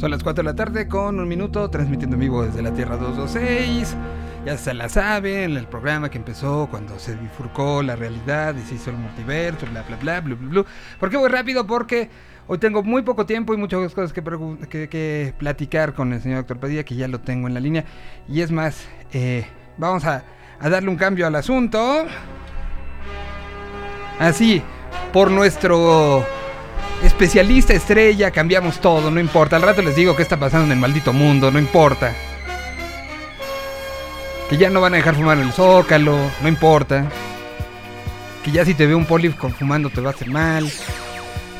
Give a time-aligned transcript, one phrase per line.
[0.00, 2.96] Son las 4 de la tarde con un minuto, transmitiendo en vivo desde la Tierra
[2.96, 3.94] 226.
[4.46, 8.76] Ya se la saben, el programa que empezó cuando se bifurcó la realidad y se
[8.76, 10.64] hizo el multiverso, bla, bla, bla, bla, bla, bla.
[10.98, 11.66] ¿Por qué voy rápido?
[11.66, 12.08] Porque
[12.46, 16.82] hoy tengo muy poco tiempo y muchas cosas que, platicar con el señor doctor Padilla,
[16.82, 17.84] que ya lo tengo en la línea.
[18.26, 19.44] Y es más, eh,
[19.76, 20.24] vamos a
[20.62, 22.06] darle un cambio al asunto.
[24.18, 24.62] Así,
[25.12, 26.24] por nuestro
[27.20, 29.56] especialista estrella, cambiamos todo, no importa.
[29.56, 32.14] Al rato les digo qué está pasando en el maldito mundo, no importa.
[34.48, 37.10] Que ya no van a dejar fumar en el zócalo, no importa.
[38.42, 40.72] Que ya si te ve un poli fumando te va a hacer mal.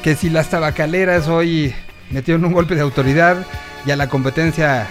[0.03, 1.75] Que si las tabacaleras hoy
[2.09, 3.45] metieron un golpe de autoridad
[3.85, 4.87] y a la competencia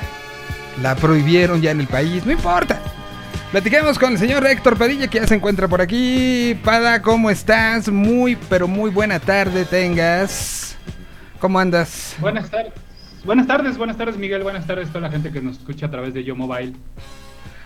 [0.83, 2.79] la prohibieron ya en el país, no importa.
[3.51, 6.55] Platiquemos con el señor Héctor Padilla que ya se encuentra por aquí.
[6.63, 7.89] Pada, ¿cómo estás?
[7.89, 10.77] Muy, pero muy buena tarde tengas.
[11.39, 12.15] ¿Cómo andas?
[12.19, 12.73] Buenas tardes.
[13.25, 15.91] Buenas tardes, buenas tardes Miguel, buenas tardes a toda la gente que nos escucha a
[15.91, 16.73] través de Yo Mobile.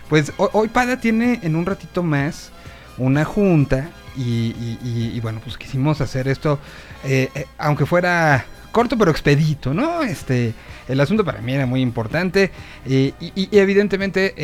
[0.08, 2.50] Pues hoy Pada tiene en un ratito más
[2.96, 6.58] una junta y, y, y bueno, pues quisimos hacer esto,
[7.04, 10.02] eh, eh, aunque fuera corto pero expedito, ¿no?
[10.02, 10.54] Este,
[10.88, 12.50] el asunto para mí era muy importante
[12.86, 14.34] eh, y, evidentemente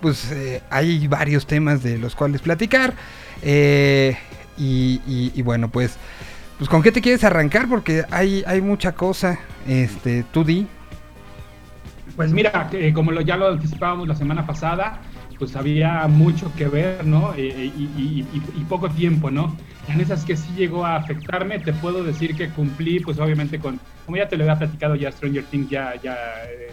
[0.00, 2.94] pues eh, hay varios temas de los cuales platicar.
[3.42, 4.16] Eh,
[4.56, 5.96] y, bueno, pues,
[6.58, 9.38] pues con qué te quieres arrancar porque hay, hay mucha cosa.
[9.66, 10.66] Este, tú di.
[12.16, 15.00] Pues mira, eh, como ya lo anticipábamos la semana pasada,
[15.38, 17.32] pues había mucho que ver, ¿no?
[17.34, 19.56] Eh, y, y, y, poco tiempo, ¿no?
[19.88, 23.80] En esas que sí llegó a afectarme, te puedo decir que cumplí, pues obviamente con,
[24.04, 26.16] como ya te lo había platicado, ya Stranger Things ya, ya,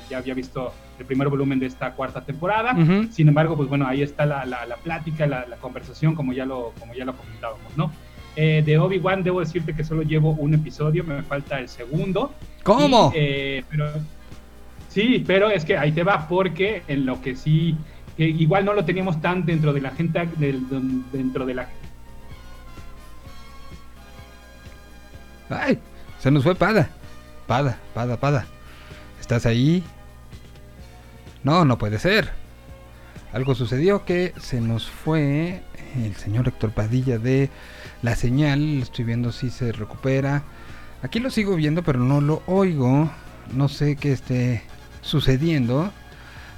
[0.10, 2.74] ya había visto el primer volumen de esta cuarta temporada.
[2.74, 3.12] Uh -huh.
[3.12, 6.46] Sin embargo, pues bueno, ahí está la, la, la plática, la, la, conversación, como ya
[6.46, 7.92] lo, como ya lo comentábamos, ¿no?
[8.36, 12.34] Eh, de Obi-Wan debo decirte que solo llevo un episodio, me falta el segundo.
[12.64, 13.12] ¿Cómo?
[13.16, 13.92] Eh, pero,
[14.90, 17.78] sí, pero es que ahí te va, porque en lo que sí,
[18.18, 20.64] que igual no lo teníamos tan dentro de la gente, del,
[21.12, 21.70] dentro de la...
[25.50, 25.80] Ay,
[26.20, 26.90] se nos fue Pada.
[27.46, 28.46] Pada, Pada, Pada.
[29.20, 29.84] ¿Estás ahí?
[31.44, 32.32] No, no puede ser.
[33.34, 35.62] Algo sucedió que se nos fue
[35.96, 37.50] el señor Héctor Padilla de
[38.02, 38.82] la señal.
[38.82, 40.44] Estoy viendo si se recupera.
[41.04, 43.12] Aquí lo sigo viendo, pero no lo oigo.
[43.54, 44.64] No sé qué esté
[45.02, 45.92] sucediendo.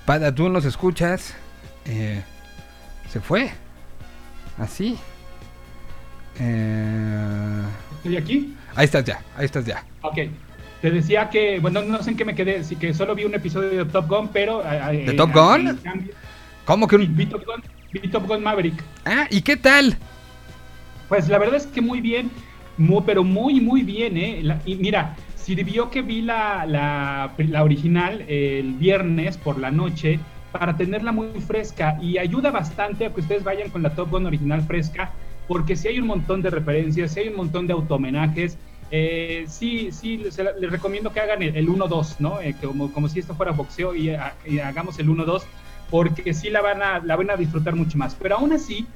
[0.05, 1.35] Pada, tú nos escuchas.
[1.87, 2.21] Eh,
[3.09, 3.51] se fue.
[4.57, 4.97] Así.
[6.39, 7.63] Eh...
[7.97, 8.55] ¿Estoy aquí?
[8.75, 9.83] Ahí estás ya, ahí estás ya.
[10.01, 10.17] Ok.
[10.81, 13.33] Te decía que, bueno, no sé en qué me quedé, sí que solo vi un
[13.33, 14.61] episodio de Top Gun, pero...
[14.63, 15.79] Eh, ¿De Top Gun?
[16.65, 17.15] ¿Cómo que un...?
[17.15, 18.83] Vi Top, Gun, vi Top Gun Maverick.
[19.03, 19.97] Ah, ¿y qué tal?
[21.09, 22.29] Pues la verdad es que muy bien,
[22.77, 24.41] muy, pero muy, muy bien, ¿eh?
[24.43, 30.19] La, y mira, sirvió que vi la, la, la original el viernes por la noche
[30.59, 34.25] para tenerla muy fresca y ayuda bastante a que ustedes vayan con la Top Gun
[34.25, 35.11] original fresca,
[35.47, 38.57] porque si hay un montón de referencias, si hay un montón de automenajes,
[38.89, 40.37] eh, sí, sí, les,
[40.71, 42.39] recomiendo que hagan el, el 1-2, ¿no?
[42.41, 44.11] Eh, como, como si esto fuera boxeo y,
[44.45, 45.43] y hagamos el 1-2,
[45.89, 48.15] porque sí la van, a, la van a disfrutar mucho más.
[48.15, 48.87] Pero aún así,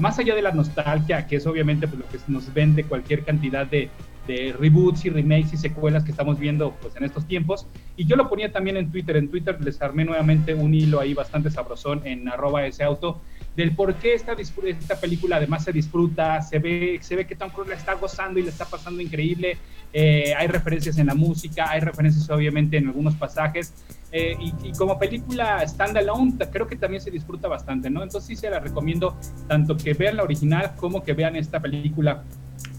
[0.00, 3.66] más allá de la nostalgia, que es obviamente pues, lo que nos vende cualquier cantidad
[3.66, 3.90] de,
[4.26, 8.16] de reboots y remakes y secuelas que estamos viendo pues, en estos tiempos, y yo
[8.16, 12.02] lo ponía también en Twitter, en Twitter les armé nuevamente un hilo ahí bastante sabrosón
[12.04, 13.20] en arroba ese auto,
[13.56, 17.50] del por qué esta, esta película además se disfruta, se ve, se ve que Tom
[17.50, 19.58] Cruise la está gozando y le está pasando increíble,
[19.92, 23.72] eh, hay referencias en la música, hay referencias obviamente en algunos pasajes,
[24.10, 28.02] eh, y, y, como película standalone creo que también se disfruta bastante, ¿no?
[28.02, 29.16] Entonces sí se la recomiendo
[29.48, 32.22] tanto que vean la original como que vean esta película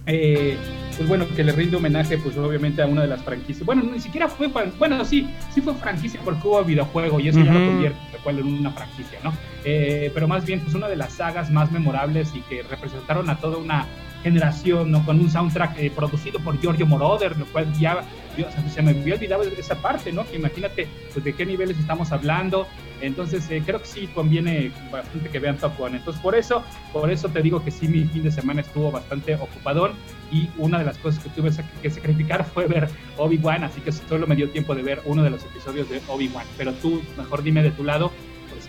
[0.06, 0.58] eh,
[0.96, 3.66] pues bueno, que le rinde homenaje, pues obviamente a una de las franquicias.
[3.66, 7.44] Bueno, ni siquiera fue, bueno, sí, sí fue franquicia porque hubo videojuego y eso uh
[7.44, 7.46] -huh.
[7.46, 8.00] ya lo convierte
[8.30, 9.34] en una franquicia, ¿no?
[9.64, 13.38] Eh, pero más bien, pues una de las sagas más memorables y que representaron a
[13.38, 13.86] toda una
[14.26, 15.06] generación, ¿no?
[15.06, 18.04] Con un soundtrack eh, producido por Giorgio Moroder, lo cual ya,
[18.36, 20.26] Dios, se me había olvidado esa parte, ¿no?
[20.26, 22.66] Que imagínate, pues de qué niveles estamos hablando.
[23.02, 25.94] Entonces, eh, creo que sí conviene bastante que vean Top Gun.
[25.94, 29.36] Entonces, por eso, por eso te digo que sí, mi fin de semana estuvo bastante
[29.36, 29.92] ocupadón
[30.32, 31.52] y una de las cosas que tuve
[31.84, 35.30] que sacrificar fue ver Obi-Wan, así que solo me dio tiempo de ver uno de
[35.30, 36.48] los episodios de Obi-Wan.
[36.58, 38.12] Pero tú, mejor dime de tu lado,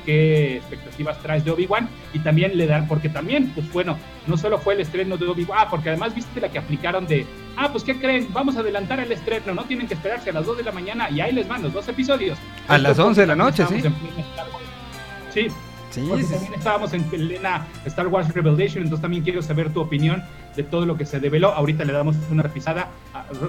[0.06, 4.58] qué expectativas traes de Obi-Wan y también le dan, porque también, pues bueno, no solo
[4.58, 7.26] fue el estreno de Obi-Wan, ah, porque además viste la que aplicaron de,
[7.56, 10.46] ah, pues qué creen, vamos a adelantar el estreno, no tienen que esperarse a las
[10.46, 12.38] 2 de la mañana y ahí les van los dos episodios.
[12.68, 13.82] A las 11 de la noche, sí.
[15.34, 15.48] Sí.
[15.90, 20.22] Sí, Porque también estábamos en plena Star Wars Revelation, entonces también quiero saber tu opinión
[20.54, 21.54] de todo lo que se develó.
[21.54, 22.88] Ahorita le damos una repasada,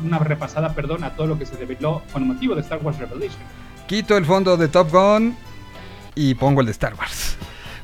[0.02, 3.42] una repasada, perdón, a todo lo que se develó con motivo de Star Wars Revelation.
[3.88, 5.36] Quito el fondo de Top Gun
[6.18, 7.38] y pongo el de Star Wars.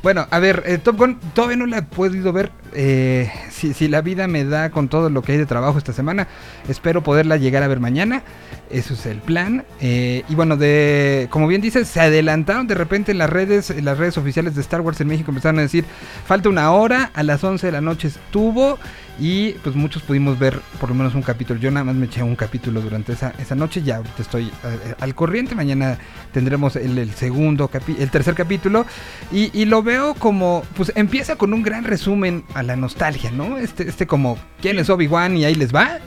[0.03, 2.51] Bueno, a ver, eh, Top Gun todavía no la he podido ver.
[2.73, 6.27] Eh, si, la vida me da con todo lo que hay de trabajo esta semana,
[6.67, 8.21] espero poderla llegar a ver mañana.
[8.69, 9.63] Eso es el plan.
[9.79, 13.85] Eh, y bueno, de como bien dices, se adelantaron de repente en las redes, en
[13.85, 15.85] las redes oficiales de Star Wars en México empezaron a decir,
[16.25, 18.77] falta una hora, a las 11 de la noche estuvo.
[19.19, 21.59] Y pues muchos pudimos ver por lo menos un capítulo.
[21.59, 23.83] Yo nada más me eché un capítulo durante esa, esa noche.
[23.83, 25.53] Ya ahorita estoy eh, al corriente.
[25.53, 25.99] Mañana
[26.31, 27.69] tendremos el, segundo
[27.99, 28.85] el tercer capítulo.
[29.31, 30.63] Y, lo veo como.
[30.75, 33.57] Pues empieza con un gran resumen a la nostalgia, ¿no?
[33.57, 35.99] Este, este como quién es Obi-Wan y ahí les va.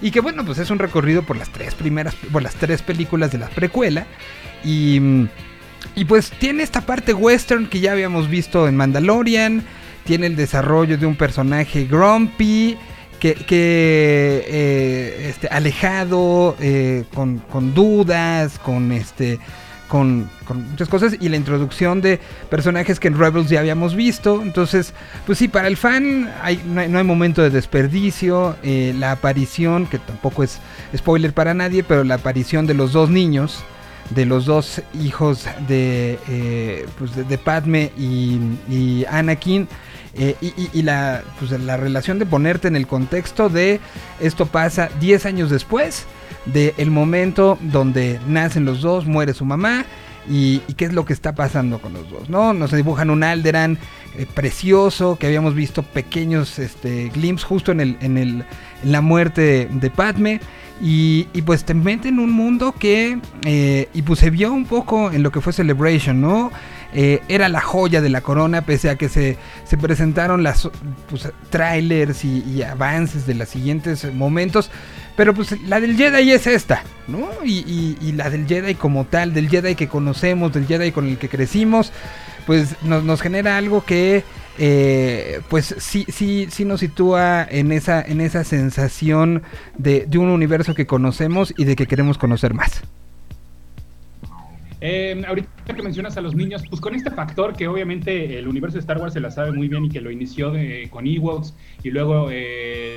[0.00, 3.30] Y que bueno, pues es un recorrido por las tres primeras, por las tres películas
[3.30, 4.06] de la precuela.
[4.64, 5.00] Y,
[5.94, 9.62] y pues tiene esta parte western que ya habíamos visto en Mandalorian
[10.08, 12.78] tiene el desarrollo de un personaje grumpy,
[13.20, 19.38] que, eh, este, alejado, eh, con, dudas, con este.
[19.86, 20.30] Con,
[20.70, 24.40] muchas cosas y la introducción de personajes que en Rebels ya habíamos visto.
[24.40, 24.94] Entonces,
[25.26, 28.56] pues sí, para el fan no, hay, momento de desperdicio.
[28.62, 30.58] Eh, la aparición, que tampoco es
[30.96, 33.62] spoiler para nadie, pero la aparición de los dos niños,
[34.08, 38.38] de los dos hijos de, pues de, Padme y,
[38.70, 39.68] y Anakin
[40.18, 43.80] eh, y, la, pues, la relación de ponerte en el contexto de
[44.20, 46.06] esto pasa 10 años después
[46.46, 49.84] del momento donde nacen los dos, muere su mamá
[50.28, 52.52] y, qué es lo que está pasando con los dos, ¿no?
[52.52, 53.78] Nos dibujan un Alderan
[54.16, 58.44] eh, precioso que habíamos visto pequeños este, glimpses justo en, el, en, el,
[58.82, 60.40] en la muerte de, Padme.
[60.80, 65.10] Y, pues te meten en un mundo que, eh, y pues se vio un poco
[65.10, 66.52] en lo que fue Celebration, ¿no?
[66.94, 69.36] Eh, era la joya de la corona, pese a que se,
[69.80, 70.68] presentaron las
[71.10, 74.70] pues, trailers y, avances de los siguientes momentos.
[75.16, 77.28] Pero pues la del Jedi es esta, ¿no?
[77.44, 81.28] Y, la del Jedi como tal, del Jedi que conocemos, del Jedi con el que
[81.28, 81.92] crecimos,
[82.46, 84.24] pues nos, genera algo que
[84.58, 89.42] eh, pues sí, sí, sí nos sitúa en esa, en esa sensación
[89.76, 92.82] de, de un universo que conocemos y de que queremos conocer más.
[94.80, 98.76] Eh, ahorita que mencionas a los niños, pues con este factor que obviamente el universo
[98.76, 100.52] de Star Wars se la sabe muy bien y que lo inició
[100.90, 102.96] con Ewoks y luego eh,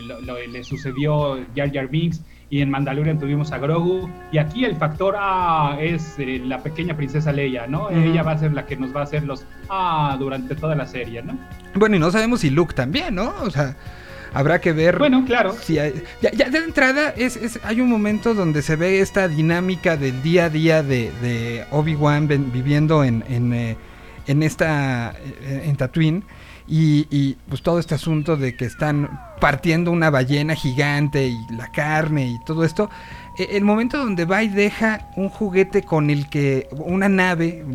[0.51, 5.16] le sucedió Jar Jar Binks y en Mandalorian tuvimos a Grogu y aquí el factor
[5.18, 7.89] ah, es eh, la pequeña princesa Leia, ¿no?
[7.89, 10.86] Ella va a ser la que nos va a hacer los ah durante toda la
[10.86, 11.38] serie, ¿no?
[11.75, 13.33] Bueno, y no sabemos si Luke también, ¿no?
[13.42, 13.78] O sea,
[14.33, 14.98] Habrá que ver.
[14.98, 15.56] Bueno, claro.
[15.62, 20.22] Si ya, de entrada es, es, hay un momento donde se ve esta dinámica del
[20.24, 23.78] día a día de, Obi-Wan viviendo en, en, eh,
[24.28, 25.13] en esta.
[25.42, 26.24] Eh, en Tatooine.
[26.68, 29.10] Y, y, pues todo este asunto de que están
[29.42, 32.89] partiendo una ballena gigante y la carne y todo esto.
[33.38, 36.69] E, el momento donde va y deja un juguete con el que.
[36.72, 37.66] una nave.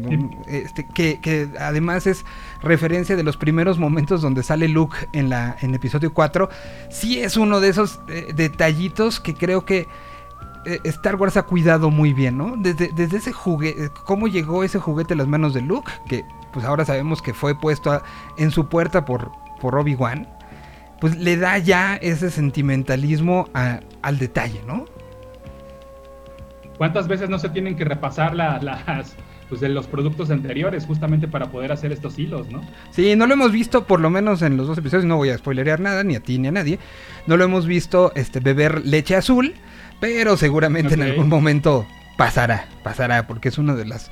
[0.48, 2.24] Este, que, que además es
[2.62, 6.48] referencia de los primeros momentos donde sale Luke en, la, en episodio 4,
[6.90, 9.86] sí es uno de esos eh, detallitos que creo que
[10.66, 12.54] eh, Star Wars ha cuidado muy bien, ¿no?
[12.56, 16.64] Desde, desde ese juguete, cómo llegó ese juguete a las manos de Luke, que pues
[16.64, 18.02] ahora sabemos que fue puesto
[18.36, 20.26] en su puerta por, por Obi-Wan,
[21.00, 24.86] pues le da ya ese sentimentalismo al detalle, ¿no?
[26.78, 29.16] ¿Cuántas veces no se tienen que repasar las,
[29.48, 32.62] pues de los productos anteriores, justamente para poder hacer estos hilos, ¿no?
[32.90, 35.38] Sí, no lo hemos visto, por lo menos en los dos episodios, no voy a
[35.38, 36.78] spoilerear nada, ni a ti ni a nadie.
[37.26, 39.54] No lo hemos visto este, beber leche azul,
[40.00, 41.86] pero seguramente en algún momento
[42.16, 44.10] pasará, pasará, porque es una de las...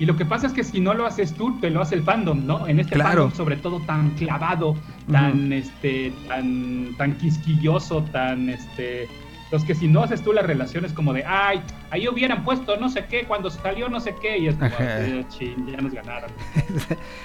[0.00, 2.02] Y, lo que pasa es que si no lo haces tú, te lo hace el
[2.02, 2.66] fandom, ¿no?
[2.66, 4.76] En este fandom, sobre todo tan clavado,
[5.10, 9.08] tan, este, tan, tan quisquilloso, tan, este
[9.44, 12.88] entonces, que si no haces tú las relaciones como de, ay, ahí hubieran puesto no
[12.88, 15.24] sé qué, cuando salió no sé qué, y es como, eh,
[15.70, 16.30] ya nos ganaron.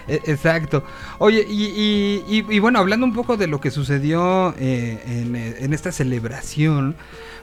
[0.07, 0.83] E, exacto.
[1.19, 6.95] Oye, y, bueno, hablando un poco de lo que sucedió eh, eh, en, esta celebración,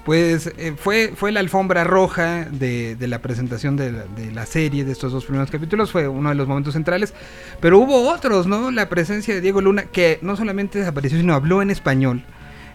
[0.05, 4.93] pues fue, fue la alfombra roja de, la presentación de la, de la, serie, de
[4.93, 7.15] estos dos primeros capítulos, fue uno de los momentos centrales,
[7.61, 8.71] pero hubo otros, ¿no?
[8.71, 12.25] La presencia de Diego Luna, que no solamente desapareció, sino habló en español.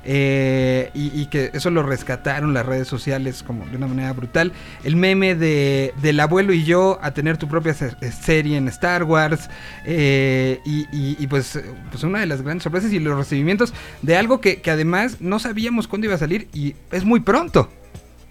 [0.04, 4.52] Eh, y, que eso lo rescataron las redes sociales como de una manera brutal.
[4.84, 9.50] El meme de del abuelo y yo a tener tu propia serie en Star Wars.
[9.86, 14.62] Eh, y, pues, pues una de las grandes sorpresas y los recibimientos de algo que,
[14.62, 17.70] que además no sabíamos cuándo iba a salir y es muy pronto.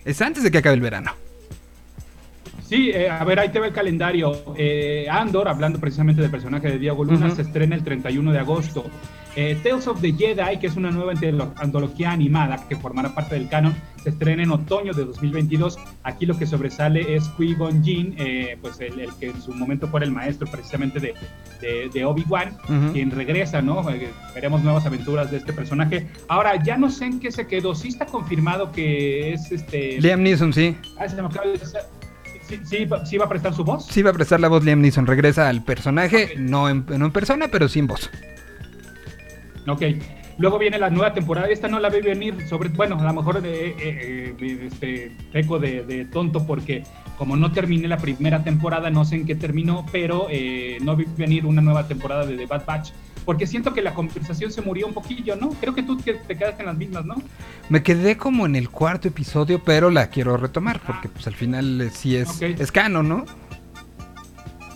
[0.04, 1.12] Es antes de que acabe el verano.
[2.70, 4.54] Sí, eh, a ver, ahí te va el calendario.
[4.56, 8.84] Eh, Andor, hablando precisamente del personaje de Diego Luna, se estrena el 31 de agosto.
[9.36, 11.12] Eh, Tales of the Jedi, que es una nueva
[11.56, 15.78] antología animada que formará parte del canon, se estrena en otoño de 2022.
[16.02, 18.16] Aquí lo que sobresale es Qui-Gon Jinn,
[18.60, 21.14] pues el, que en su momento fue el maestro precisamente de,
[21.92, 22.56] de, Obi-Wan,
[22.92, 23.84] quien regresa, ¿no?
[24.34, 26.08] veremos nuevas aventuras de este personaje.
[26.28, 27.74] Ahora, ya no sé en qué se quedó.
[27.74, 30.00] Sí está confirmado que es este...
[30.00, 30.76] Liam Neeson, sí.
[30.98, 31.58] Ah, se me acaba de
[32.64, 33.86] sí, sí, va a prestar su voz.
[33.86, 35.06] Sí va a prestar la voz Liam Neeson.
[35.06, 38.10] Regresa al personaje, no, en, no en persona, pero sin voz.
[39.66, 39.82] Ok.
[40.38, 41.48] Luego viene la nueva temporada.
[41.48, 42.70] Esta no la vi venir sobre.
[42.70, 46.84] Bueno, a lo mejor eh, eh, eh este, peco de, tonto porque
[47.18, 51.04] como no terminé la primera temporada, no sé en qué terminó, pero eh, no vi
[51.16, 52.92] venir una nueva temporada de The Bad Batch
[53.24, 55.50] porque siento que la conversación se murió un poquillo, ¿no?
[55.50, 57.16] Creo que tú te quedaste en las mismas, ¿no?
[57.68, 61.80] Me quedé como en el cuarto episodio, pero la quiero retomar, porque pues al final
[61.80, 63.24] eh, sí es, es canon, ¿no?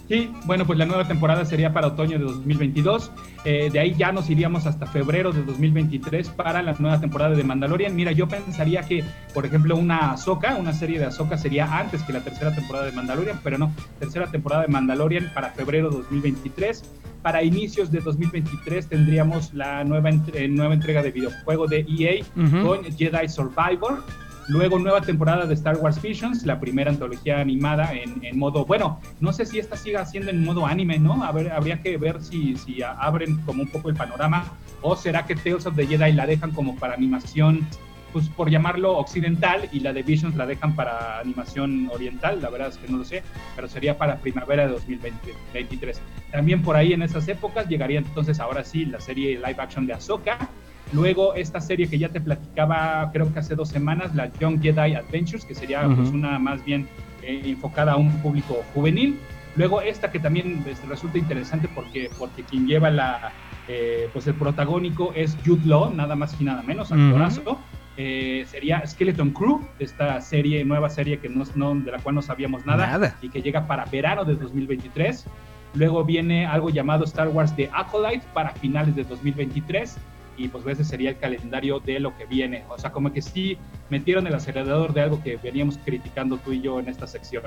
[0.09, 3.11] Sí, bueno, pues la nueva temporada sería para otoño de 2022.
[3.47, 7.43] Eh, de ahí ya nos iríamos hasta febrero de 2023 para la nueva temporada de
[7.43, 7.97] Mandalorian.
[7.97, 12.13] Mira, yo pensaría que, por ejemplo, una Ahsoka, una serie de Ahsoka sería antes que
[12.13, 16.85] la tercera temporada de Mandalorian, pero no, tercera temporada de Mandalorian para febrero de 2023.
[17.23, 20.11] Para inicios de 2023 tendríamos la nueva,
[20.51, 22.23] nueva entrega de videojuego de EA
[22.63, 24.05] con Jedi Survivor
[24.47, 29.33] Luego nueva temporada de Star Wars Visions, la primera antología animada en, modo, bueno, no
[29.33, 31.25] sé si esta siga siendo en modo anime, ¿no?
[31.25, 34.45] Habría que ver si, si abren como un poco el panorama
[34.83, 37.67] o será que Tales of the Jedi la dejan como para animación,
[38.13, 42.69] pues por llamarlo occidental y la de Visions la dejan para animación oriental, la verdad
[42.69, 43.23] es que no lo sé,
[43.57, 46.03] pero sería para primavera de 2023.
[46.31, 49.95] También por ahí en esas épocas llegaría entonces ahora sí la serie live action de
[49.95, 50.51] Ahsoka
[50.95, 54.95] Luego esta serie que ya te platicaba, creo que hace dos semanas, la Young Jedi
[54.95, 56.87] Adventures, que sería pues, una más bien
[57.23, 59.19] eh, enfocada a un público juvenil.
[59.57, 63.33] Luego esta que también este, resulta interesante porque, porque quien lleva la,
[63.67, 67.59] eh, pues el protagónico es Jude Law, nada más y nada menos, actorazo.
[67.97, 72.67] Eh, sería Skeleton Crew, esta serie, nueva serie que no, de la cual no sabíamos
[72.67, 75.27] nada, nada, y que llega para verano de 2023.
[75.75, 79.97] Luego viene algo llamado Star Wars The Acolyte para finales de 2023
[80.37, 82.65] y pues ese sería el calendario de lo que viene.
[82.69, 83.59] O sea, como que sí
[83.91, 87.45] metieron el acelerador de algo que veníamos criticando tú y yo en esta sección.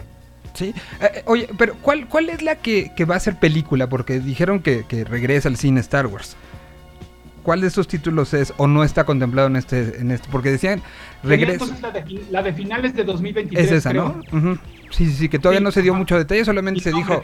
[0.54, 3.88] Sí, eh, eh, oye, pero ¿cuál, ¿cuál es la que, va a ser película?
[3.88, 6.36] Porque dijeron que, que, regresa al cine Star Wars.
[7.48, 10.02] ¿Cuál de estos títulos es o no está contemplado en este?
[10.02, 10.82] En este porque decían
[11.24, 11.64] regresa.
[11.64, 11.82] Entonces
[12.30, 13.66] la de, finales de 2023.
[13.66, 14.20] Es esa, ¿no?
[14.90, 17.24] Sí, sí, sí, que todavía no se dio mucho detalle, solamente se dijo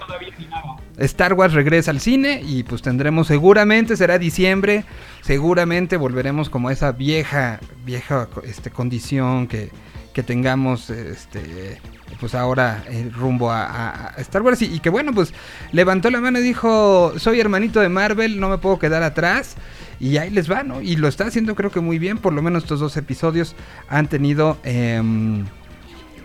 [0.96, 4.86] Star Wars regresa al cine y pues tendremos seguramente será diciembre,
[5.20, 9.72] seguramente volveremos como esa vieja vieja este condición que,
[10.14, 11.82] que tengamos este
[12.22, 15.34] pues ahora eh, rumbo a, Star Wars y, que bueno pues
[15.74, 19.58] levantó la mano y dijo soy hermanito de Marvel no me puedo quedar atrás
[20.04, 22.42] y ahí les va no y lo está haciendo creo que muy bien por lo
[22.42, 23.56] menos estos dos episodios
[23.88, 25.46] han tenido em,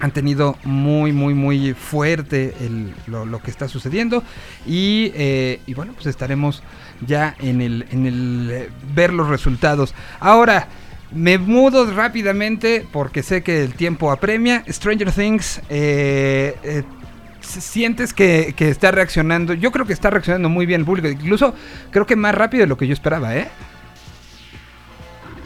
[0.01, 2.55] han tenido muy, muy, muy fuerte
[3.09, 4.23] lo, que está sucediendo.
[4.65, 6.63] Eh, y, bueno, pues estaremos
[7.05, 9.95] ya en el, en el eh, ver los resultados.
[10.21, 10.69] Ahora,
[11.11, 14.63] me mudo rápidamente porque sé que el tiempo apremia.
[14.69, 16.85] Stranger Things, eh,
[17.49, 19.55] sientes que, que, está reaccionando.
[19.55, 21.09] Yo creo que está reaccionando muy bien el público.
[21.09, 21.55] Incluso
[21.91, 23.49] creo que más rápido de lo que yo esperaba, ¿eh?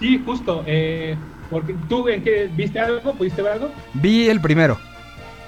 [0.00, 0.64] Sí, justo.
[0.66, 1.16] Eh,
[1.50, 3.71] porque tú en qué viste algo, pudiste ver algo?
[3.94, 4.78] Vi el primero,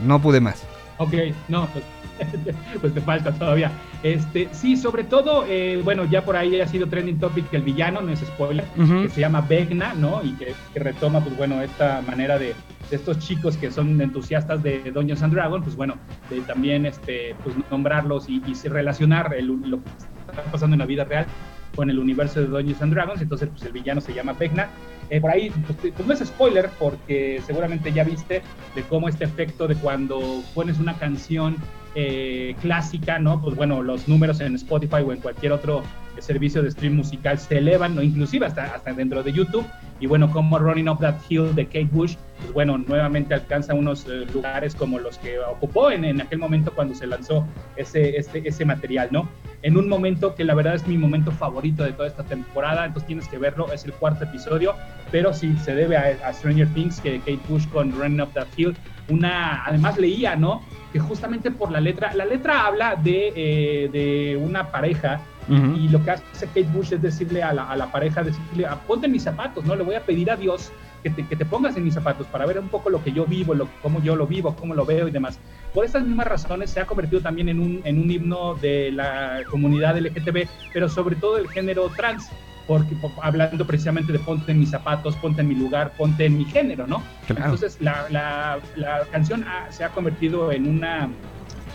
[0.00, 0.62] no pude más.
[0.98, 1.14] Ok,
[1.48, 1.84] no, pues,
[2.80, 3.70] pues te falta todavía.
[4.02, 7.62] Este, sí, sobre todo, eh, bueno, ya por ahí ha sido trending topic que el
[7.62, 10.22] villano, no es spoiler, que se llama Vegna, ¿no?
[10.22, 12.54] Y que, retoma, pues bueno, esta manera de,
[12.90, 15.96] de, estos chicos que son entusiastas de Dungeons and Dragons, pues bueno,
[16.30, 19.90] de también este, pues, nombrarlos y, y relacionar el, lo que
[20.30, 21.26] está pasando en la vida real
[21.74, 24.68] con el universo de Dungeons and Dragons, entonces pues el villano se llama Vegna.
[25.10, 28.42] Eh, por ahí, pues, pues, no es spoiler, porque seguramente ya viste
[28.74, 31.56] de cómo este efecto de cuando pones una canción
[31.94, 33.40] eh, clásica, ¿no?
[33.40, 35.82] Pues bueno, los números en Spotify o en cualquier otro
[36.20, 38.02] servicio de stream musical se elevan, ¿no?
[38.02, 39.66] inclusive hasta, hasta dentro de YouTube.
[40.00, 44.06] Y bueno, como Running Up That Hill de Kate Bush, pues bueno, nuevamente alcanza unos
[44.06, 47.46] eh, lugares como los que ocupó en, en, aquel momento cuando se lanzó
[47.76, 49.28] ese, este, ese material, ¿no?
[49.62, 53.06] En un momento que la verdad es mi momento favorito de toda esta temporada, entonces
[53.06, 54.74] tienes que verlo, es el cuarto episodio,
[55.14, 58.76] pero sí se debe a, Stranger Things, que Kate Bush con Running Up That Hill,
[59.08, 60.60] una, además leía, ¿no?
[60.92, 66.02] Que justamente por la letra, la letra habla de, eh, de una pareja Y lo
[66.02, 69.12] que hace Kate Bush es decirle a la, a la pareja, decirle, ah, ponte en
[69.12, 69.76] mis zapatos, ¿no?
[69.76, 70.72] Le voy a pedir a Dios
[71.04, 73.24] que te, que te, pongas en mis zapatos para ver un poco lo que yo
[73.24, 75.38] vivo, lo, cómo yo lo vivo, cómo lo veo y demás.
[75.72, 79.42] Por estas mismas razones se ha convertido también en un, en un himno de la
[79.48, 82.32] comunidad LGTB, pero sobre todo del género trans
[82.66, 86.44] porque hablando precisamente de ponte en mis zapatos, ponte en mi lugar, ponte en mi
[86.44, 87.02] género, ¿no?
[87.28, 91.08] Entonces la, la, la canción se ha convertido en una,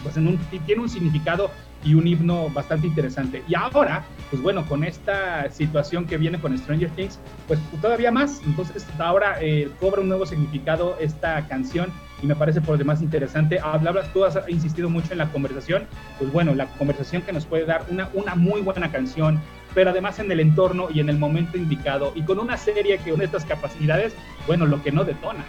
[0.03, 1.51] pues en un, tiene un significado
[1.83, 3.43] y un himno bastante interesante.
[3.47, 8.41] Y ahora, pues bueno, con esta situación que viene con Stranger Things, pues todavía más.
[8.45, 13.59] Entonces ahora eh, cobra un nuevo significado esta canción y me parece por demás interesante.
[13.59, 17.65] Hablabas, tú has insistido mucho en la conversación, pues bueno, la conversación que nos puede
[17.65, 19.39] dar una, una muy buena canción,
[19.73, 23.11] pero además en el entorno y en el momento indicado y con una serie que
[23.11, 24.13] con estas capacidades,
[24.47, 25.43] bueno, lo que no detona.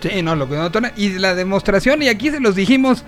[0.00, 0.92] Sí, no, lo que no detona.
[0.96, 3.04] Y la demostración, y aquí se los dijimos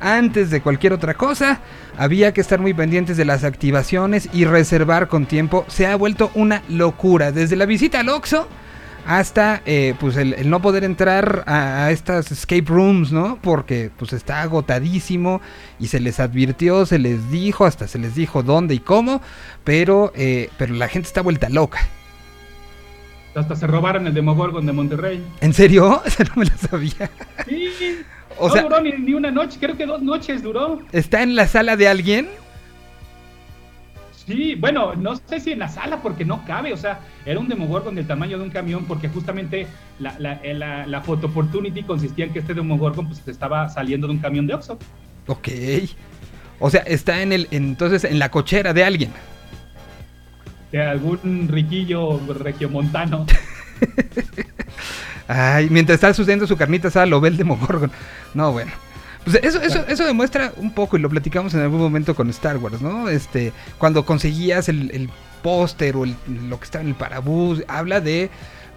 [0.00, 1.60] antes de cualquier otra cosa,
[1.96, 5.64] había que estar muy pendientes de las activaciones y reservar con tiempo.
[5.68, 7.32] Se ha vuelto una locura.
[7.32, 8.48] Desde la visita al Oxxo
[9.08, 13.38] hasta eh, pues el, no poder entrar a, estas escape rooms, ¿no?
[13.40, 15.40] Porque pues está agotadísimo
[15.80, 19.22] y se les advirtió, se les dijo, hasta se les dijo dónde y cómo,
[19.64, 21.80] pero, eh, pero la gente está vuelta loca.
[23.34, 25.24] Hasta se robaron el Demogorgon de Monterrey.
[25.40, 26.02] ¿En serio?
[26.18, 27.10] no me lo sabía.
[27.46, 28.04] Sí.
[28.38, 30.80] O no duró ni, ni una noche, creo que dos noches duró.
[30.92, 32.28] ¿Está en la sala de alguien?
[34.28, 37.48] Sí, bueno, no sé si en la sala porque no cabe, o sea, era un
[37.48, 39.66] Demogorgon del tamaño de un camión porque justamente
[39.98, 44.06] la, la, eh, la, la photo opportunity consistía en que este Demogorgon pues estaba saliendo
[44.06, 44.78] de un camión de Oxxo.
[45.28, 45.48] Ok.
[46.60, 49.10] O sea, está en el, entonces en la cochera de alguien.
[50.72, 53.24] De algún riquillo regiomontano.
[55.28, 57.92] Ay, mientras está sucediendo su carnita asada lo ve el Demogorgon.
[58.34, 58.72] No, bueno.
[59.24, 62.56] Pues eso, eso, eso demuestra un poco, y lo platicamos en algún momento con Star
[62.56, 63.10] Wars, ¿no?
[63.10, 65.10] Este, cuando conseguías el,
[65.42, 68.28] póster o lo que está en el parabús, habla de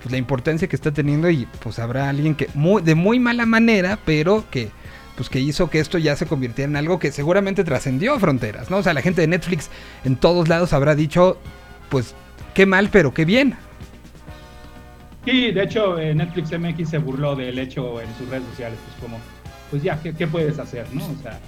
[0.01, 3.47] pues, la importancia que está teniendo y pues habrá alguien que muy, de muy mala
[3.47, 4.69] manera, pero que
[5.15, 8.77] pues que hizo que esto ya se convirtiera en algo que seguramente trascendió fronteras, ¿no?
[8.77, 9.69] O sea, la gente de Netflix
[10.03, 11.39] en todos lados habrá dicho,
[11.89, 12.13] pues
[12.53, 13.55] qué mal, pero qué bien.
[15.25, 19.01] Sí, de hecho eh, Netflix MX se burló del hecho en sus redes sociales, pues
[19.01, 19.19] como
[19.69, 21.05] pues ya, ¿qué, puedes hacer, no?
[21.05, 21.39] O sea,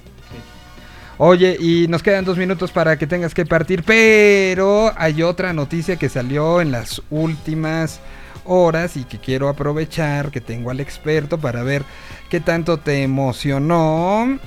[1.17, 5.95] Oye, y nos quedan dos minutos para que tengas que partir, pero hay otra noticia
[5.97, 7.99] que salió en las últimas
[8.45, 11.83] horas y que quiero aprovechar que tengo al experto para ver
[12.29, 14.39] qué tanto te emocionó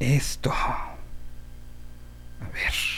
[0.00, 0.52] esto.
[0.52, 0.96] A
[2.52, 2.93] ver.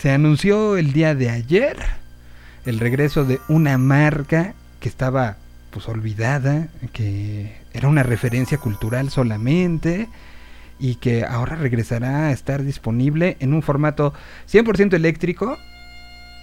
[0.00, 1.76] Se anunció el día de ayer
[2.64, 5.38] el regreso de una marca que estaba
[5.72, 10.08] pues olvidada, que era una referencia cultural solamente
[10.78, 14.14] y que ahora regresará a estar disponible en un formato
[14.48, 15.58] 100% eléctrico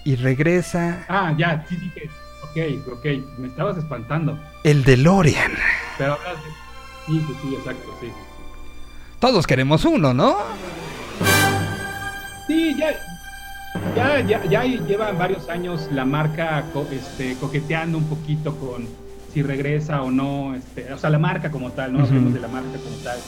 [0.03, 1.05] y regresa...
[1.07, 2.09] Ah, ya, sí dije,
[2.43, 3.05] ok, ok,
[3.37, 4.37] me estabas espantando.
[4.65, 5.53] El DeLorean.
[5.97, 6.17] Pero
[7.05, 8.07] Sí, sí, sí, exacto, sí.
[9.19, 10.35] Todos queremos uno, ¿no?
[12.47, 12.93] Sí, ya,
[13.95, 18.87] ya, ya, ya llevan varios años la marca este, coqueteando un poquito con
[19.33, 22.03] si regresa o no, este, o sea, la marca como tal, ¿no?
[22.03, 23.19] Hablemos de la marca como tal.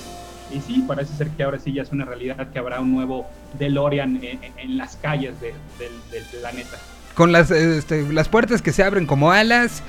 [0.53, 3.27] Y sí, parece ser que ahora sí ya es una realidad que habrá un nuevo
[3.60, 6.77] DeLorean en, las calles del planeta.
[7.13, 9.83] Con las, este, las puertas que se abren como alas,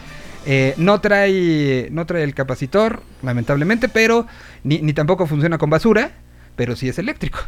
[0.45, 4.27] eh, no, trae, no trae el capacitor, lamentablemente, pero
[4.65, 6.11] ni, ni, tampoco funciona con basura,
[6.57, 7.39] pero sí es eléctrico.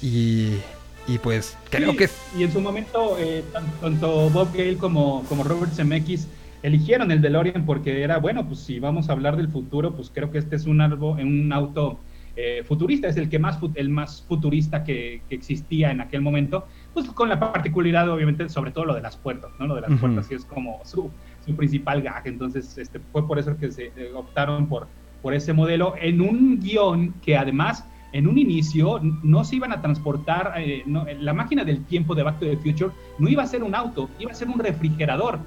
[0.00, 0.60] Y,
[1.06, 2.32] y pues creo que es...
[2.36, 3.44] Y en su momento, eh,
[3.80, 6.28] tanto Bob Gale como, como Robert Zemeckis
[6.62, 10.30] eligieron el DeLorean porque era, bueno, pues si vamos a hablar del futuro, pues creo
[10.30, 12.00] que este es un, un auto
[12.36, 17.06] eh, futurista, es el que más el más futurista que, existía en aquel momento, pues
[17.10, 19.66] con la particularidad, obviamente, sobre todo lo de las puertas, ¿no?
[19.66, 21.10] Lo de las puertas sí es como su,
[21.44, 24.88] su, principal gag, entonces este, fue por eso que se eh, optaron por,
[25.22, 29.82] por ese modelo en un guion que además en un inicio no se iban a
[29.82, 30.84] transportar, eh,
[31.20, 34.08] la máquina del tiempo de Back to the Future no iba a ser un auto,
[34.18, 35.40] iba a ser un refrigerador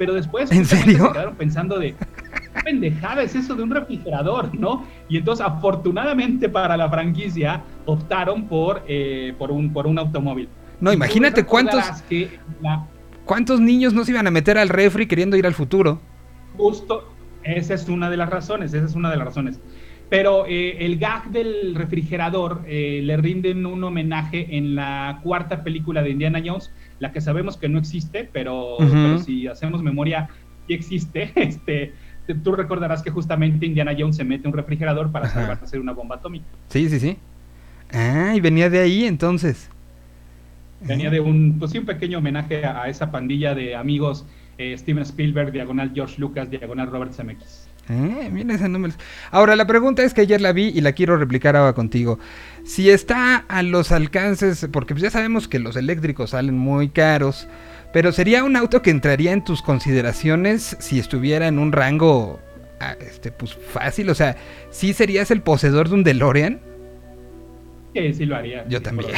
[0.00, 1.08] pero después ¿En serio?
[1.08, 4.86] se quedaron pensando de qué pendejada es eso de un refrigerador, ¿no?
[5.10, 10.48] Y entonces afortunadamente para la franquicia optaron por, eh, por, un, por un automóvil.
[10.80, 11.84] No, imagínate cuántos,
[13.26, 16.00] cuántos niños no se iban a meter al refri queriendo ir al futuro.
[16.56, 19.60] Justo, esa es una de las razones, esa es una de las razones.
[20.10, 26.02] Pero eh, el gag del refrigerador eh, le rinden un homenaje en la cuarta película
[26.02, 28.76] de Indiana Jones, la que sabemos que no existe, pero,
[29.24, 30.28] si hacemos memoria,
[30.66, 31.32] sí existe.
[31.40, 31.92] Este,
[32.44, 36.44] tú recordarás que justamente Indiana Jones se mete un refrigerador para hacer una bomba atómica.
[36.68, 37.16] Sí, sí, sí.
[37.92, 39.68] Ah, y venía de ahí entonces.
[40.80, 44.26] Venía de un, pues sí, un pequeño homenaje a, esa pandilla de amigos
[44.58, 47.59] eh, Steven Spielberg, diagonal George Lucas, diagonal Robert Zemeckis.
[47.90, 48.94] Eh, mira ese número.
[49.32, 52.20] Ahora, la pregunta es que ayer la vi y la quiero replicar ahora contigo.
[52.62, 57.48] Si está a los alcances, porque ya sabemos que los eléctricos salen muy caros,
[57.92, 62.38] pero sería un auto que entraría en tus consideraciones si estuviera en un rango
[62.78, 64.08] ah, este, pues fácil.
[64.10, 64.36] O sea,
[64.70, 66.60] ¿sí serías el poseedor de un DeLorean?
[67.92, 68.64] Sí, sí lo haría.
[68.68, 69.10] Yo también,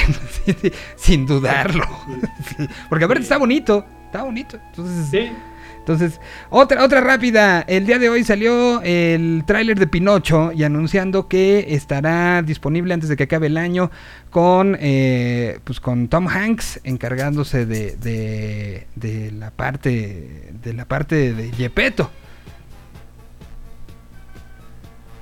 [0.96, 1.84] sin dudarlo.
[2.88, 4.58] Porque a ver, está bonito, está bonito.
[4.70, 5.30] Entonces, sí.
[5.82, 7.62] Entonces, otra, otra rápida.
[7.62, 13.08] El día de hoy salió el tráiler de Pinocho y anunciando que estará disponible antes
[13.08, 13.90] de que acabe el año
[14.30, 17.96] con, eh, pues con Tom Hanks encargándose de,
[18.94, 22.12] de, la parte de la parte de Gepetto.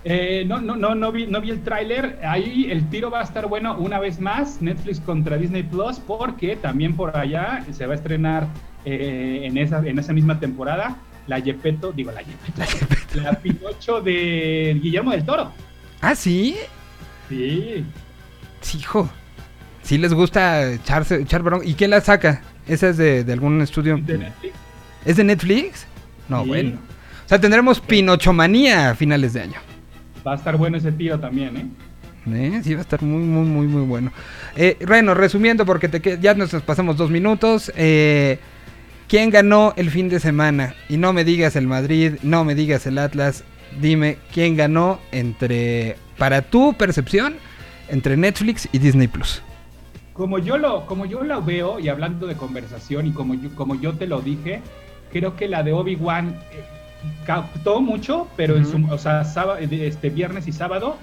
[0.05, 2.19] Eh, no, no, no, no vi, no vi el tráiler.
[2.23, 4.63] Ahí el tiro va a estar bueno una vez más.
[4.63, 8.47] Netflix contra Disney Plus, porque también por allá se va a estrenar
[8.85, 14.79] eh, en, esa, en esa misma temporada la Yepeto, digo la Yepeto, la, Pinocho de
[14.83, 15.53] Guillermo del Toro.
[16.01, 16.57] ¿Ah, sí?
[17.29, 17.85] Sí.
[18.61, 19.09] Sí, hijo.
[19.83, 22.43] Sí les gusta echarse, echar ¿Y quién la saca?
[22.67, 23.97] ¿Esa es de, algún estudio?
[23.99, 24.55] De Netflix.
[25.05, 25.87] ¿Es de Netflix?
[26.29, 26.79] No, bueno.
[27.25, 29.70] O sea, tendremos Pinochomanía a finales de año.
[30.27, 31.67] Va a estar bueno ese tiro también, ¿eh?
[32.27, 32.61] ¿Eh?
[32.63, 34.13] Sí, va a estar muy, muy, muy, muy bueno.
[34.57, 37.73] Eh, bueno, resumiendo, porque te, ya nos pasamos dos minutos.
[37.77, 38.39] Eh,
[39.09, 40.75] ¿Quién ganó el fin de semana?
[40.89, 43.45] Y no me digas el Madrid, no me digas el Atlas.
[43.81, 47.35] Dime quién ganó entre, para tu percepción,
[47.89, 49.43] entre Netflix y Disney Plus.
[50.13, 53.75] Como yo lo, como yo lo veo, y hablando de conversación, y como yo, como
[53.75, 54.61] yo te lo dije,
[55.13, 56.37] creo que la de Obi-Wan
[57.25, 59.23] captó mucho, pero en su, o sea,
[59.61, 60.97] este, viernes y sábado,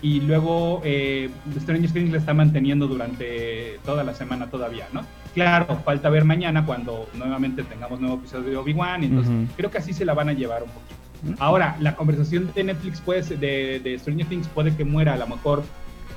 [0.00, 1.28] y luego eh,
[1.60, 5.02] Stranger Things la está manteniendo durante toda la semana todavía, ¿no?
[5.34, 9.92] Claro, falta ver mañana cuando nuevamente tengamos nuevo episodio de Obi-Wan, entonces creo que así
[9.92, 10.94] se la van a llevar un poquito.
[11.42, 15.26] Ahora, la conversación de Netflix pues, de, de Stranger Things puede que muera a lo
[15.26, 15.64] mejor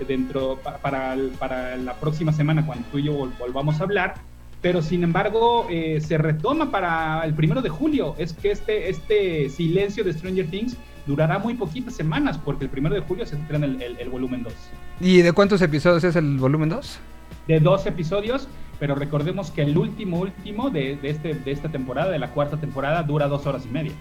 [0.07, 4.15] dentro para, para la próxima semana cuando tú y yo volvamos a hablar,
[4.61, 8.15] pero sin embargo eh, se retoma para el primero de julio.
[8.17, 12.93] Es que este, este silencio de Stranger Things durará muy poquitas semanas porque el primero
[12.93, 14.53] de julio se estrena el, el, volumen 2.
[14.99, 16.99] ¿Y de cuántos episodios es el volumen 2?
[17.47, 18.47] De dos episodios,
[18.79, 22.57] pero recordemos que el último, último de, de, este, de esta temporada, de la cuarta
[22.57, 23.93] temporada, dura dos horas y media.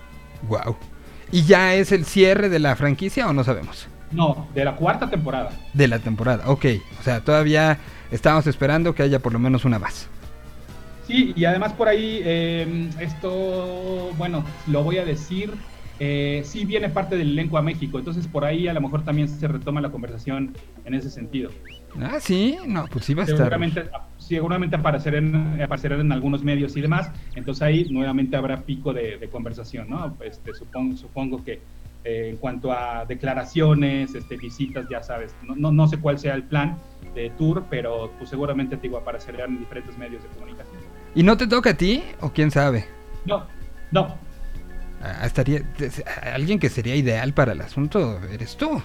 [0.46, 0.76] Wow.
[1.32, 3.88] ¿Y ya es el cierre de la franquicia o no sabemos?
[4.12, 5.50] No, de la cuarta temporada.
[5.72, 6.66] De la temporada, ok.
[6.98, 7.78] O sea, todavía
[8.10, 10.08] estamos esperando que haya por lo menos una más.
[11.10, 15.52] Sí, y además por ahí, em, esto, bueno, lo voy a decir,
[15.98, 19.28] eh, sí viene parte del elenco a México, entonces por ahí a lo mejor también
[19.28, 21.50] se retoma la conversación en ese sentido.
[22.00, 24.02] Ah, sí, no, pues sí va a seguramente, estar.
[24.18, 25.60] Seguramente aparecerán,
[26.00, 30.16] en algunos medios y demás, entonces ahí nuevamente habrá pico de, conversación, ¿no?
[30.24, 31.60] Este, supongo, supongo que
[32.04, 36.34] eh, en cuanto a declaraciones, este, visitas, ya sabes, no, no, no sé cuál sea
[36.34, 36.78] el plan
[37.14, 40.79] de tour, pero pues seguramente te digo, aparecerán en diferentes medios de comunicación.
[41.14, 42.86] ¿Y no te toca a ti o quién sabe?
[43.24, 43.46] No,
[43.90, 44.16] no.
[45.02, 45.62] Ah, estaría,
[46.34, 48.82] alguien que sería ideal para el asunto eres tú.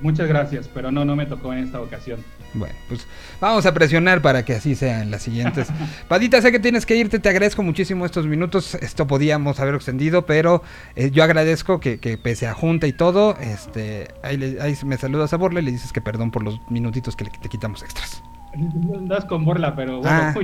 [0.00, 2.20] Muchas gracias, pero no, no me tocó en esta ocasión.
[2.54, 3.06] Bueno, pues
[3.40, 5.68] vamos a presionar para que así sea en las siguientes.
[6.08, 8.74] Padita, sé que tienes que irte, te agradezco muchísimo estos minutos.
[8.74, 10.62] Esto podíamos haber extendido, pero
[10.96, 15.36] eh, yo agradezco que, pese a junta y todo, este, ahí, ahí me saludas a
[15.36, 18.22] Borla y le dices que perdón por los minutitos que le, te quitamos extras.
[18.96, 20.34] Andas con borla, pero bueno, ah.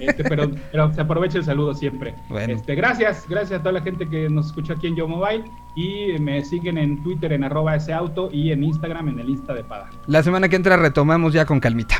[0.00, 2.14] este, pero, se aprovecha el saludo siempre.
[2.48, 6.18] Este, gracias, gracias a toda la gente que nos escucha aquí en Yo Mobile y
[6.20, 9.64] me siguen en Twitter en arroba ese auto y en Instagram en el Insta de
[9.64, 9.90] Pada.
[10.06, 11.96] La semana que entra retomamos ya con calmita.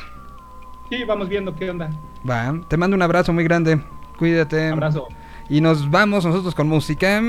[0.88, 1.90] Sí, vamos viendo qué onda.
[2.28, 3.80] Va, te mando un abrazo muy grande.
[4.18, 4.68] Cuídate.
[4.68, 5.08] abrazo.
[5.48, 7.20] Y nos vamos nosotros con música.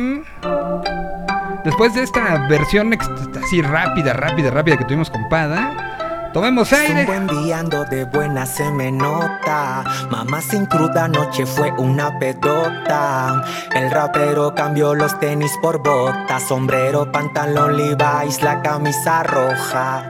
[1.63, 6.00] Después de esta versión así rápida, rápida, rápida que tuvimos con Pada.
[6.33, 7.01] Tomemos aire.
[7.01, 9.83] Un buen día ando de buena se me nota.
[10.09, 13.43] Mamá sin cruda noche fue una pedota.
[13.75, 20.09] El rapero cambió los tenis por botas, sombrero, pantalón Levi's, la camisa roja.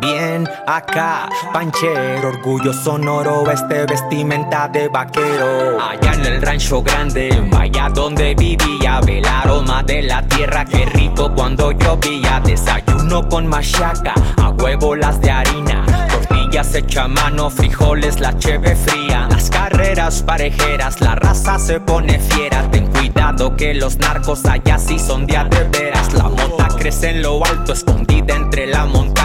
[0.00, 5.78] Bien acá, panchero, orgullo sonoro, este vestimenta de vaquero.
[5.78, 10.86] Allá en el rancho grande, vaya donde vivía, ve el aroma de la tierra, qué
[10.86, 12.40] rico cuando llovía.
[12.44, 15.84] Desayuno con machaca, a huevo las de harina.
[16.10, 19.28] Tortillas hecha mano, frijoles, la cheve fría.
[19.30, 22.70] Las carreras parejeras, la raza se pone fiera.
[22.70, 25.36] Ten cuidado que los narcos allá sí son de
[25.70, 26.12] veras.
[26.14, 29.23] La mota crece en lo alto, escondida entre la montaña.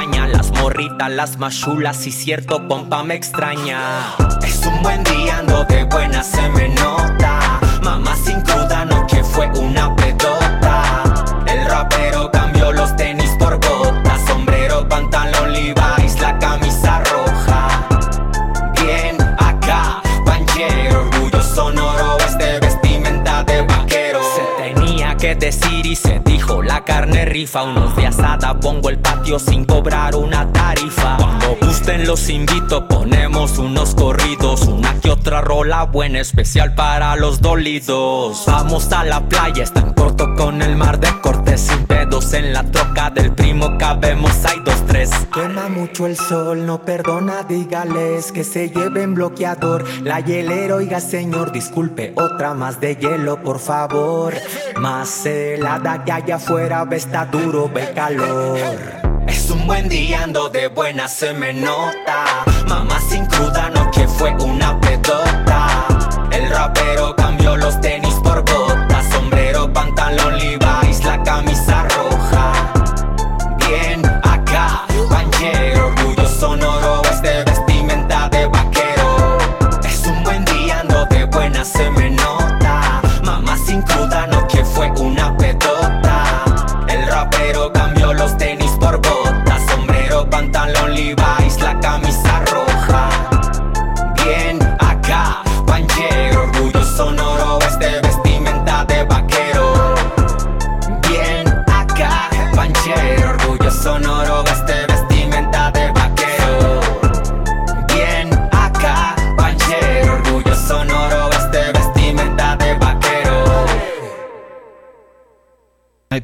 [0.62, 3.80] Morritas las machulas y cierto pompa me extraña.
[4.44, 7.60] Es un buen día, ando de buena, se me nota.
[7.82, 11.04] Mamá sin cruda, no que fue una pedota.
[11.48, 17.88] El rapero cambió los tenis por botas, sombrero, pantalón Levi's, la camisa roja.
[18.82, 24.20] Bien acá, panchero, orgullo sonoro, este vestimenta de vaquero.
[24.36, 26.20] Se tenía que decir y se
[26.58, 31.18] la carne rifa, unos de asada, pongo el patio sin cobrar una tarifa.
[31.18, 37.40] Cuando gusten los invito, ponemos unos corridos, una que otra rola buena, especial para los
[37.40, 38.44] dolidos.
[38.48, 42.34] Vamos a la playa, es tan corto con el mar de cortes sin pedos.
[42.34, 45.12] En la troca del primo cabemos, hay dos, tres.
[45.34, 49.86] Quema mucho el sol, no perdona, dígales que se lleven bloqueador.
[50.04, 54.34] La hielera, oiga señor, disculpe, otra más de hielo, por favor.
[54.78, 58.58] Más helada que allá afuera, ve está duro, ve calor.
[59.28, 62.46] Es un buen día, ando de buena, se me nota.
[62.68, 65.86] Mamá sin cruda, no que fue una pedota.
[66.32, 68.09] El rapero cambió los tenis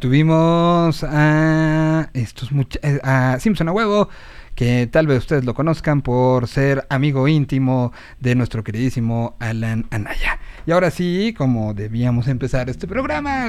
[0.06, 2.52] tuvimos a estos
[2.84, 4.08] eh, a Simpson a huevo,
[4.54, 10.38] que tal vez ustedes lo conozcan por ser amigo íntimo de nuestro queridísimo Alan Anaya.
[10.68, 13.48] Y ahora sí, como debíamos empezar este programa,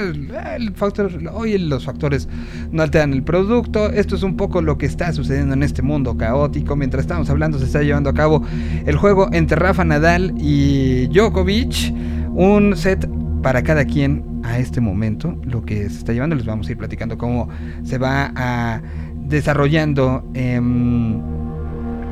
[1.31, 2.27] hoy los factores
[2.71, 3.91] no alteran el producto.
[3.91, 6.75] Esto es un poco lo que está sucediendo en este mundo caótico.
[6.75, 8.43] Mientras estamos hablando, se está llevando a cabo
[8.87, 11.93] el juego entre Rafa Nadal y Djokovic.
[12.33, 13.07] Un set
[13.41, 15.35] para cada quien a este momento.
[15.43, 17.49] Lo que se está llevando, les vamos a ir platicando cómo
[17.83, 18.81] se va a
[19.15, 21.21] desarrollando em,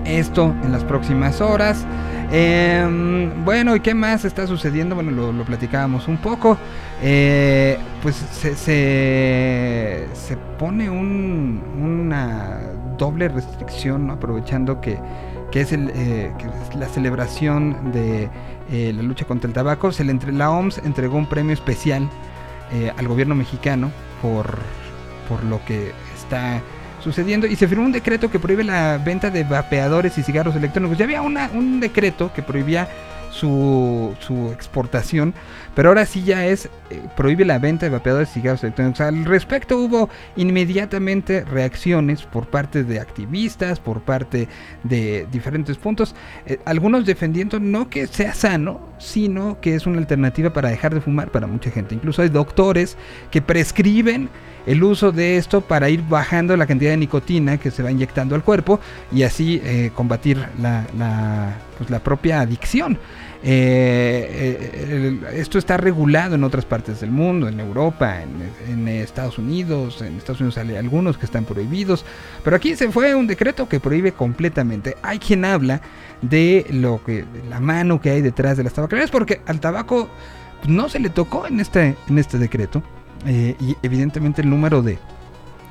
[0.06, 1.86] esto en las próximas horas.
[2.32, 4.96] Em, bueno, ¿y qué más está sucediendo?
[4.96, 6.58] Bueno, lo, platicábamos un poco.
[7.02, 11.62] Eh, pues se, se, se pone un-
[12.04, 12.60] una
[12.98, 15.00] doble restricción, aprovechando que,
[15.54, 18.30] eh, que es la celebración de
[18.72, 19.92] eh, la lucha contra el tabaco.
[19.92, 22.10] Se le entre, la OMS entregó un premio especial
[22.72, 24.58] eh, al gobierno mexicano por,
[25.30, 26.62] por lo que está
[27.04, 30.98] sucediendo y se firmó un decreto que prohíbe la venta de vapeadores y cigarros electrónicos.
[30.98, 32.90] Ya había una, un decreto que prohibía
[33.30, 35.34] su, su exportación,
[35.76, 39.02] pero ahora sí ya es, eh, prohíbe la venta de vapeadores y cigarros electrónicos.
[39.02, 44.48] Al respecto hubo inmediatamente reacciones por parte de activistas, por parte
[44.84, 50.54] de diferentes puntos, eh, algunos defendiendo no que sea sano, sino que es una alternativa
[50.54, 51.94] para dejar de fumar para mucha gente.
[51.94, 52.98] Incluso hay doctores
[53.30, 54.30] que prescriben
[54.66, 58.36] el uso de esto para ir bajando la cantidad de nicotina que se va inyectando
[58.36, 58.80] al cuerpo
[59.12, 60.86] y así eh, combatir la,
[61.78, 62.98] pues, la propia adicción.
[63.48, 70.02] Eh, eh, esto está regulado en otras partes del mundo, en Europa, en, Estados Unidos.
[70.02, 72.06] En Estados Unidos hay algunos que están prohibidos,
[72.44, 74.98] pero aquí se fue un decreto que prohíbe completamente.
[75.04, 75.82] Hay quien habla
[76.24, 80.10] de lo que la mano que hay detrás de las tabacaleras, porque al tabaco
[80.68, 82.82] no se le tocó en este en este decreto
[83.28, 84.98] eh, y evidentemente el número de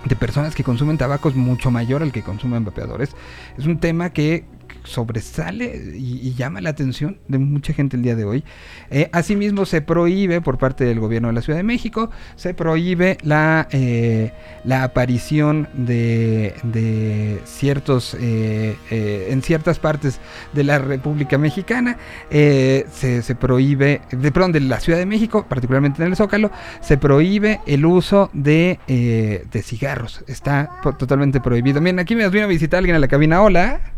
[0.04, 3.16] de personas que consumen tabaco es mucho mayor al que consumen vapeadores.
[3.58, 4.44] Es un tema que
[4.84, 8.44] sobresale y, llama la atención de mucha gente el día de hoy.
[8.90, 13.18] Eh, asimismo, se prohíbe por parte del gobierno de la Ciudad de México, se prohíbe
[13.22, 14.32] la, eh,
[14.64, 20.20] la aparición de, de ciertos, eh, eh, en ciertas partes
[20.52, 21.96] de la República Mexicana,
[22.30, 26.50] eh, se, se prohíbe, de perdón, de la Ciudad de México, particularmente en el Zócalo,
[26.80, 30.24] se prohíbe el uso de, de cigarros.
[30.26, 31.80] Está totalmente prohibido.
[31.80, 33.42] Miren, aquí me vino a visitar alguien a la cabina.
[33.42, 33.93] Hola.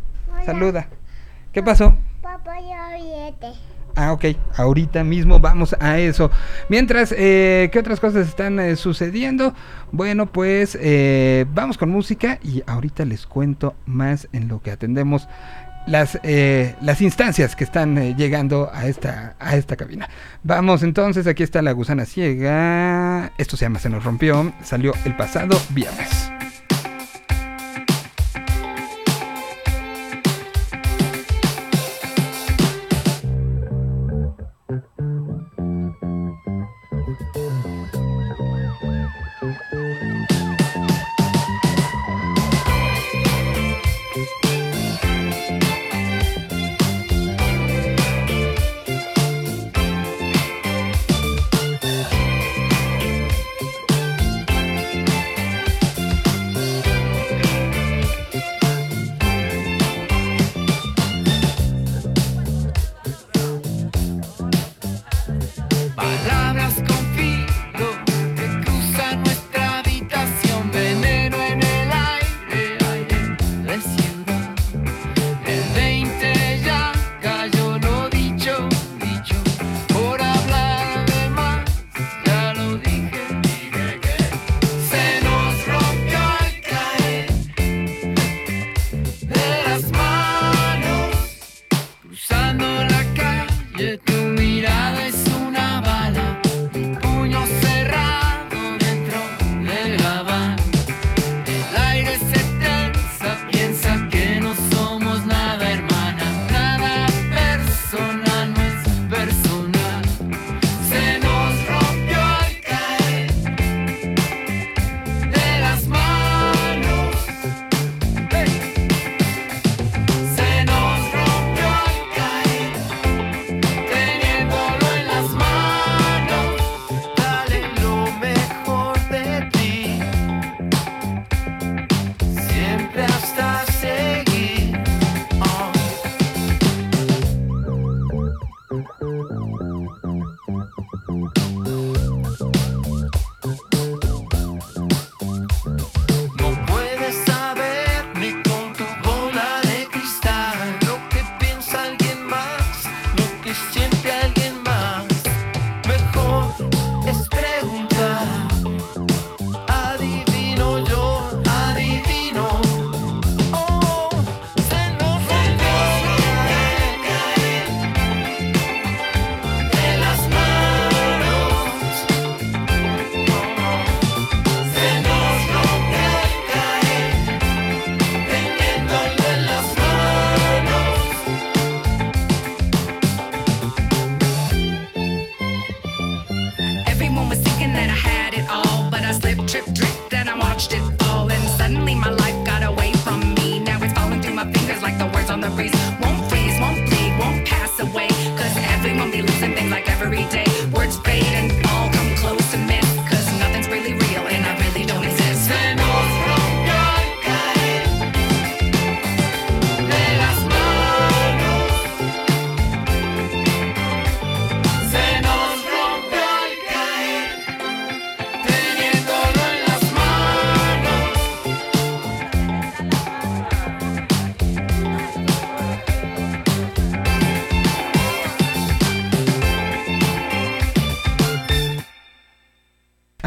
[0.46, 0.88] Saluda.
[1.52, 1.96] ¿Qué pasó?
[2.22, 2.76] Papá, yo.
[3.96, 4.26] Ah, ok.
[4.56, 6.30] Ahorita mismo vamos a eso.
[6.68, 9.54] Mientras, eh, ¿qué otras cosas están eh, sucediendo?
[9.90, 15.28] Bueno, pues eh, vamos con música y ahorita les cuento más en lo que atendemos
[15.86, 20.08] las, eh, las instancias que están llegando a esta, a esta cabina.
[20.44, 23.32] Vamos entonces, aquí está la gusana ciega.
[23.38, 24.52] Esto se llama Se nos rompió.
[24.62, 26.30] Salió el pasado viernes.
[37.18, 37.55] Mm-hmm.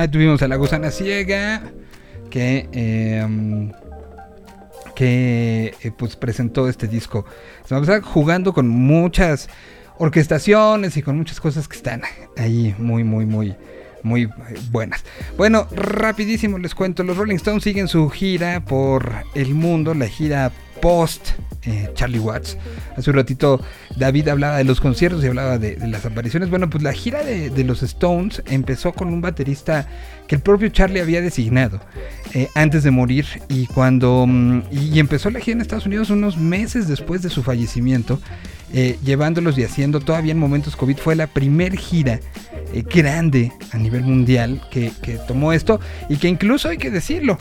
[0.10, 1.62] Tuvimos a la gusana ciega
[2.30, 3.72] que, eh,
[4.96, 7.26] que eh, pues presentó este disco.
[7.66, 9.50] Se va a estar jugando con muchas
[9.98, 12.02] orquestaciones y con muchas cosas que están
[12.38, 13.56] ahí muy, muy, muy,
[14.04, 14.30] muy eh,
[14.72, 15.04] buenas.
[15.38, 20.52] Bueno, rapidísimo les cuento, los Rolling Stones siguen su gira por el mundo, la gira
[20.82, 21.30] post
[21.64, 22.58] eh, Charlie Watts.
[22.96, 23.62] Hace un ratito
[24.00, 26.50] David hablaba de los conciertos y hablaba de, las apariciones.
[26.50, 29.88] Bueno, pues la gira de, los Stones empezó con un baterista
[30.28, 31.82] que el propio Charlie había designado
[32.34, 36.38] eh, antes de morir y cuando mm, y, empezó la gira en Estados Unidos unos
[36.38, 38.20] meses después de su fallecimiento.
[38.72, 40.98] Eh, llevándolos y haciendo todavía en momentos COVID.
[40.98, 42.20] Fue la primer gira
[42.72, 44.92] eh, grande a nivel mundial que,
[45.28, 47.38] tomó esto y que incluso hay que decirlo.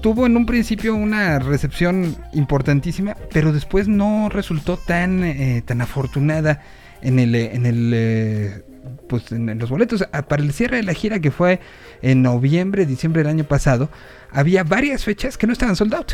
[0.00, 6.62] Tuvo en un principio una recepción importantísima, pero después no resultó tan, eh, tan afortunada
[7.02, 8.64] en el, en el
[9.08, 10.06] pues en, los boletos.
[10.28, 11.60] Para el cierre de la gira que fue
[12.02, 13.90] en noviembre, diciembre del año pasado,
[14.30, 16.12] había varias fechas que no estaban sold out.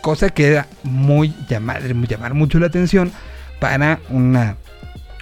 [0.00, 3.10] Cosa que era muy llamar, llamar mucho la atención
[3.58, 4.56] para una,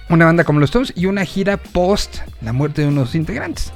[0.09, 3.71] una banda como los Stones y una gira post la muerte de unos integrantes.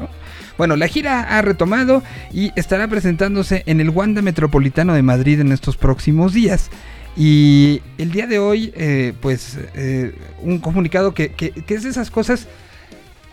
[0.58, 2.02] Bueno, la gira ha retomado
[2.34, 6.70] y estará presentándose en el Wanda Metropolitano de Madrid en estos próximos días.
[7.16, 11.90] Y el día de hoy, eh, pues, eh, un comunicado que, que, que, es de
[11.90, 12.48] esas cosas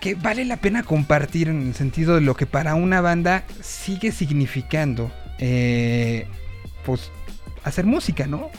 [0.01, 4.13] que vale la pena compartir en el sentido de lo que para una banda sigue
[4.13, 6.27] significando, eh,
[6.85, 7.11] pues,
[7.63, 8.51] hacer música, ¿no?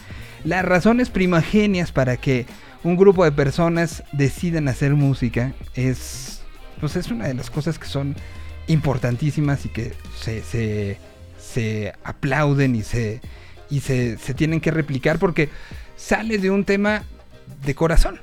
[0.44, 2.46] Las razones primogenias para que
[2.84, 6.42] un grupo de personas decidan hacer música es,
[6.80, 8.16] pues, es una de las cosas que son
[8.68, 10.98] importantísimas y que se, se,
[11.40, 13.22] se aplauden y se,
[13.70, 15.50] y se, se tienen que replicar porque
[15.96, 17.04] sale de un tema
[17.66, 18.20] de corazón.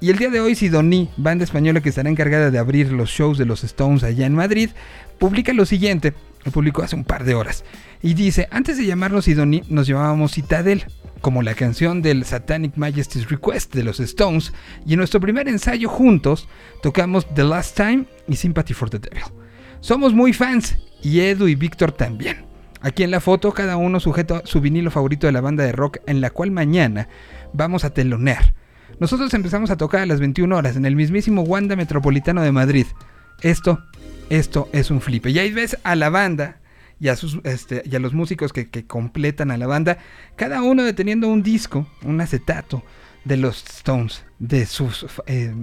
[0.00, 3.36] Y el día de hoy Sidoní, banda española que estará encargada de abrir los shows
[3.36, 4.70] de los Stones allá en Madrid,
[5.18, 7.64] publica lo siguiente, lo publicó hace un par de horas,
[8.02, 10.86] y dice, antes de llamarnos Sidoní nos llamábamos Citadel,
[11.20, 14.54] como la canción del Satanic Majesty's Request de los Stones,
[14.86, 16.48] y en nuestro primer ensayo juntos
[16.82, 19.24] tocamos The Last Time y Sympathy for the Devil.
[19.80, 22.44] Somos muy fans, y Edu y Víctor también.
[22.82, 25.98] Aquí en la foto cada uno sujeta su vinilo favorito de la banda de rock
[26.06, 27.08] en la cual mañana
[27.52, 28.54] vamos a telonear.
[28.98, 32.86] Nosotros empezamos a tocar a las 21 horas en el mismísimo Wanda Metropolitano de Madrid.
[33.42, 33.82] Esto,
[34.28, 35.30] esto es un flipe.
[35.30, 36.60] Y ahí ves a la banda
[36.98, 39.96] y a, sus, este, y a los músicos que, que, completan a la banda,
[40.36, 42.82] cada uno deteniendo un disco, un acetato
[43.24, 45.54] de los Stones, de sus, eh,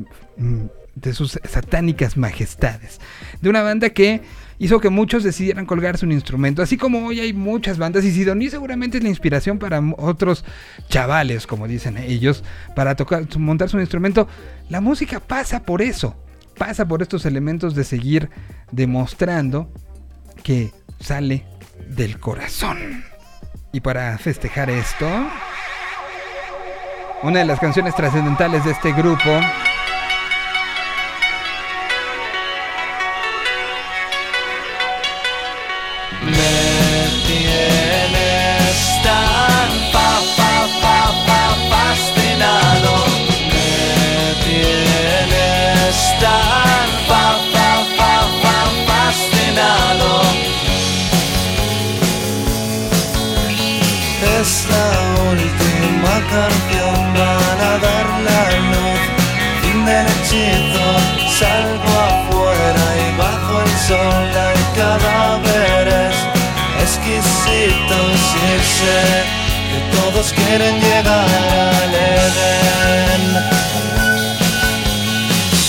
[1.02, 3.00] de sus satánicas majestades.
[3.41, 4.22] De una banda que
[4.60, 6.62] hizo que muchos decidieran colgarse un instrumento.
[6.62, 10.43] Así como hoy hay muchas bandas y Sidoní seguramente es la inspiración para otros
[10.89, 12.43] chavales, como dicen ellos,
[12.76, 14.28] para tocar, montar su instrumento.
[14.70, 16.16] La música pasa por eso,
[16.58, 18.30] pasa por estos elementos de seguir
[18.72, 19.72] demostrando
[20.43, 21.45] que sale
[21.89, 23.04] del corazón.
[23.72, 25.08] Y para festejar esto,
[27.22, 29.39] una de las canciones trascendentales de este grupo
[68.64, 68.99] sé
[69.70, 71.30] que todos quieren llegar
[71.82, 73.24] al Edén.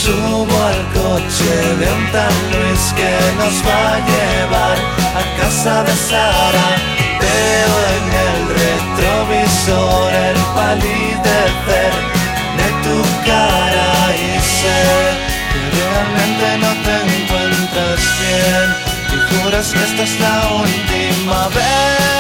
[0.02, 4.76] Subo al coche de un tal Luis que nos va a llevar
[5.20, 6.68] a casa de Sara.
[7.20, 11.92] Veo en el retrovisor el palidecer
[12.58, 14.80] de tu cara y sé
[15.52, 18.66] que realmente no te encuentras bien
[19.14, 22.17] y juras que esta es la última vez.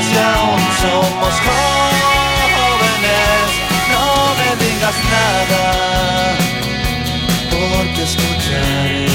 [0.00, 1.82] Estamos y aún somos jóvenes,
[3.90, 4.06] no
[4.38, 5.64] me digas nada
[7.50, 9.06] porque escucharé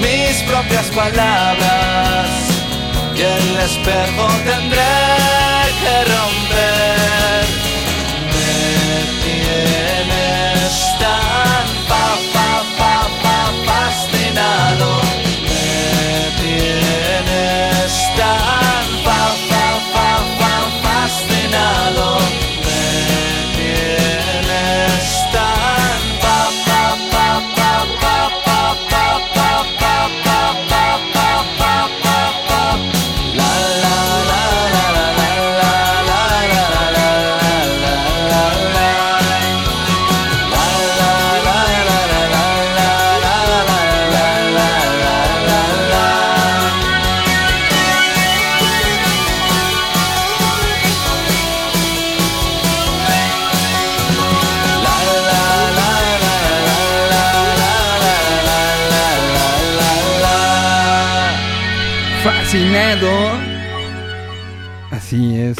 [0.00, 2.28] mis propias palabras
[3.14, 4.94] y el espejo tendré
[5.80, 6.45] que romper.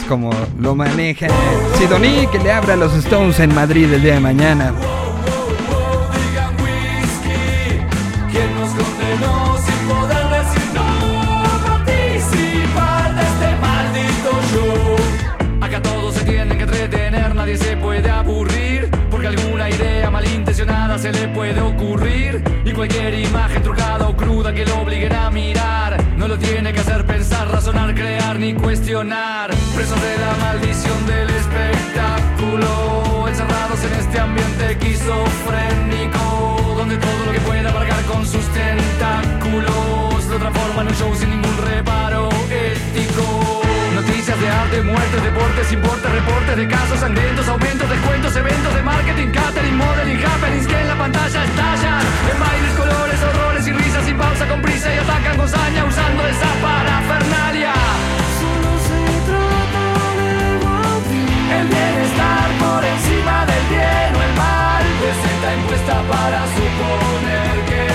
[0.09, 1.28] Como lo maneja
[1.78, 4.72] Sidoní, que le abra a los Stones en Madrid el día de mañana.
[17.57, 18.91] Se puede aburrir.
[19.11, 22.43] Porque alguna idea malintencionada se le puede ocurrir.
[22.64, 25.97] Y cualquier imagen trucada o cruda que lo obliguen a mirar.
[26.18, 31.28] No lo tiene que hacer pensar, razonar, crear ni cuestionar presos de la maldición del
[31.28, 40.24] espectáculo, encerrados en este ambiente esquizofrénico, donde todo lo que pueda abarcar con sus tentáculos
[40.30, 43.60] lo transforma en un show sin ningún reparo ético.
[43.94, 49.28] Noticias de arte, muertes, deportes, importa reportes de casos sangrientos, aumentos, descuentos, eventos de marketing,
[49.28, 52.00] catering, modeling, happenings que en la pantalla estallan.
[52.32, 56.26] En bailes, colores, horrores y risas sin pausa, con prisa y atacan con saña usando
[56.26, 57.74] esa parafernalia.
[61.59, 64.84] El bienestar por encima del bien o el mal.
[65.00, 67.86] Presenta encuesta para suponer que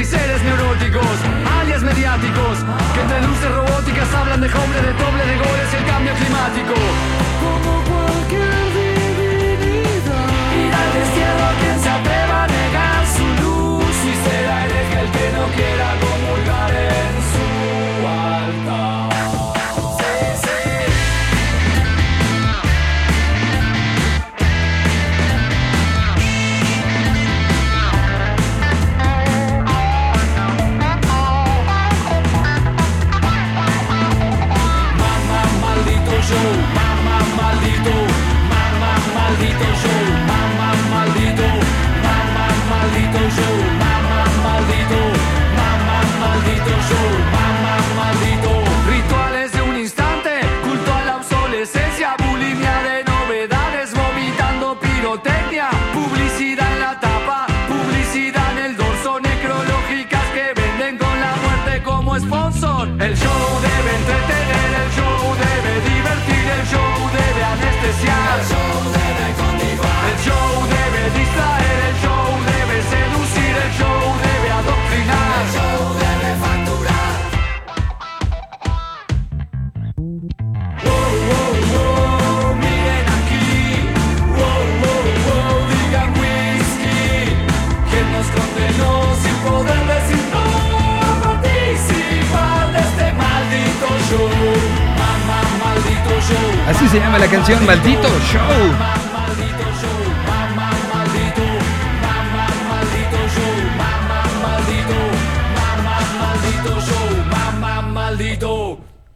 [0.00, 1.18] y seres neuróticos,
[1.60, 2.58] alias mediáticos,
[2.94, 7.77] que entre luces robóticas hablan de hombre, de doble de goles y el cambio climático.
[96.68, 98.98] Así se llama la canción Maldito Show.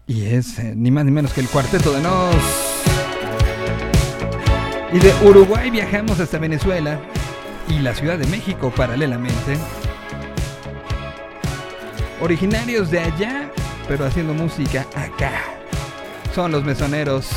[0.06, 2.34] Y es eh, ni más ni menos que el cuarteto de Nos.
[4.90, 6.98] Y de Uruguay viajamos hasta Venezuela
[7.68, 9.58] y la Ciudad de México paralelamente.
[12.22, 13.50] Originarios de allá,
[13.88, 15.32] pero haciendo música acá.
[16.34, 17.28] Son los mesoneros.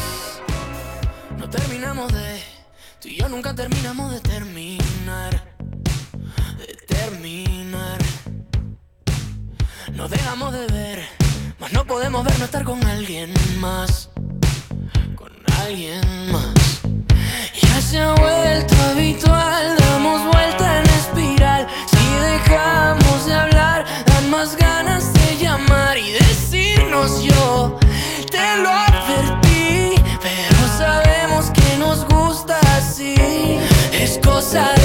[34.45, 34.84] cosa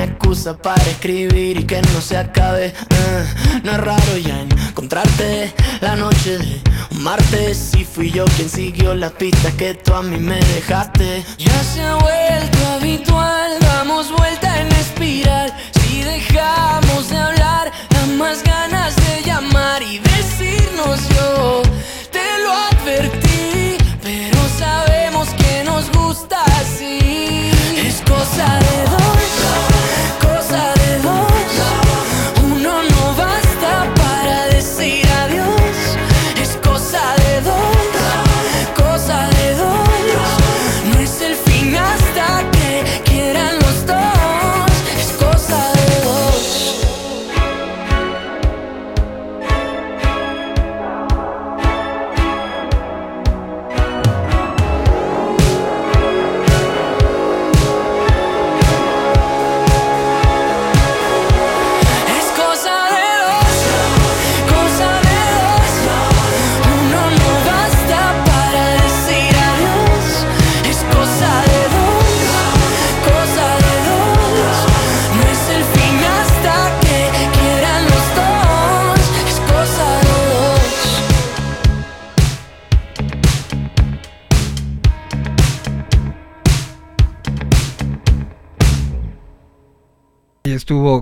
[0.00, 2.66] una excusa para escribir y que no se acabe.
[2.68, 3.26] Eh,
[3.62, 6.60] no es raro ya encontrarte la noche de
[6.92, 7.72] un martes.
[7.74, 11.24] Y fui yo quien siguió las pistas que tú a mí me dejaste.
[11.38, 15.52] Ya se ha vuelto habitual, damos vuelta en espiral.
[15.82, 21.62] Si dejamos de hablar, da más ganas de llamar y decirnos yo.
[22.10, 27.50] Te lo advertí, pero sabemos que nos gusta así.
[27.76, 28.69] Es cosa de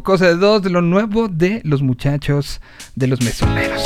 [0.08, 2.62] cosa de dos de lo nuevo de los muchachos
[2.94, 3.82] de los mesoneros.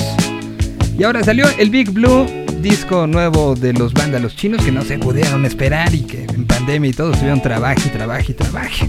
[0.96, 2.28] Y ahora salió el Big Blue,
[2.60, 6.90] disco nuevo de los vándalos chinos que no se pudieron esperar y que en pandemia
[6.90, 8.86] y todo tuvieron trabajo y trabajo y trabajo.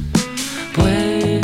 [0.75, 1.42] Pues...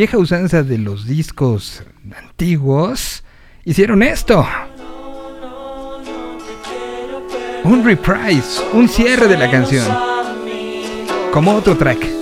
[0.00, 1.82] vieja usanza de los discos
[2.16, 3.22] antiguos,
[3.66, 4.48] hicieron esto.
[7.64, 9.86] Un reprise, un cierre de la canción.
[11.30, 12.19] Como otro track.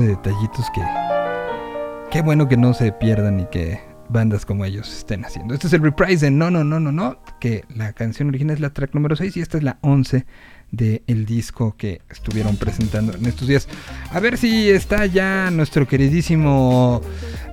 [0.00, 0.82] De detallitos que
[2.10, 5.54] qué bueno que no se pierdan y que bandas como ellos estén haciendo.
[5.54, 8.60] Este es el reprise de No, no, no, no, no, que la canción original es
[8.60, 10.26] la track número 6 y esta es la 11
[10.70, 13.68] del disco que estuvieron presentando en estos días.
[14.10, 17.02] A ver si está ya nuestro queridísimo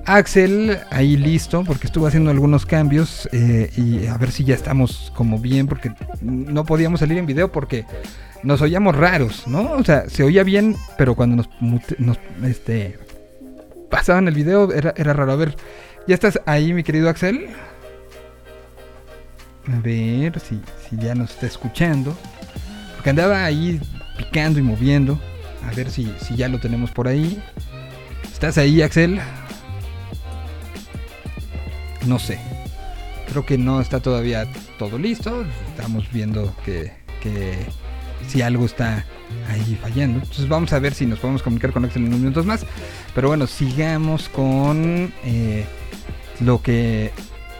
[0.06, 5.12] Axel ahí listo, porque estuvo haciendo algunos cambios eh, y a ver si ya estamos
[5.14, 7.84] como bien, porque no podíamos salir en video porque
[8.42, 9.72] nos oíamos raros, ¿no?
[9.72, 11.48] O sea, se oía bien, pero cuando nos,
[11.98, 12.98] nos este,
[13.90, 15.32] pasaban el video era, era raro.
[15.32, 15.56] A ver,
[16.06, 17.48] ¿ya estás ahí, mi querido Axel?
[19.72, 22.16] A ver si, si ya nos está escuchando.
[22.96, 23.80] Porque andaba ahí
[24.16, 25.20] picando y moviendo.
[25.70, 27.42] A ver si, si ya lo tenemos por ahí.
[28.32, 29.20] ¿Estás ahí, Axel?
[32.06, 32.38] No sé.
[33.28, 34.46] Creo que no está todavía
[34.78, 35.44] todo listo.
[35.68, 36.92] Estamos viendo que,
[37.22, 37.54] que
[38.28, 39.04] si algo está
[39.48, 40.18] ahí fallando.
[40.20, 42.66] Entonces vamos a ver si nos podemos comunicar con Axel en unos minutos más.
[43.14, 45.64] Pero bueno, sigamos con eh,
[46.40, 47.12] lo que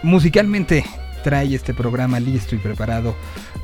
[0.03, 0.85] musicalmente
[1.23, 3.15] trae este programa listo y preparado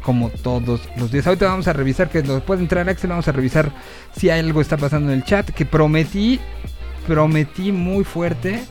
[0.03, 1.27] como todos los días.
[1.27, 3.72] Ahorita vamos a revisar que después de entrar Axel vamos a revisar
[4.16, 6.39] si algo está pasando en el chat que prometí
[7.07, 8.64] prometí muy fuerte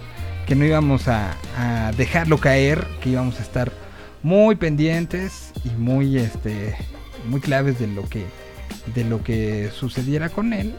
[0.45, 1.35] que no íbamos a,
[1.97, 3.71] dejarlo caer, que íbamos a estar
[4.23, 6.75] muy pendientes y muy este
[7.27, 8.25] muy claves de lo que
[8.93, 10.73] de lo que sucediera con él.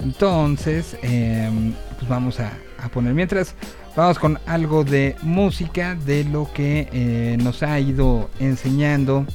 [0.00, 3.54] Entonces, em, pues vamos a, a poner mientras
[3.96, 9.26] vamos con algo de música de lo que eh, nos ha ido enseñando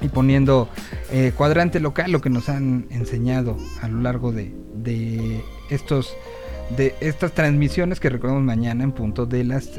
[0.00, 0.68] y poniendo
[1.10, 6.14] eh, cuadrante local, lo que nos han enseñado a lo largo de, de estos
[6.70, 9.70] de estas transmisiones que recordemos mañana en punto de las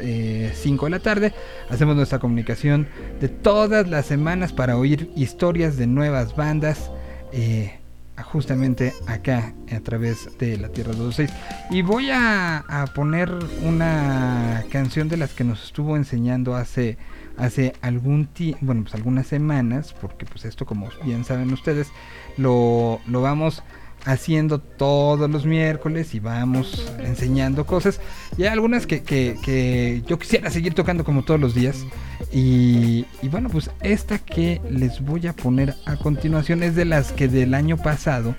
[0.53, 1.33] 5 de la tarde.
[1.69, 2.87] Hacemos nuestra comunicación
[3.19, 6.91] de todas las semanas para oír historias de nuevas bandas.
[7.31, 7.79] eh,
[8.23, 11.29] justamente acá a través de la Tierra 26
[11.69, 13.29] y voy a, a poner
[13.63, 16.97] una canción de las que nos estuvo enseñando hace
[17.37, 18.29] hace algún
[18.61, 21.89] bueno pues algunas semanas porque pues esto como bien saben ustedes
[22.37, 23.63] lo, lo vamos
[24.05, 27.99] haciendo todos los miércoles y vamos enseñando cosas.
[28.37, 31.85] Y hay algunas que, que- que yo quisiera seguir tocando como todos los días.
[32.31, 37.11] Y, y bueno, pues esta que les voy a poner a continuación es de las
[37.11, 38.35] que del año pasado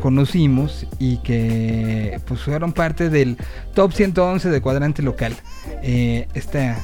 [0.00, 3.36] conocimos y que pues fueron parte del
[3.74, 5.34] top 111 de cuadrante local.
[5.82, 6.74] Eh, este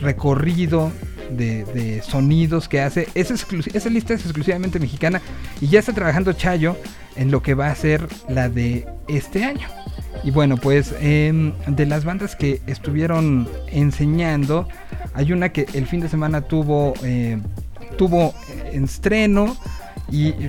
[0.00, 0.92] recorrido
[1.30, 5.20] de, sonidos que hace, es esa lista es exclusivamente mexicana
[5.60, 6.76] y ya está trabajando Chayo
[7.16, 9.68] en lo que va a ser la de este año.
[10.24, 14.68] Y bueno, pues em, de las bandas que estuvieron enseñando,
[15.14, 17.38] hay una que el fin de semana tuvo, eh,
[17.96, 19.56] tuvo eh, estreno,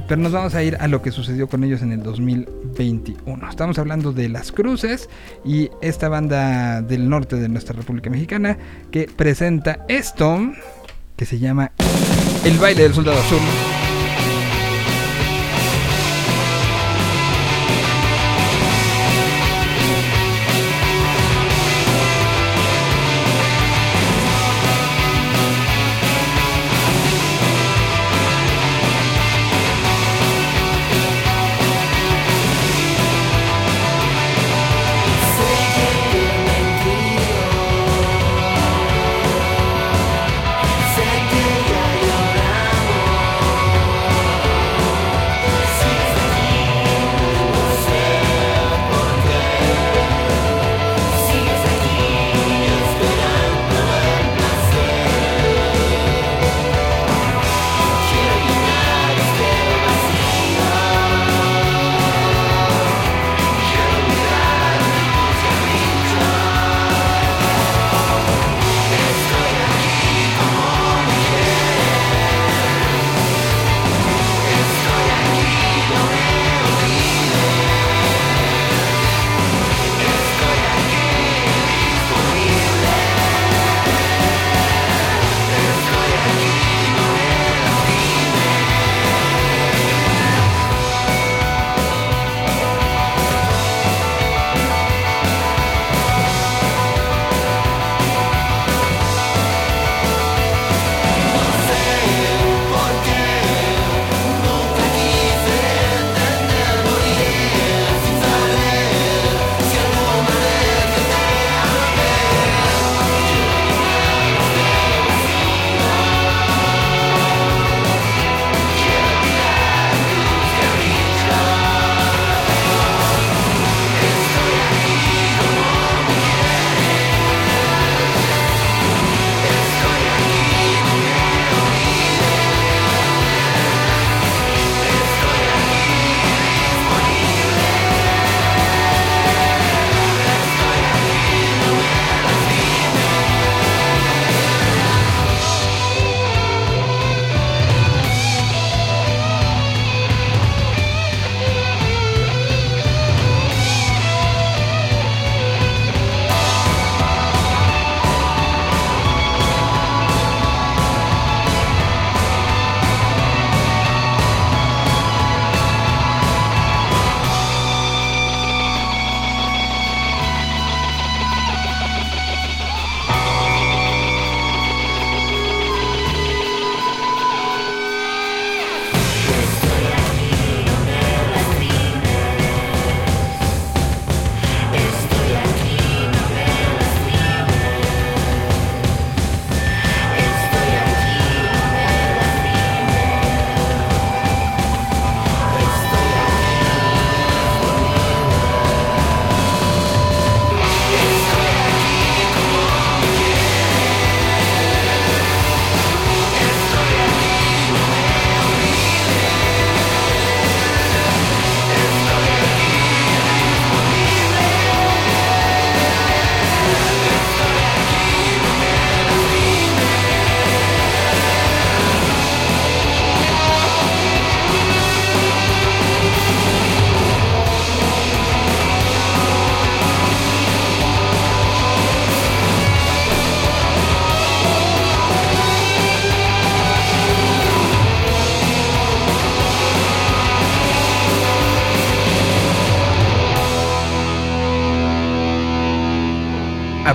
[0.07, 3.49] pero nos vamos a ir a lo que sucedió con ellos en el 2021.
[3.49, 5.09] Estamos hablando de Las Cruces
[5.45, 8.57] y esta banda del norte de nuestra República Mexicana
[8.91, 10.39] que presenta esto
[11.15, 11.71] que se llama
[12.43, 13.82] El baile del soldado azul.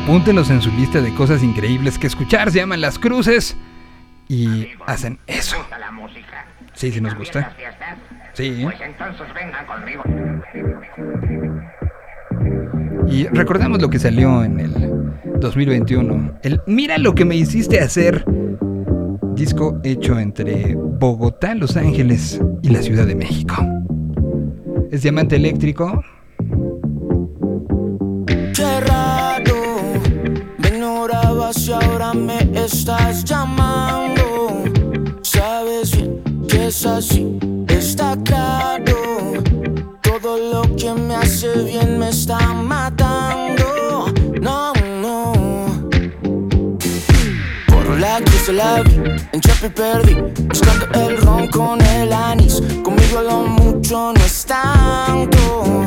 [0.09, 2.51] Apúntenlos en su lista de cosas increíbles que escuchar.
[2.51, 3.55] Se llaman Las Cruces
[4.27, 5.57] y hacen eso.
[5.79, 6.47] la música?
[6.73, 7.55] Sí, sí nos gusta.
[8.33, 8.61] Sí.
[8.63, 10.03] Pues entonces vengan conmigo.
[13.07, 16.39] Y recordamos lo que salió en el 2021.
[16.43, 18.25] El Mira lo que me hiciste hacer.
[19.35, 23.57] Disco hecho entre Bogotá, Los Ángeles y la Ciudad de México.
[24.91, 26.03] Es diamante eléctrico.
[32.69, 34.65] Estás llamando.
[35.23, 39.33] Sabes bien que es así, está claro.
[40.03, 44.13] Todo lo que me hace bien me está matando.
[44.41, 45.33] No, no.
[47.69, 48.95] Por la cruz de la vi,
[49.33, 50.15] en Chapi perdí,
[50.49, 52.61] buscando el ron con el anís.
[52.83, 55.87] Conmigo lo mucho no es tanto.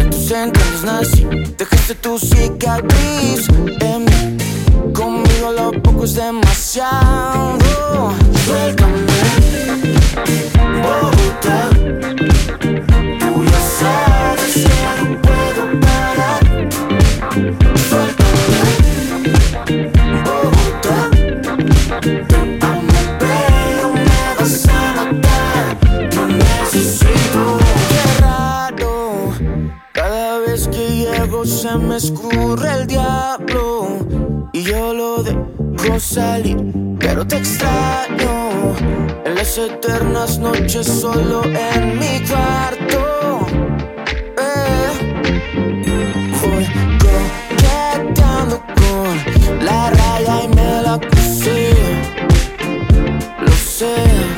[0.00, 1.24] En tus entrañas nací,
[1.56, 3.48] dejaste tu cicatriz
[3.80, 4.33] en mí.
[6.04, 7.58] Es demasiado.
[8.44, 9.00] Suéltame,
[10.82, 11.70] Bogotá.
[35.94, 36.56] Dejo salir,
[36.98, 38.74] pero te extraño
[39.24, 43.46] en las eternas noches solo en mi cuarto.
[44.38, 44.90] Eh.
[46.42, 46.66] Voy
[46.98, 51.74] coqueteando con la raya y me la crucé,
[53.40, 54.33] lo sé.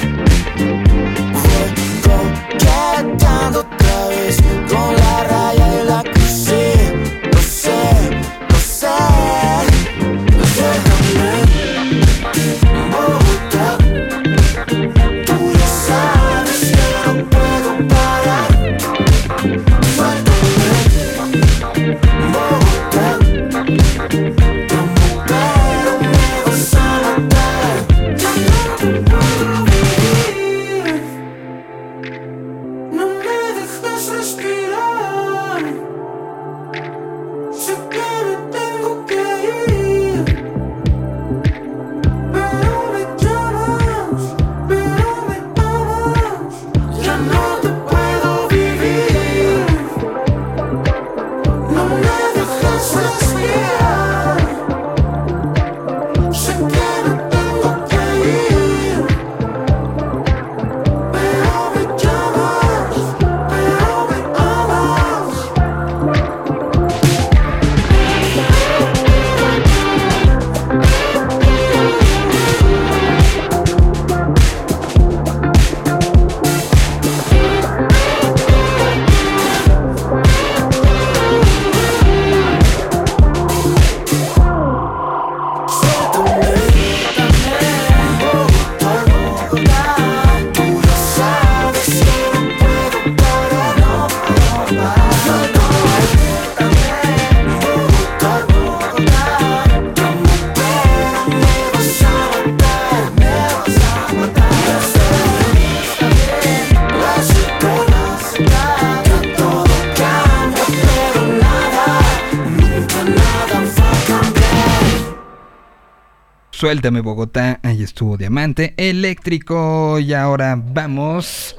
[116.66, 121.56] Suéltame Bogotá, ahí estuvo Diamante Eléctrico y ahora vamos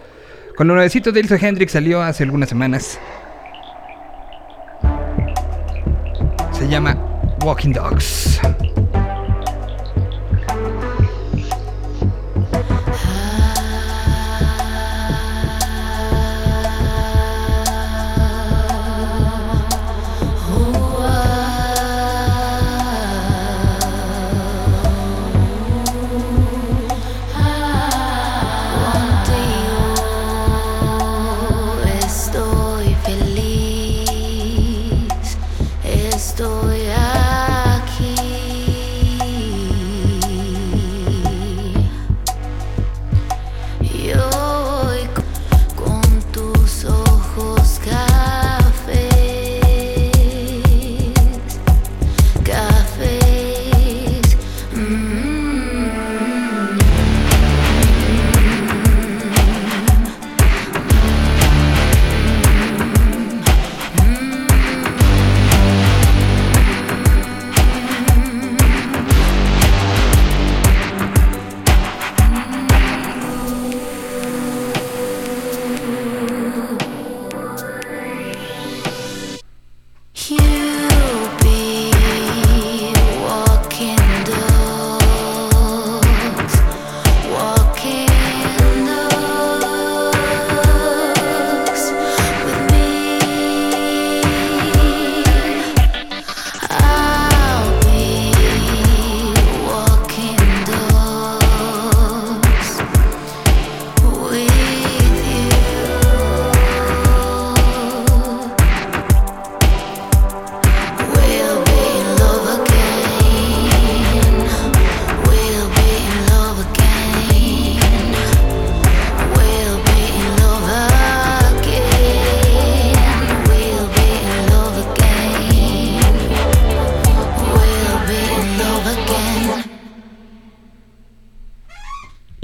[0.58, 2.99] con lo nuevecito de Ilse Hendrix, salió hace algunas semanas.
[6.51, 6.97] Se llama
[7.41, 8.41] Walking Dogs.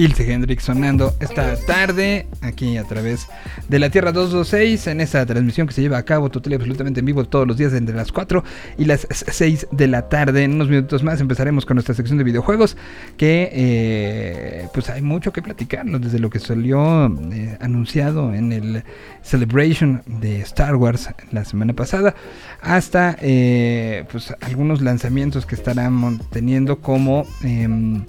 [0.04, 3.26] Ilse Hendrix sonando esta tarde aquí a través
[3.70, 7.00] de la Tierra 226 en esta transmisión que se lleva a cabo total y absolutamente
[7.00, 8.44] en vivo todos los días entre las 4
[8.78, 10.44] y las 6 de la tarde.
[10.44, 12.76] En unos minutos más empezaremos con nuestra sección de videojuegos
[13.16, 16.00] que eh, pues hay mucho que platicar ¿no?
[16.00, 18.84] desde lo que salió eh, anunciado en el
[19.22, 22.14] Celebration de Star Wars la semana pasada
[22.62, 28.04] hasta eh, pues algunos lanzamientos que estarán teniendo como em,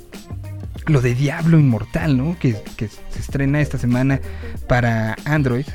[0.87, 2.37] lo de Diablo Inmortal, ¿no?
[2.39, 4.21] Que, que se estrena esta semana
[4.69, 5.67] para Android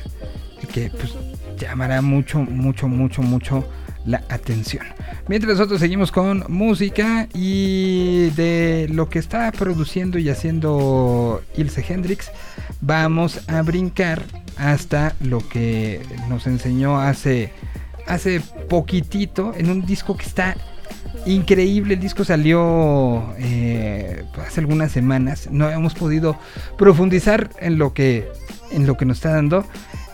[0.62, 1.14] y que pues
[1.58, 3.64] llamará mucho, mucho, mucho, mucho
[4.04, 4.86] la atención.
[5.28, 12.30] Mientras nosotros seguimos con música y de lo que está produciendo y haciendo Ilse Hendrix,
[12.80, 14.22] vamos a brincar
[14.56, 17.52] hasta lo que nos enseñó hace,
[18.06, 20.56] hace poquitito en un disco que está
[21.26, 21.94] increíble.
[21.94, 25.48] El disco salió eh, hace algunas semanas.
[25.50, 26.38] No habíamos podido
[26.78, 28.28] profundizar en lo que
[28.70, 29.64] en lo que nos está dando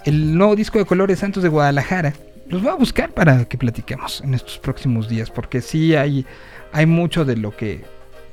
[0.05, 2.15] el nuevo disco de Colores Santos de Guadalajara.
[2.49, 6.25] Los voy a buscar para que platiquemos en estos próximos días, porque sí hay
[6.73, 7.85] hay mucho de lo que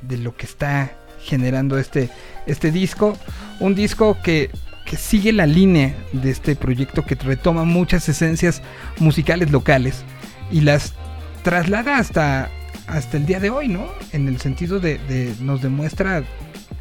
[0.01, 2.09] de lo que está generando este
[2.45, 3.17] este disco,
[3.59, 4.51] un disco que
[4.85, 8.61] que sigue la línea de este proyecto que retoma muchas esencias
[8.99, 10.03] musicales locales
[10.51, 10.93] y las
[11.43, 12.49] traslada hasta,
[12.87, 13.87] hasta el día de hoy, ¿no?
[14.11, 16.23] En el sentido de, de nos demuestra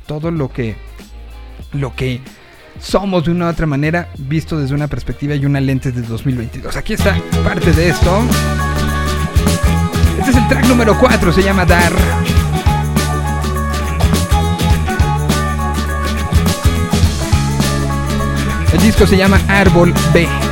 [0.06, 0.76] todo lo que,
[1.72, 2.20] lo que
[2.80, 6.76] somos de una u otra manera, visto desde una perspectiva y una lente de 2022.
[6.76, 8.22] Aquí está parte de esto.
[10.18, 11.92] Este es el track número 4, se llama Dar.
[18.72, 20.51] El disco se llama Árbol B.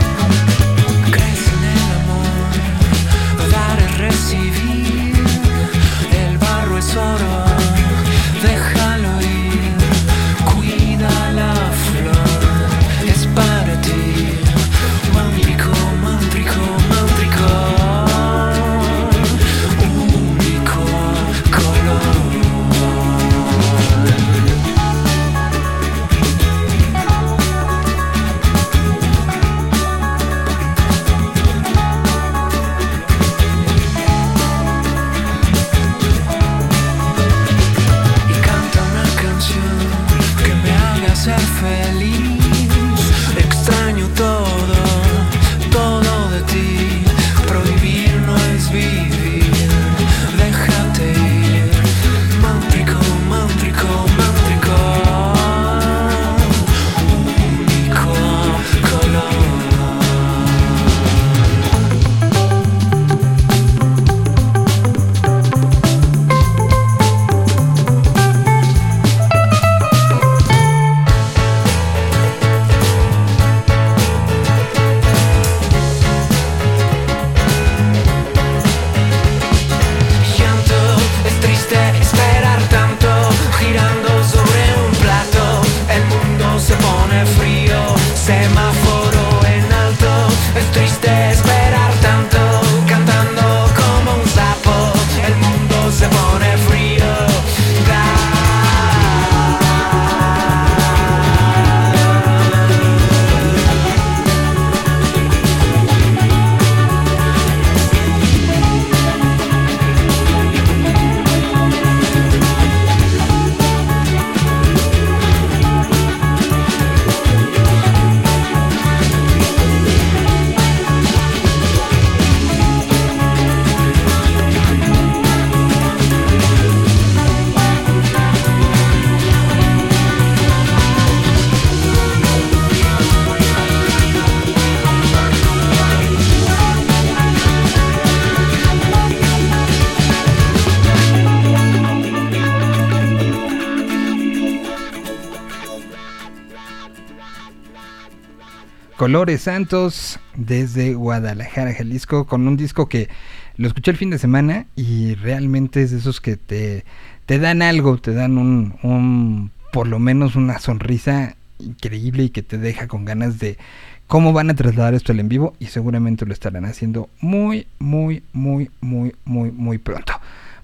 [149.10, 153.08] Colores Santos desde Guadalajara, Jalisco, con un disco que
[153.56, 156.84] lo escuché el fin de semana y realmente es de esos que te,
[157.26, 162.44] te dan algo, te dan un, un, por lo menos una sonrisa increíble y que
[162.44, 163.58] te deja con ganas de
[164.06, 168.22] cómo van a trasladar esto al en vivo y seguramente lo estarán haciendo muy, muy,
[168.32, 170.12] muy, muy, muy, muy pronto.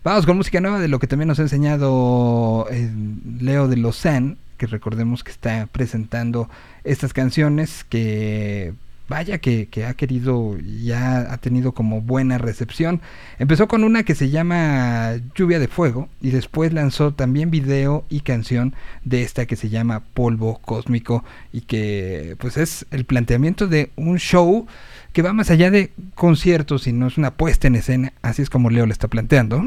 [0.04, 2.92] Vamos con música nueva de lo que también nos ha enseñado eh,
[3.40, 6.48] Leo de Lausanne, que recordemos que está presentando
[6.84, 8.74] estas canciones que
[9.08, 13.00] vaya que, ha querido y ha, ha tenido como buena recepción.
[13.38, 18.20] Empezó con una que se llama Lluvia de Fuego y después lanzó también video y
[18.20, 18.74] canción
[19.04, 24.18] de esta que se llama Polvo Cósmico y que pues es el planteamiento de un
[24.18, 24.66] show
[25.12, 28.50] que va más allá de conciertos y no es una puesta en escena, así es
[28.50, 29.62] como Leo le está planteando.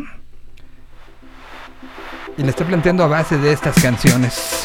[2.37, 4.63] Y le está planteando a base de estas canciones.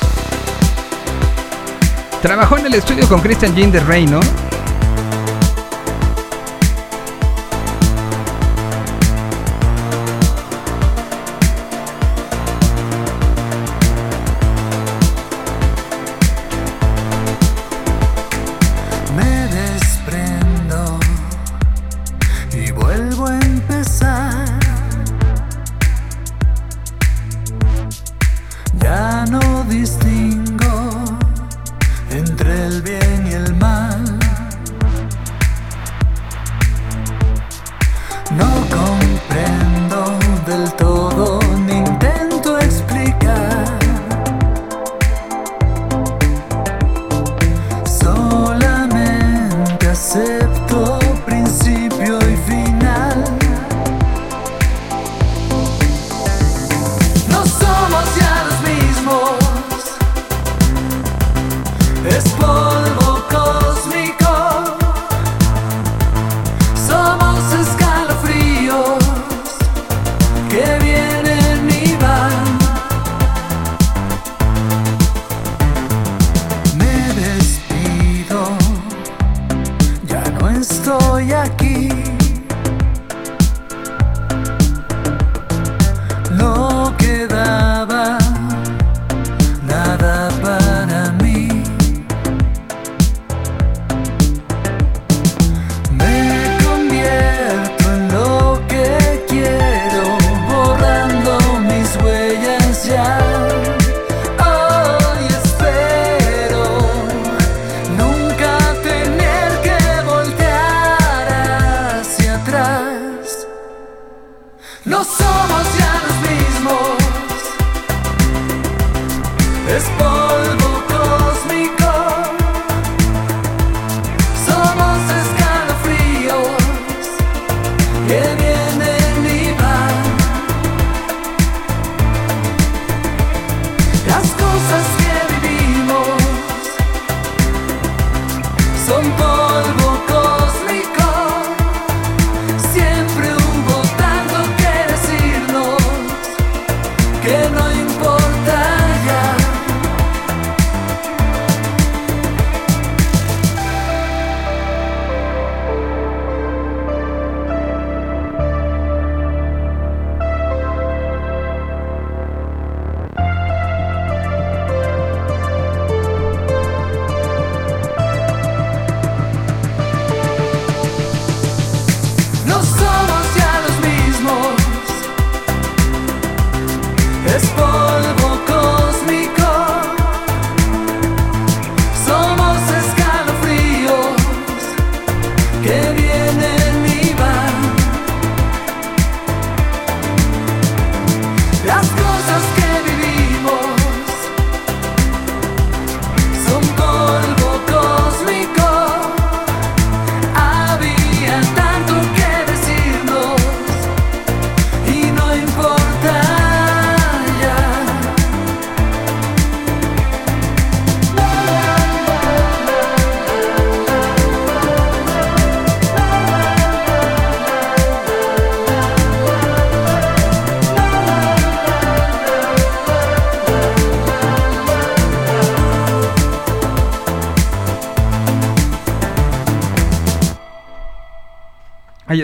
[2.22, 4.20] Trabajó en el estudio con Christian Jean de Reino.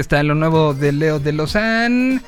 [0.00, 2.22] Está lo nuevo de Leo de Lozán.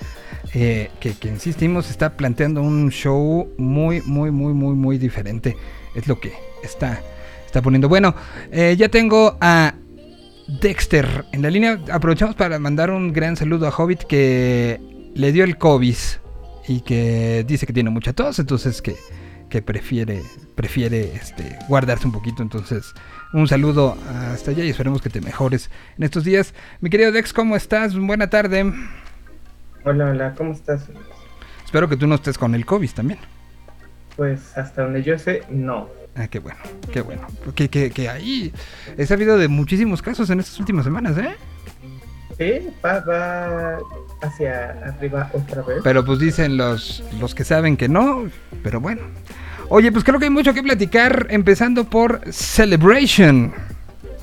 [0.54, 5.56] eh, que, insistimos, está planteando un show muy, muy, muy, muy, muy diferente.
[5.94, 6.32] Es lo que
[6.62, 7.00] está,
[7.46, 7.88] está poniendo.
[7.88, 8.14] Bueno,
[8.50, 9.74] eh, ya tengo a
[10.60, 11.80] Dexter en la línea.
[11.90, 14.80] Aprovechamos para mandar un gran saludo a Hobbit que
[15.14, 15.96] le dio el COVID
[16.68, 18.96] y que dice que tiene mucha tos, entonces que,
[19.48, 20.22] que prefiere,
[20.54, 22.42] prefiere este, guardarse un poquito.
[22.42, 22.94] Entonces,
[23.32, 23.96] un saludo
[24.32, 26.54] hasta allá y esperemos que te mejores en estos días.
[26.82, 27.96] Mi querido Dex, ¿cómo estás?
[27.96, 28.72] Buena tarde.
[29.84, 30.82] Hola, hola, ¿cómo estás?
[31.64, 33.20] Espero que tú no estés con el COVID también.
[34.16, 35.88] Pues hasta donde yo sé, no.
[36.16, 36.58] Ah, qué bueno,
[36.92, 37.24] qué bueno.
[37.54, 38.52] Que, que, que ahí
[38.98, 41.36] he sabido de muchísimos casos en estas últimas semanas, ¿eh?
[42.36, 43.78] Sí, va, va
[44.20, 45.78] hacia arriba otra vez.
[45.84, 48.28] Pero pues dicen los, los que saben que no,
[48.64, 49.02] pero bueno.
[49.68, 53.54] Oye, pues creo que hay mucho que platicar, empezando por Celebration.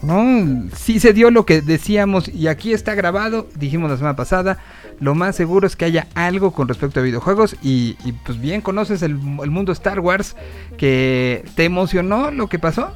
[0.02, 0.70] ¿No?
[0.76, 4.58] Sí se dio lo que decíamos y aquí está grabado, dijimos la semana pasada,
[5.00, 8.62] lo más seguro es que haya algo con respecto a videojuegos y, y, pues bien
[8.62, 10.36] conoces el, el mundo Star Wars
[10.78, 12.94] que te emocionó lo que pasó.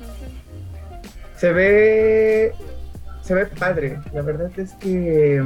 [1.35, 2.53] Se ve
[3.23, 3.99] se ve padre.
[4.13, 5.37] La verdad es que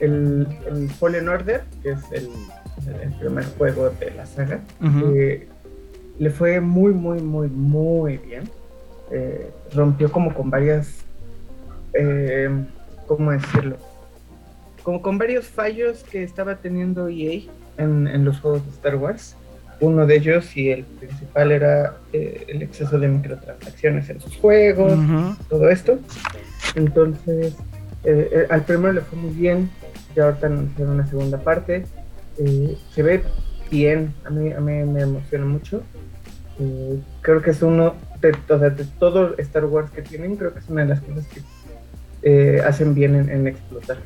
[0.00, 2.28] el, el Fallen Order, que es el,
[3.02, 4.60] el, primer juego de la saga,
[5.14, 5.48] eh,
[6.18, 8.48] le fue muy, muy, muy, muy bien.
[9.10, 11.04] Eh, rompió como con varias,
[11.94, 12.50] eh,
[13.06, 13.76] ¿cómo decirlo?
[14.82, 17.42] Como con varios fallos que estaba teniendo EA
[17.78, 19.36] en, en los juegos de Star Wars.
[19.80, 24.98] Uno de ellos y el principal era eh, el exceso de microtransacciones en sus juegos,
[25.48, 26.00] todo esto.
[26.74, 27.54] Entonces,
[28.02, 29.70] eh, eh, al primero le fue muy bien,
[30.16, 31.84] ya ahorita anunciaron una segunda parte.
[32.92, 33.22] Se ve
[33.70, 35.82] bien, a mí, a mí me emociona mucho.
[37.28, 40.60] Creo que es uno de, o sea, de todo Star Wars que tienen, creo que
[40.60, 41.42] es una de las cosas que
[42.22, 43.98] eh, hacen bien en, en explotar.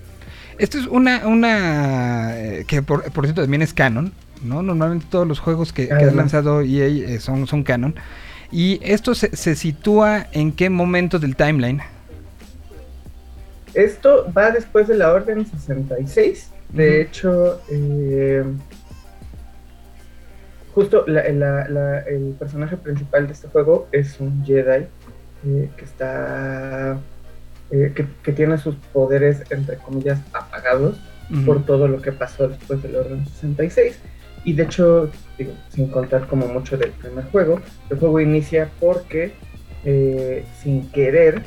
[0.59, 4.13] Esto es una, una eh, que por, por cierto también es canon,
[4.43, 4.65] ¿no?
[4.65, 7.95] Normalmente todos los juegos que, que ha lanzado EA eh, son, son canon.
[8.51, 11.81] Y esto se, se sitúa en qué momento del timeline.
[13.73, 16.51] Esto va después de la Orden 66.
[16.71, 18.43] De hecho, eh,
[20.75, 24.87] justo la- la- la- el personaje principal de este juego es un Jedi
[25.47, 26.99] eh, que está.
[27.71, 30.97] eh, que, que tiene sus poderes, entre comillas, apagados
[31.47, 33.99] por todo lo que pasó después de la Orden 66.
[34.45, 39.33] Y de hecho, digo, sin contar como mucho del primer juego, el juego inicia porque
[39.85, 41.43] eh, sin querer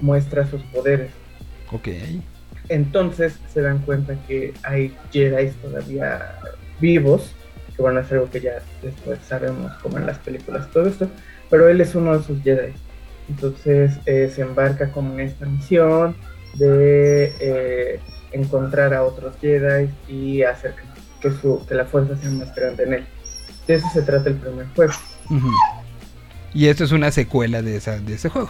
[0.00, 1.10] muestra sus poderes.
[1.72, 1.88] Ok.
[2.68, 6.38] Entonces se dan cuenta que hay Jedi todavía
[6.80, 7.32] vivos,
[7.76, 11.08] que bueno, es algo que ya después sabemos como en las películas, todo esto,
[11.50, 12.72] pero él es uno de esos Jedi.
[13.28, 16.16] Entonces eh, se embarca como en esta misión
[16.54, 18.00] de eh,
[18.32, 20.74] encontrar a otros Jedi y hacer
[21.20, 23.06] que, su, que la fuerza sea más grande en él.
[23.66, 24.92] De eso se trata el primer juego.
[26.54, 28.48] Y esto es una secuela de, esa, de ese juego.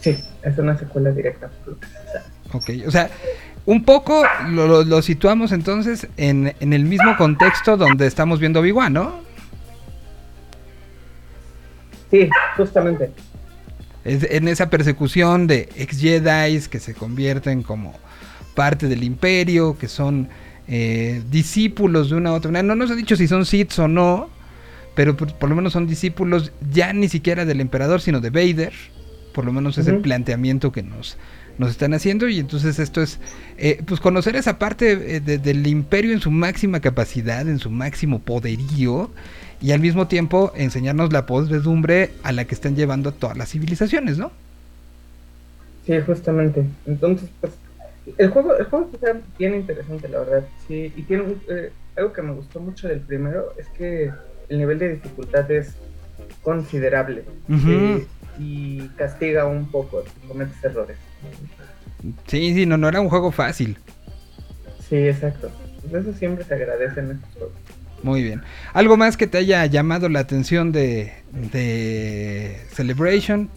[0.00, 1.50] Sí, es una secuela directa.
[2.52, 3.10] Ok, o sea,
[3.70, 8.58] un poco lo, lo- lo situamos entonces en, en el mismo contexto donde estamos viendo
[8.60, 9.20] Obi-Wan, ¿no?
[12.10, 13.12] Sí, justamente.
[14.04, 17.94] Es en esa persecución de ex Jedi que se convierten como
[18.56, 20.28] parte del imperio, que son
[20.66, 22.66] eh, discípulos de una u otra manera.
[22.66, 24.28] No nos ha dicho si son Sith o no,
[24.96, 28.72] pero por, por lo menos son discípulos ya ni siquiera del emperador, sino de Vader.
[29.32, 31.16] Por lo menos es el planteamiento que nos,
[31.60, 32.28] nos están haciendo.
[32.28, 33.18] Y entonces esto es,
[33.58, 37.70] eh, pues conocer esa parte eh, de- del imperio en su máxima capacidad, en su
[37.70, 39.10] máximo poderío.
[39.62, 43.50] Y al mismo tiempo enseñarnos la podredumbre a la que están llevando a todas las
[43.50, 44.32] civilizaciones, ¿no?
[45.86, 46.64] Sí, justamente.
[46.86, 47.52] Entonces, pues,
[48.18, 50.44] el juego, el juego está bien interesante, la verdad.
[50.66, 54.10] Sí, y tiene eh, algo que me gustó mucho del primero es que
[54.48, 55.74] el nivel de dificultad es
[56.42, 57.24] considerable
[57.68, 58.06] eh,
[58.38, 60.96] y castiga un poco si cometes errores.
[62.26, 63.78] Sí, sí, no, no era un juego fácil.
[64.88, 65.50] Sí, exacto.
[65.92, 67.52] Eso siempre se agradece en estos juegos.
[68.02, 68.42] Muy bien.
[68.72, 73.50] ¿Algo más que te haya llamado la atención de, de Celebration?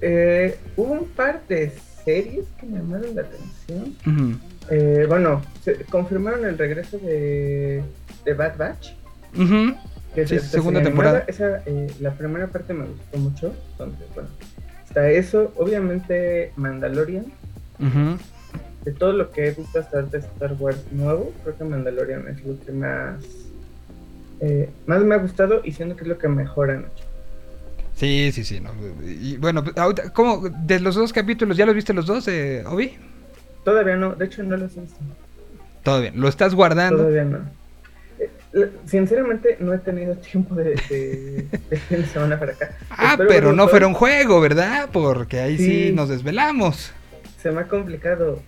[0.00, 1.72] Eh, hubo un par de
[2.04, 4.40] series que me llamaron la atención.
[4.70, 7.82] Eh, bueno, se confirmaron el regreso de,
[8.24, 8.92] de Bad Batch.
[10.14, 11.24] Que es Sí, esta segunda temporada.
[11.26, 13.54] Esa, eh, la primera parte me gustó mucho.
[13.72, 14.28] Entonces, bueno,
[14.96, 15.52] está eso.
[15.56, 17.26] Obviamente, Mandalorian.
[18.84, 22.44] De todo lo que he visto hasta de Star Wars nuevo, creo que Mandalorian es
[22.44, 23.16] lo que más,
[24.40, 27.04] eh, más me ha gustado y siento que es lo que mejor han hecho.
[27.94, 28.60] Sí, sí, sí.
[28.60, 28.70] no,
[29.04, 29.74] Y bueno, pues,
[30.12, 30.48] ¿cómo?
[30.48, 32.96] ¿De los dos capítulos ya los viste los dos, eh, Obi?
[33.64, 35.00] Todavía no, de hecho no los he visto.
[36.00, 36.20] Bien.
[36.20, 36.98] ¿Lo estás guardando?
[36.98, 37.38] Todavía no.
[38.86, 42.70] Sinceramente no he tenido tiempo de, de, de fin de semana para acá.
[42.90, 44.88] Ah, Espero pero no fuera un juego, ¿verdad?
[44.92, 45.92] Porque ahí sí, Sí.
[45.92, 46.92] nos desvelamos.
[47.42, 48.40] Se me ha complicado.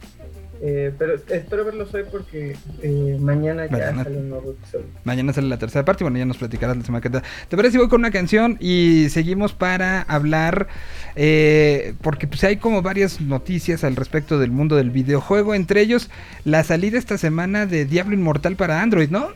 [0.60, 4.02] eh, pero espero verlos hoy porque eh, mañana ya Mañana.
[4.04, 4.86] sale un nuevo episodio.
[5.04, 7.22] Mañana sale la tercera parte y bueno, ya nos platicarás la semana que entra.
[7.48, 10.66] ¿Te parece si voy con una canción y seguimos para hablar?
[11.14, 16.10] eh, porque pues hay como varias noticias al respecto del mundo del videojuego, entre ellos
[16.44, 19.28] la salida esta semana de Diablo Inmortal para Android, ¿no?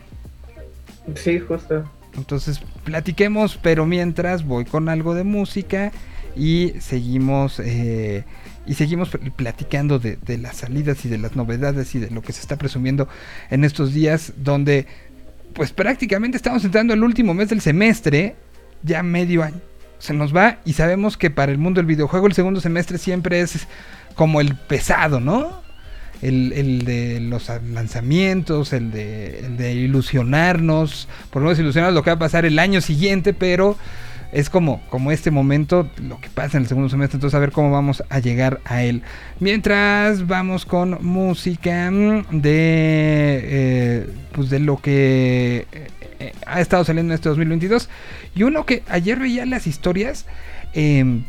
[1.15, 1.83] Sí, justo.
[2.15, 5.91] Entonces platiquemos, pero mientras voy con algo de música
[6.35, 8.23] y seguimos eh,
[8.67, 12.21] y seguimos pl- platicando de, de las salidas y de las novedades y de lo
[12.21, 13.07] que se está presumiendo
[13.49, 14.85] en estos días donde
[15.53, 18.35] pues prácticamente estamos entrando al último mes del semestre,
[18.83, 19.59] ya medio año.
[19.97, 23.41] Se nos va y sabemos que para el mundo del videojuego el segundo semestre siempre
[23.41, 23.67] es
[24.15, 25.62] como el pesado, ¿no?
[26.21, 32.03] El, el de los lanzamientos, el de, el de ilusionarnos, por lo menos ilusionarnos lo
[32.03, 33.75] que va a pasar el año siguiente, pero
[34.33, 37.51] es como, como este momento, lo que pasa en el segundo semestre, entonces a ver
[37.51, 39.03] cómo vamos a llegar a él.
[39.39, 45.67] Mientras vamos con música de, eh, pues de lo que
[46.19, 47.89] eh, ha estado saliendo en este 2022.
[48.35, 50.25] Y uno que ayer veía las historias,
[50.73, 51.21] eh,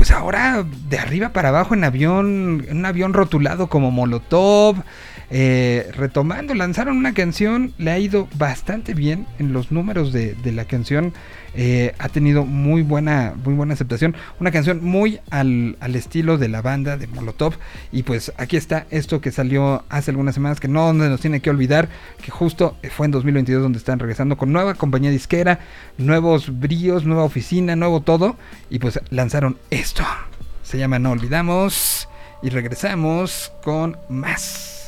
[0.00, 4.82] pues ahora de arriba para abajo en avión, en un avión rotulado como Molotov.
[5.28, 10.52] eh, retomando, lanzaron una canción, le ha ido bastante bien en los números de, de
[10.52, 11.12] la canción.
[11.54, 14.14] Eh, ha tenido muy buena, muy buena aceptación.
[14.38, 17.54] Una canción muy al, al estilo de la banda de Molotov.
[17.92, 21.50] Y pues aquí está esto que salió hace algunas semanas, que no nos tiene que
[21.50, 21.88] olvidar,
[22.22, 25.60] que justo fue en 2022 donde están regresando con nueva compañía disquera,
[25.98, 28.36] nuevos bríos, nueva oficina, nuevo todo.
[28.68, 30.04] Y pues lanzaron esto.
[30.62, 32.08] Se llama No Olvidamos.
[32.42, 34.79] Y regresamos con más.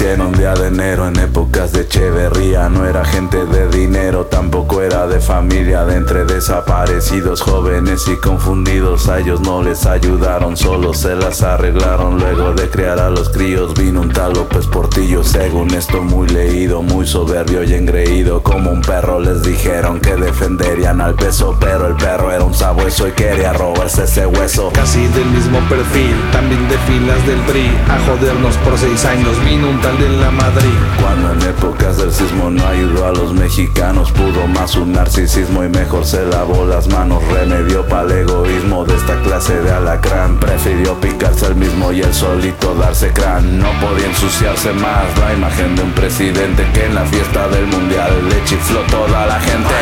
[0.00, 2.68] Un día de enero en épocas de Echeverría.
[2.68, 5.84] No era gente de dinero, tampoco era de familia.
[5.84, 12.18] De entre desaparecidos, jóvenes y confundidos A ellos no les ayudaron, solo se las arreglaron.
[12.18, 15.22] Luego de criar a los críos vino un tal López Portillo.
[15.22, 18.42] Según esto muy leído, muy soberbio y engreído.
[18.42, 23.06] Como un perro les dijeron que defenderían al peso Pero el perro era un sabueso
[23.06, 24.70] y quería robarse ese hueso.
[24.74, 29.70] Casi del mismo perfil, también de filas del PRI A jodernos por seis años vino
[29.70, 30.78] un tal de la Madrid.
[31.00, 35.68] Cuando en épocas del sismo no ayudó a los mexicanos Pudo más un narcisismo y
[35.68, 37.22] mejor se lavó las manos.
[37.28, 40.38] Remedio para el egoísmo de esta clase de alacrán.
[40.38, 43.58] Prefirió picarse el mismo y el solito darse crán.
[43.58, 48.28] No podía ensuciarse más la imagen de un presidente Que en la fiesta del mundial
[48.28, 49.74] le chifló toda la gente.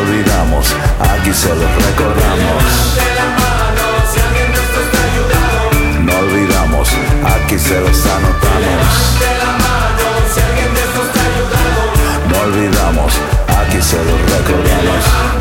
[0.00, 3.07] Olvidamos, aquí se los recordamos
[7.48, 8.38] aquí se los anotamos
[12.28, 13.12] No olvidamos,
[13.58, 15.37] aquí se los recordamos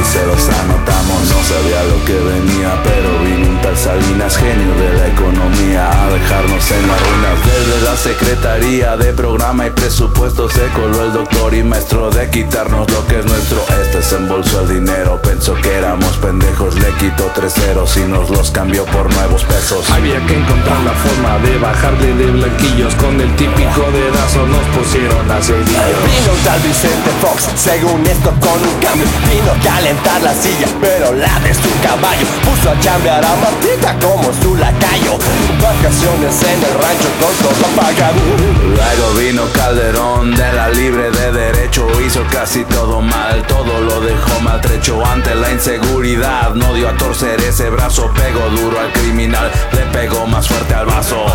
[0.00, 1.20] aquí se los anotamos.
[1.28, 6.10] No sabía lo que venía, pero vino un tal Salinas, genio de la economía A
[6.10, 11.54] dejarnos en las ruinas Desde la Secretaría de Programa y Presupuesto Se coló el doctor
[11.54, 13.64] y maestro de quitarnos lo que es nuestro.
[13.82, 18.50] Este desembolsó el dinero, pensó que éramos pendejos Le quitó tres ceros y nos los
[18.50, 19.88] cambió por nuevos pesos.
[19.90, 24.46] Había que encontrar la forma de bajarle de blanquillos Con el típico dedazo.
[24.46, 29.06] Nos pusieron a cedillos Vino un tal Vicente Fox, según esto con un cambio.
[29.30, 33.96] Vino a calentar la silla, pero la de su caballo Puso a chambear a Martita
[34.00, 35.18] como su lacayo.
[35.60, 38.20] Vacaciones en el rancho con todo pagado.
[38.62, 44.40] Luego vino Calderón de la libre de derecho Hizo casi todo mal, todo lo dejó
[44.40, 46.54] maltrecho Ante la inseguridad.
[46.54, 50.86] No dio a torcer ese brazo Pegó duro al criminal, le pegó más fuerte al
[50.86, 51.26] vaso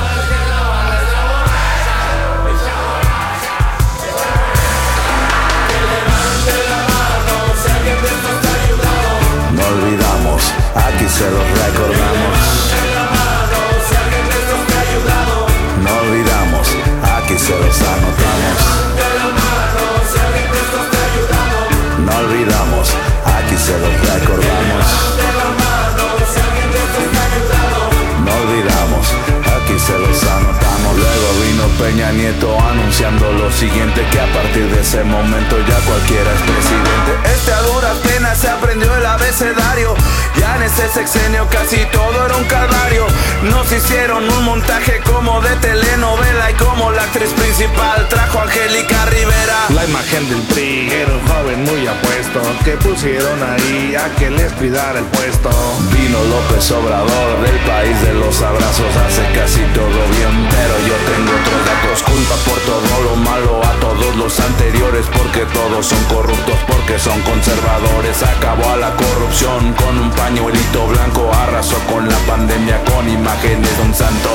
[31.80, 37.34] Peña Nieto anunciando lo siguiente Que a partir de ese momento ya cualquiera es presidente.
[37.34, 39.94] Este a duras penas se aprendió el abecedario
[40.38, 43.06] Ya en ese sexenio casi todo era un calvario.
[43.44, 49.06] Nos hicieron un montaje como de telenovela Y como la actriz principal trajo a Angélica
[49.06, 49.66] Rivera.
[49.70, 54.52] La imagen del PRI era un joven muy apuesto Que pusieron ahí a que les
[54.54, 55.50] cuidara el puesto.
[55.92, 61.32] Vino López Obrador del país de los abrazos Hace casi todo bien, pero yo tengo
[61.32, 66.56] otros datos Culpa por todo lo malo a todos los anteriores porque todos son corruptos,
[66.68, 68.22] porque son conservadores.
[68.24, 73.84] Acabó a la corrupción con un pañuelito blanco, arrasó con la pandemia con imágenes de
[73.84, 74.30] un santo.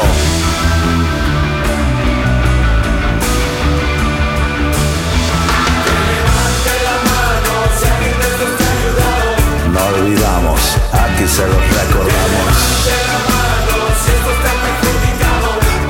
[9.73, 10.61] No olvidamos,
[10.93, 12.55] aquí se los recordamos.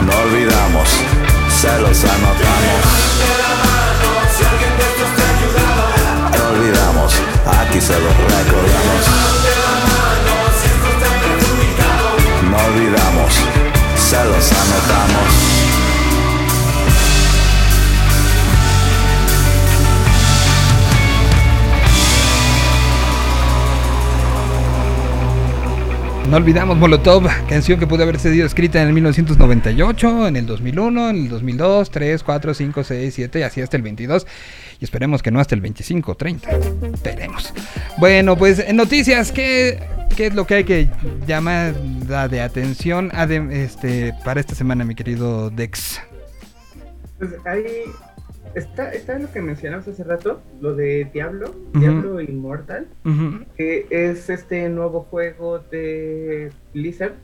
[0.07, 0.89] No olvidamos,
[1.61, 2.85] se los anotamos.
[6.39, 7.13] No olvidamos,
[7.61, 9.03] aquí se los recordamos.
[12.51, 13.35] No olvidamos,
[14.09, 15.70] se los anotamos.
[26.31, 31.11] No olvidamos Molotov, canción que pudo haber sido escrita en el 1998, en el 2001,
[31.11, 34.29] en el 2002, 3, 4, 5, 6, 7 y así hasta el 22.
[34.79, 36.51] Y esperemos que no hasta el 25, 30.
[36.95, 37.53] Esperemos.
[37.99, 39.83] Bueno, pues en noticias, ¿qué,
[40.17, 40.89] qué es lo que hay que
[41.27, 41.75] llamar
[42.09, 43.11] la de atención
[43.51, 46.01] este, para esta semana, mi querido Dex?
[47.19, 47.65] Pues ahí
[48.55, 51.55] está, está lo que mencionamos hace rato, lo de Diablo.
[51.75, 52.89] Diablo Immortal,
[53.57, 57.15] que es este nuevo juego de Blizzard.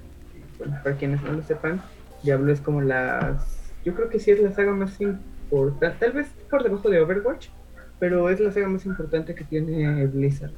[0.58, 1.82] Bueno, para quienes no lo sepan,
[2.22, 3.44] Diablo es como la...
[3.84, 7.48] Yo creo que sí es la saga más importante, tal vez por debajo de Overwatch,
[7.98, 10.52] pero es la saga más importante que tiene Blizzard.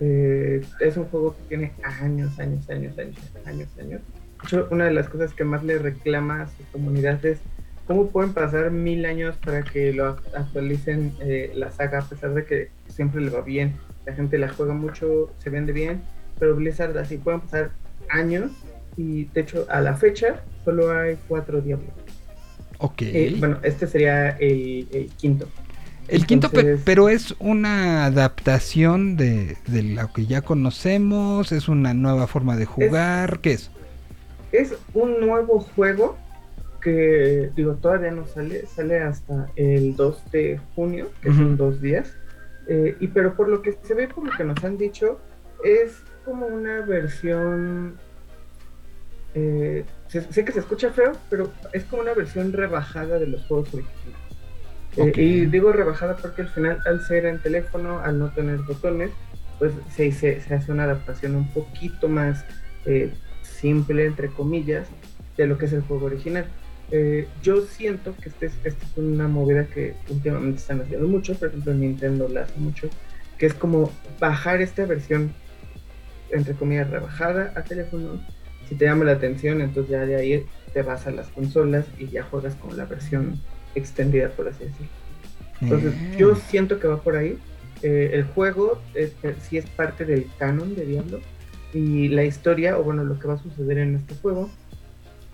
[0.00, 4.00] Eh, es un juego que tiene años, años, años, años, años, años.
[4.00, 7.40] De hecho, una de las cosas que más le reclama a su comunidad es
[7.88, 12.34] cómo pueden pasar mil años para que lo act- actualicen eh, la saga, a pesar
[12.34, 13.74] de que siempre le va bien.
[14.06, 16.02] La gente la juega mucho, se vende bien,
[16.38, 17.70] pero Blizzard así pueden pasar
[18.10, 18.52] años
[18.96, 21.90] y de hecho a la fecha solo hay cuatro Diablos.
[22.78, 23.02] Ok.
[23.02, 25.48] Eh, bueno, este sería el, el quinto.
[26.08, 26.50] El quinto,
[26.84, 32.64] pero es una adaptación de, de lo que ya conocemos, es una nueva forma de
[32.64, 33.70] jugar, ¿qué es?
[34.52, 36.16] Es un nuevo juego
[36.80, 42.16] que, digo, todavía no sale, sale hasta el 2 de junio, que son dos días.
[42.68, 45.20] Eh, y pero por lo que se ve, por lo que nos han dicho,
[45.64, 48.00] es como una versión.
[49.34, 53.44] eh, sé, sé que se escucha feo, pero es como una versión rebajada de los
[53.46, 54.20] juegos originales.
[54.96, 59.12] Eh, y digo rebajada porque al final, al ser en teléfono, al no tener botones,
[59.58, 62.44] pues se, se, se hace una adaptación un poquito más
[62.84, 64.88] eh, simple, entre comillas,
[65.36, 66.46] de lo que es el juego original.
[66.90, 71.34] Eh, yo siento que este es, esta es una movida que últimamente están haciendo mucho,
[71.34, 72.88] por ejemplo Nintendo la hace mucho,
[73.36, 75.32] que es como bajar esta versión,
[76.30, 78.20] entre comillas, rebajada a teléfono.
[78.68, 82.08] Si te llama la atención, entonces ya de ahí te vas a las consolas y
[82.08, 83.40] ya juegas con la versión
[83.74, 84.88] extendida, por así decirlo.
[85.60, 86.16] Entonces, Eh.
[86.18, 87.38] yo siento que va por ahí.
[87.82, 89.12] Eh, el juego es,
[89.42, 91.20] sí es parte del canon de Diablo.
[91.72, 94.50] Y la historia, o bueno, lo que va a suceder en este juego,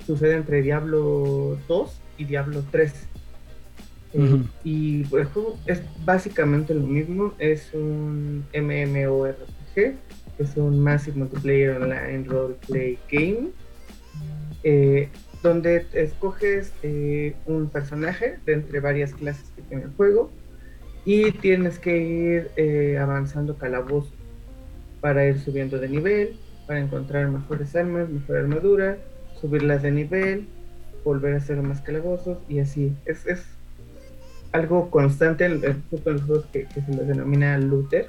[0.06, 2.92] sucede entre Diablo 2 y Diablo 3.
[4.14, 4.42] Eh.
[4.62, 7.34] Y el juego es básicamente lo mismo.
[7.38, 9.96] Es un MMORPG,
[10.38, 13.50] es un Massive Multiplayer Online Roleplay Game.
[14.62, 15.08] eh,
[15.44, 20.30] donde escoges eh, un personaje de entre varias clases que tiene el juego
[21.04, 24.10] y tienes que ir eh, avanzando calabozo
[25.02, 26.36] para ir subiendo de nivel,
[26.66, 28.96] para encontrar mejores armas, mejor armadura,
[29.40, 30.46] subirlas de nivel,
[31.04, 32.92] volver a hacer más calabozos y así.
[33.04, 33.44] Es, es
[34.52, 38.08] algo constante en, los juegos que, que se les denomina looter,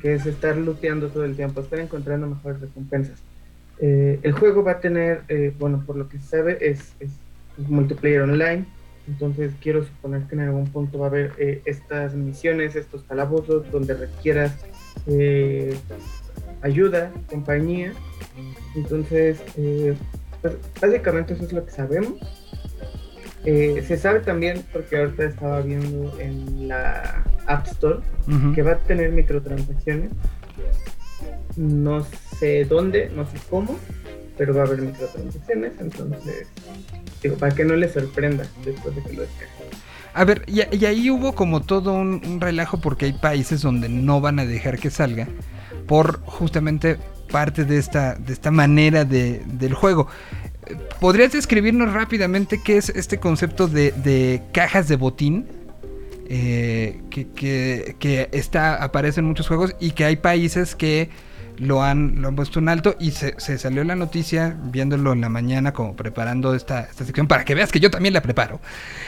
[0.00, 3.20] que es estar looteando todo el tiempo, estar encontrando mejores recompensas.
[3.78, 7.10] Eh, el juego va a tener, eh, bueno, por lo que se sabe, es, es
[7.58, 8.64] multiplayer online.
[9.08, 13.70] Entonces quiero suponer que en algún punto va a haber eh, estas misiones, estos calabozos
[13.70, 14.56] donde requieras
[15.06, 15.76] eh,
[16.62, 17.92] ayuda, compañía.
[18.74, 19.94] Entonces, eh,
[20.50, 22.14] pues, básicamente eso es lo que sabemos.
[23.44, 28.00] Eh, se sabe también, porque ahorita estaba viendo en la App Store,
[28.54, 30.10] que va a tener microtransacciones.
[31.56, 32.04] No
[32.38, 33.78] sé dónde, no sé cómo,
[34.36, 35.72] pero va a haber microtransacciones.
[35.78, 36.48] Entonces,
[37.22, 39.56] digo, para que no les sorprenda después de que lo descarguen.
[40.12, 43.88] A ver, y, y ahí hubo como todo un, un relajo porque hay países donde
[43.88, 45.28] no van a dejar que salga
[45.86, 46.96] por justamente
[47.26, 50.08] parte de esta, de esta manera de, del juego.
[51.00, 55.46] ¿Podrías describirnos rápidamente qué es este concepto de, de cajas de botín?
[56.28, 61.08] Eh, que, que- que está, aparece en muchos juegos y que hay países que
[61.58, 65.20] lo han, lo han puesto en alto y se, se salió la noticia viéndolo en
[65.20, 68.60] la mañana como preparando esta, esta sección para que veas que yo también la preparo.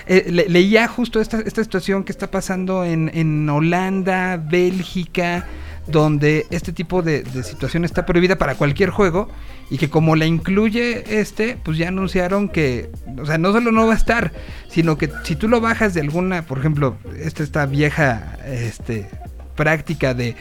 [0.06, 5.44] Eh, le- leía justo esta, esta situación que está pasando en, en Holanda, Bélgica,
[5.88, 9.28] donde este tipo de, situación está prohibida para cualquier juego
[9.70, 12.90] y que como la incluye este, pues ya anunciaron que,
[13.20, 14.32] o sea, no solo no va a estar,
[14.68, 19.08] sino que si tú lo bajas de alguna, por ejemplo, esta, esta vieja este,
[19.56, 20.36] práctica de,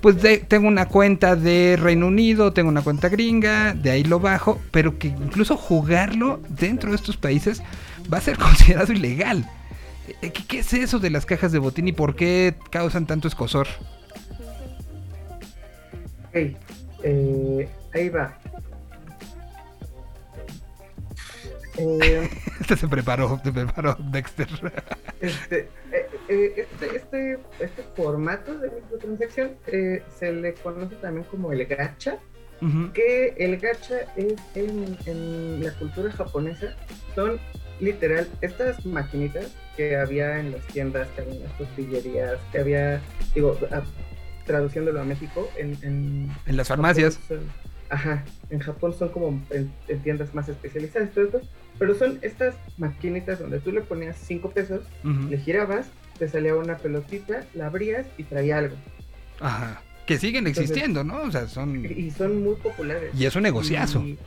[0.00, 0.16] pues
[0.48, 4.98] tengo una cuenta de Reino Unido, tengo una cuenta gringa, de ahí lo bajo, pero
[4.98, 7.62] que incluso jugarlo dentro de estos países
[8.12, 9.48] va a ser considerado ilegal.
[10.22, 13.28] Eh, ¿Qué, qué es eso de las cajas de botín y por qué causan tanto
[13.28, 13.66] escosor?
[16.30, 16.54] Ok,
[17.02, 18.38] eh, ahí va.
[21.76, 22.28] Eh,
[22.60, 24.48] Este se preparó, se preparó Dexter.
[25.20, 31.52] este, eh, eh, este, este, este formato de microtransacción eh, se le conoce también como
[31.52, 32.18] el gacha,
[32.92, 36.76] que el gacha es en, en la cultura japonesa,
[37.14, 37.40] son
[37.80, 39.46] literal estas maquinitas
[39.78, 43.00] que había en las tiendas, que había en las tortillerías, que había,
[43.34, 43.56] digo,
[44.46, 47.18] traduciéndolo a México, en, en, En las farmacias.
[47.18, 51.40] Japón son- ajá, en Japón son como en, en tiendas más especializadas, y todo esto,
[51.78, 55.88] pero son estas maquinitas donde tú le ponías 5 pesos, le girabas,
[56.18, 58.76] te salía una pelotita, la abrías y traía algo.
[59.40, 59.82] Ajá.
[60.06, 61.22] Que siguen Entonces- existiendo, ¿no?
[61.22, 61.84] O sea, son...
[61.84, 63.10] Y son muy populares.
[63.18, 64.00] Y es un negociazo.
[64.04, 64.18] Y,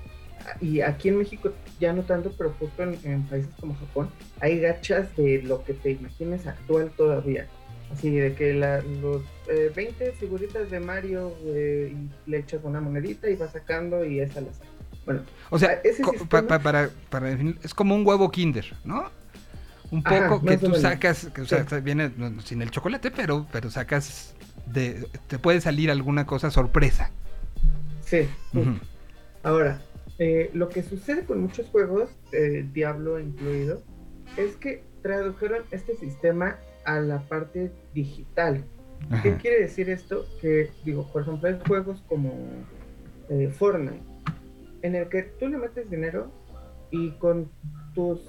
[0.62, 4.10] y aquí en México ya no tanto, pero justo en, en países como Japón
[4.40, 7.48] hay gachas de lo que te imagines actual todavía.
[7.94, 11.94] Así de que la- los eh, 20 figuritas de Mario eh,
[12.26, 14.70] y le echas una monedita y vas sacando y esa la sacas.
[15.06, 18.66] Bueno, O sea, ese sistema- pa- pa- para, para definir, es como un huevo Kinder,
[18.86, 19.10] ¿no?
[19.92, 21.76] Un Ajá, poco que tú sacas, que, o sea, Sí.
[21.82, 24.34] viene no, sin el chocolate, pero, pero sacas
[24.66, 27.12] de, te puede salir alguna cosa sorpresa.
[28.02, 28.28] Sí.
[29.44, 29.82] Ahora,
[30.20, 33.84] eh, lo que sucede con muchos juegos, eh, Diablo incluido,
[34.38, 38.64] es que tradujeron este sistema a la parte digital.
[39.22, 40.26] ¿Qué quiere decir esto?
[40.42, 42.34] Que, digo, por ejemplo, hay juegos como
[43.30, 44.02] eh, Fortnite,
[44.82, 46.32] en el que tú le metes dinero
[46.90, 47.50] y con
[47.94, 48.22] tus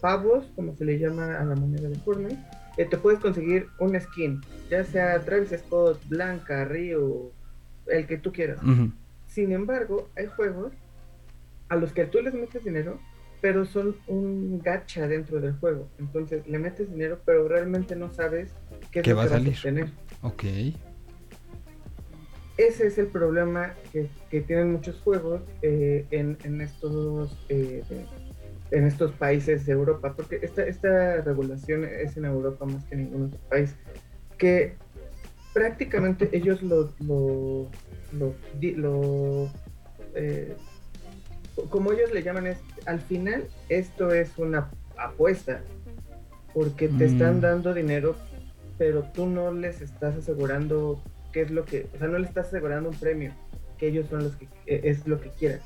[0.00, 2.38] pavos, como se le llama a la moneda de Fortnite,
[2.76, 4.40] eh, te puedes conseguir un skin,
[4.70, 7.30] ya sea Travis Scott, Blanca, Rio,
[7.86, 8.58] el que tú quieras.
[9.26, 10.72] Sin embargo, hay juegos
[11.68, 12.98] a los que tú les metes dinero,
[13.40, 15.88] pero son un gacha dentro del juego.
[15.98, 18.54] Entonces le metes dinero, pero realmente no sabes
[18.92, 19.56] qué, es ¿Qué lo va a que vas salir?
[19.56, 19.88] obtener.
[20.22, 20.44] Ok.
[22.58, 27.82] Ese es el problema que, que tienen muchos juegos eh, en, en estos eh,
[28.70, 33.04] en estos países de Europa, porque esta, esta regulación es en Europa más que en
[33.04, 33.74] ningún otro país,
[34.38, 34.76] que
[35.52, 37.70] prácticamente ellos lo, lo,
[38.12, 38.34] lo,
[38.76, 39.50] lo,
[40.14, 40.54] eh,
[41.68, 45.62] como ellos le llaman es, al final esto es una apuesta,
[46.54, 47.08] porque te Mm.
[47.08, 48.16] están dando dinero,
[48.82, 51.00] pero tú no les estás asegurando
[51.32, 53.32] qué es lo que, o sea, no le estás asegurando un premio,
[53.78, 55.60] que ellos son los que, eh, es lo que quieran.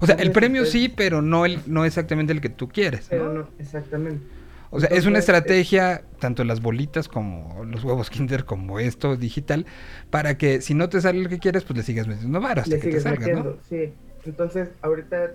[0.00, 3.06] O sea, el premio pues, sí, pero no el no exactamente el que tú quieres.
[3.08, 3.42] Pero ¿no?
[3.42, 4.24] no, exactamente.
[4.70, 9.64] O sea, es una estrategia, tanto las bolitas como los huevos Kinder, como esto digital,
[10.10, 12.74] para que si no te sale el que quieres, pues le sigas metiendo varo hasta
[12.74, 13.56] le que te sigues salga, metiendo, ¿no?
[13.68, 13.94] sí.
[14.26, 15.30] Entonces, ahorita,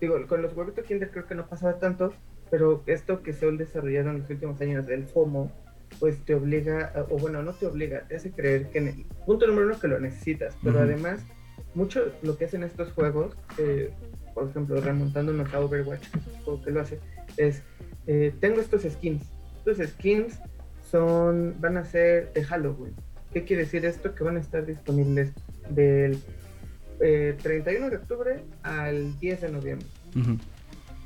[0.00, 2.14] digo, con los huevitos Kinder creo que no pasaba tanto,
[2.50, 5.52] pero esto que se ha desarrollado en los últimos años del FOMO,
[5.98, 9.46] pues te obliga, a- o bueno, no te obliga, te hace creer que, ne- punto
[9.46, 11.20] número uno, que lo necesitas, pero además,
[11.74, 13.90] mucho lo que hacen estos juegos, eh,
[14.34, 16.98] por ejemplo, remontándonos a Overwatch, que juego que lo hace,
[17.36, 17.62] es,
[18.06, 19.22] eh, tengo estos skins,
[19.58, 20.38] estos skins
[20.90, 22.94] son, van a ser de Halloween.
[23.32, 24.14] ¿Qué quiere decir esto?
[24.14, 25.32] Que van a estar disponibles
[25.70, 26.18] del
[27.00, 29.86] eh, 31 de octubre al 10 de noviembre.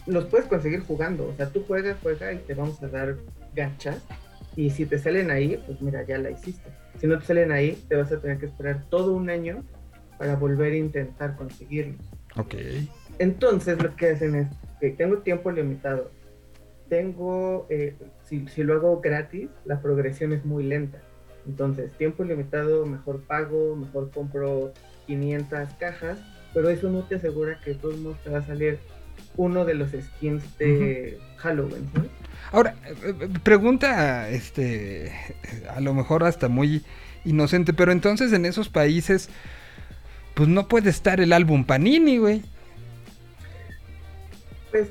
[0.07, 3.17] Los puedes conseguir jugando, o sea, tú juegas, juega y te vamos a dar
[3.55, 4.03] gachas.
[4.57, 6.71] Y si te salen ahí, pues mira, ya la hiciste.
[6.99, 9.65] Si no te salen ahí, te vas a tener que esperar todo un año
[10.19, 12.01] para volver a intentar conseguirlos.
[12.37, 12.55] Ok.
[13.19, 14.49] Entonces lo que hacen es
[14.81, 16.11] que tengo tiempo limitado.
[16.89, 17.95] Tengo, eh,
[18.25, 21.01] si, si lo hago gratis, la progresión es muy lenta.
[21.47, 24.73] Entonces, tiempo limitado, mejor pago, mejor compro
[25.07, 26.19] 500 cajas,
[26.53, 28.79] pero eso no te asegura que todos modos te va a salir
[29.37, 31.89] uno de los skins de Halloween.
[31.95, 32.05] ¿no?
[32.53, 35.13] Ahora, eh, eh, pregunta, este,
[35.75, 36.83] a lo mejor hasta muy
[37.25, 39.29] inocente, pero entonces en esos países,
[40.35, 42.43] pues no puede estar el álbum Panini, güey.
[44.71, 44.89] Pues,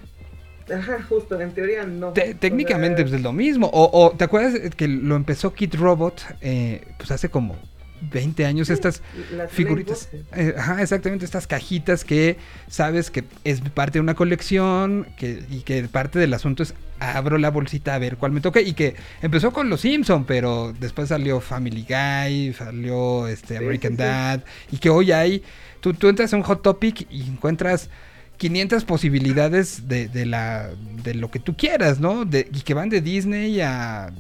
[0.74, 2.10] ajá, justo, en teoría no.
[2.14, 3.68] Te- O técnicamente sea, pues, es lo mismo.
[3.74, 6.22] O, o, ¿te acuerdas que lo empezó Kid Robot?
[6.42, 7.56] eh, pues hace como
[8.02, 9.02] 20 años estas
[9.50, 10.10] figuritas.
[10.36, 15.62] Eh, ajá, exactamente, estas cajitas que sabes que es parte de una colección que, y
[15.62, 18.96] que parte del asunto es abro la bolsita a ver cuál me toca y que
[19.22, 23.98] empezó con Los Simpson, pero después salió Family Guy, salió este American sí.
[23.98, 25.44] Dad y que hoy hay,
[25.80, 27.90] tú, tú entras a un Hot Topic y encuentras
[28.38, 30.70] 500 posibilidades de, de la,
[31.04, 32.26] de lo que tú quieras, ¿no?
[32.26, 34.12] De, y que van de Disney a,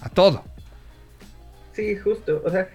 [0.00, 0.44] a todo.
[1.72, 2.42] Sí, justo.
[2.44, 2.68] O sea,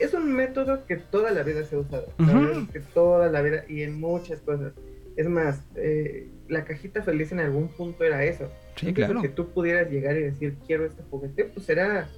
[0.00, 2.08] es un método que toda la vida se ha usado.
[2.18, 4.72] Verdad es que toda la vida y en muchas cosas.
[5.16, 8.50] Es más, eh, la cajita feliz en algún punto era eso.
[8.76, 9.22] Sí, claro.
[9.22, 12.08] Que tú pudieras llegar y decir, quiero este juguete, pues era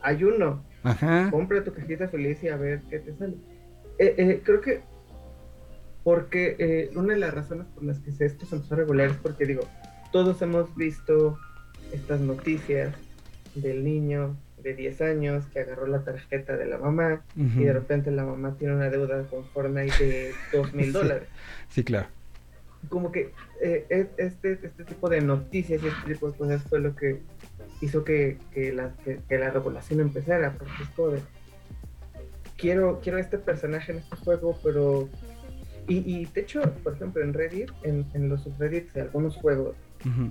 [0.00, 0.64] ayuno.
[0.82, 1.28] Ajá.
[1.30, 3.34] Compra tu cajita feliz y a ver qué te sale.
[3.98, 4.80] Eh, eh, creo que
[6.02, 9.10] porque eh, una de las razones por las que se- esto se empezó a regular
[9.10, 9.62] es porque digo,
[10.10, 11.38] todos hemos visto
[11.92, 12.94] estas noticias
[13.54, 18.10] del niño de 10 años que agarró la tarjeta de la mamá y de repente
[18.10, 21.28] la mamá tiene una deuda con Fortnite de 2 mil dólares.
[21.68, 22.08] Sí, claro.
[22.88, 26.80] Como que eh, es- este, este tipo de noticias y este tipo de cosas fue
[26.80, 27.20] lo que
[27.80, 31.20] hizo que, que la, que, que la regulación empezara, porque es como de,
[32.56, 35.08] quiero, quiero este personaje en este juego, pero...
[35.88, 39.74] Y, y de hecho, por ejemplo, en Reddit, en, en los subreddits de algunos juegos,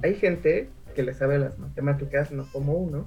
[0.03, 3.05] hay gente que le sabe las matemáticas, no como uno,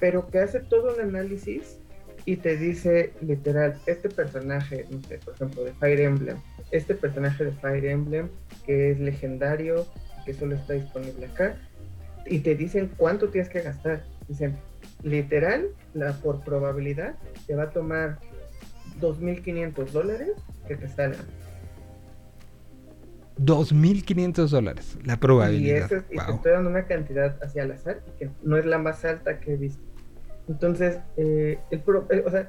[0.00, 1.78] pero que hace todo un análisis
[2.24, 6.36] y te dice literal, este personaje, no sé, por ejemplo, de Fire Emblem,
[6.72, 8.28] este personaje de Fire Emblem
[8.64, 9.86] que es legendario,
[10.24, 11.56] que solo está disponible acá,
[12.26, 14.04] y te dicen cuánto tienes que gastar.
[14.26, 14.56] Dicen,
[15.04, 17.14] literal, la, por probabilidad,
[17.46, 18.18] te va a tomar
[19.00, 20.30] 2.500 dólares
[20.66, 21.24] que te salgan.
[23.38, 25.86] 2.500 dólares, la Y, probabilidad.
[25.92, 26.34] eso y te Wow.
[26.36, 29.52] estoy dando una cantidad hacia al azar y que no es la más alta que
[29.54, 29.82] he visto.
[30.48, 32.48] Entonces, eh, el pro- eh, o sea,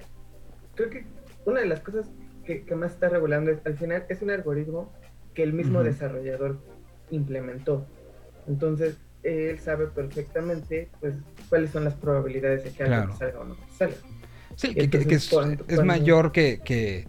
[0.75, 1.05] creo que
[1.45, 2.09] una de las cosas
[2.45, 4.93] que, que más está regulando es, al final, es un algoritmo
[5.33, 6.57] que el mismo desarrollador
[7.11, 7.85] implementó.
[8.47, 11.15] Entonces, él sabe perfectamente, pues,
[11.49, 13.11] cuáles son las probabilidades de que algo Claro.
[13.11, 13.95] te salga o no te salga.
[14.55, 14.83] Sí, que,
[15.15, 17.07] es, cuando- es cuando- mayor que, que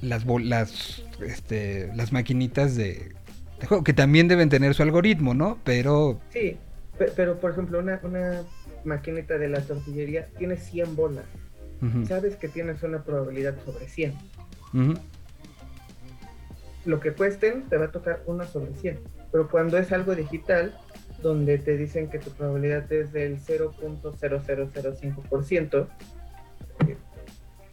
[0.00, 3.12] las, las, este, las maquinitas de,
[3.60, 5.58] de juego, que también deben tener su algoritmo, ¿no?
[5.64, 6.56] Pero Sí,
[6.98, 8.42] pe- pero por ejemplo, una, una
[8.84, 11.24] maquinita de la tortillería tiene 100 bolas.
[12.08, 14.14] Sabes que tienes una probabilidad sobre 100.
[14.72, 14.94] ujú,
[16.86, 18.98] Lo que cuesten te va a tocar una sobre 100.
[19.30, 20.74] Pero cuando es algo digital,
[21.22, 25.86] donde te dicen que tu probabilidad es del 0.0005%, eh,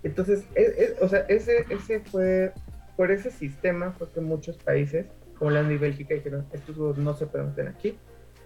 [0.03, 2.51] entonces, es- es- o sea, ese, ese fue,
[2.97, 5.05] por ese sistema fue que muchos países,
[5.37, 7.97] como Holanda y Bélgica, dijeron, estos juegos no se permiten aquí,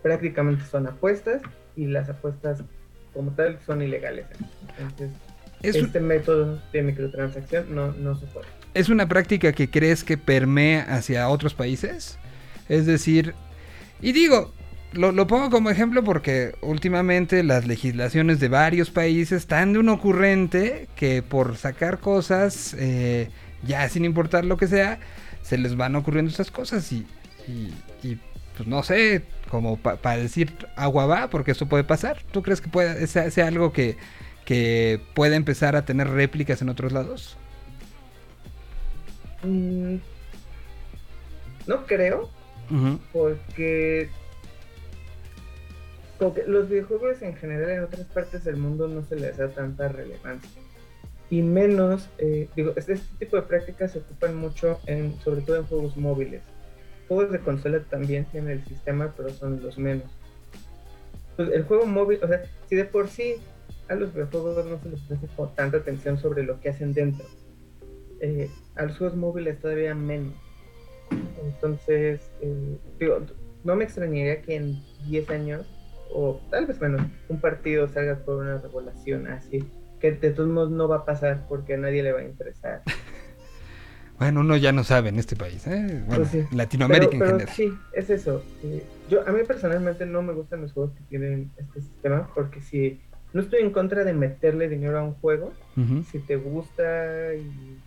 [0.04, 1.42] prácticamente son apuestas
[1.76, 2.64] y las apuestas
[3.14, 4.26] como tal son ilegales.
[4.78, 5.12] Entonces,
[5.64, 8.46] Es un- este método de microtransacción no, no se puede.
[8.74, 12.20] ¿es una práctica que crees que permea hacia otros países?
[12.70, 13.34] Es decir,
[14.02, 14.54] y digo,
[14.94, 19.90] lo, lo pongo como ejemplo porque últimamente las legislaciones de varios países están de un
[19.90, 23.30] ocurrente que por sacar cosas, eh,
[23.64, 25.00] ya sin importar lo que sea,
[25.44, 27.06] se les van ocurriendo estas cosas y,
[27.48, 27.74] y-
[28.04, 28.18] y,
[28.56, 32.24] pues no sé, como para decir agua va, porque eso puede pasar.
[32.32, 33.98] ¿Tú crees que puede, sea, sea algo que,
[34.46, 37.38] que pueda empezar a tener réplicas en otros lados?
[39.44, 39.98] Mm,
[41.68, 42.30] no creo,
[43.12, 44.10] porque
[46.18, 49.50] como que los videojuegos en general en otras partes del mundo no se les da
[49.50, 50.62] tanta relevancia.
[51.30, 55.58] Y menos, eh, digo, este, este tipo de prácticas se ocupan mucho, en, sobre todo
[55.58, 56.42] en juegos móviles.
[57.08, 60.06] Juegos de consola también tienen el sistema, pero son los menos.
[61.36, 63.36] Pues el juego móvil, o sea, si de por sí
[63.90, 67.26] a los videojuegos no se les presta tanta atención sobre lo que hacen dentro,
[68.22, 70.34] eh, a los juegos móviles todavía menos.
[71.44, 73.20] Entonces, eh, digo,
[73.64, 75.68] no me extrañaría que en 10 años,
[76.14, 79.64] o tal vez menos, un partido salga por una regulación así,
[80.00, 82.82] que de todos modos no va a pasar porque a nadie le va a interesar.
[84.20, 86.04] Bueno, uno ya no sabe en este país, ¿eh?
[86.08, 86.44] Bueno, Pues sí.
[86.56, 87.56] Latinoamérica Pero- en pero general.
[87.56, 88.44] Sí, es eso.
[88.64, 92.60] Eh, yo, a mí personalmente no me gustan los juegos que tienen este sistema porque
[92.62, 93.00] si
[93.34, 95.54] no estoy en contra de meterle dinero a un juego,
[96.10, 97.78] si te gusta y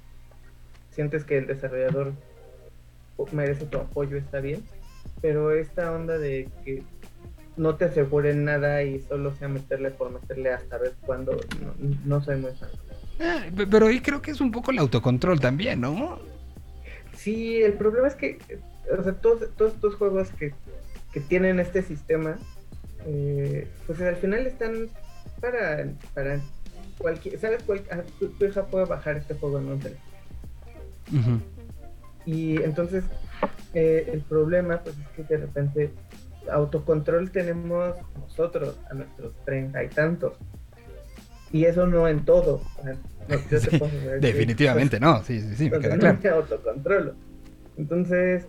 [0.93, 2.13] sientes que el desarrollador
[3.33, 4.63] merece tu apoyo, está bien.
[5.21, 6.85] Pero esta onda de que
[7.57, 11.75] no te aseguren nada y solo sea meterle por meterle hasta ver cuándo, no,
[12.05, 12.69] no soy muy fan.
[13.21, 16.19] Ah, pe- pero ahí creo que es un poco el autocontrol también, ¿no?
[17.15, 18.59] Sí, el problema es que, eh,
[18.99, 20.55] o sea, todos, todos estos juegos que,
[21.13, 22.39] que tienen este sistema,
[23.07, 24.89] eh, pues al final están
[25.41, 26.41] para, para
[26.99, 27.63] cualquier, ¿sabes?
[27.65, 30.11] Cual- ah, tu, tu hija puede bajar este juego en un teléfono.
[32.27, 33.05] Y entonces
[33.75, 35.91] eh, el problema pues es que de repente
[36.51, 40.33] autocontrol tenemos nosotros a nuestros treinta y tantos.
[41.53, 42.63] Y eso no en todo.
[43.29, 46.19] no, yo te puedo que, definitivamente no, sí, sí, sí, me pues, queda claro.
[46.37, 47.15] autocontrolo.
[47.77, 48.47] Entonces,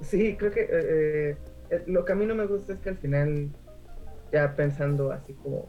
[0.00, 1.36] sí, creo que eh,
[1.70, 3.50] eh, lo que a mí no me gusta es que al final,
[4.32, 5.68] ya pensando así como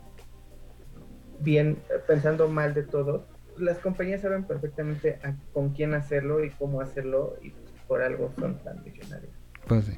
[1.39, 1.77] bien,
[2.07, 3.25] pensando mal de todo,
[3.57, 8.33] las compañías saben perfectamente a- con quién hacerlo y cómo hacerlo y pues, por algo
[8.39, 9.33] son tan millonarios.
[9.67, 9.97] Pues sí.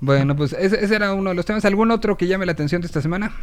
[0.00, 1.64] Bueno, pues ese, ese era uno de los temas.
[1.64, 3.34] ¿Algún otro que llame la atención de esta semana?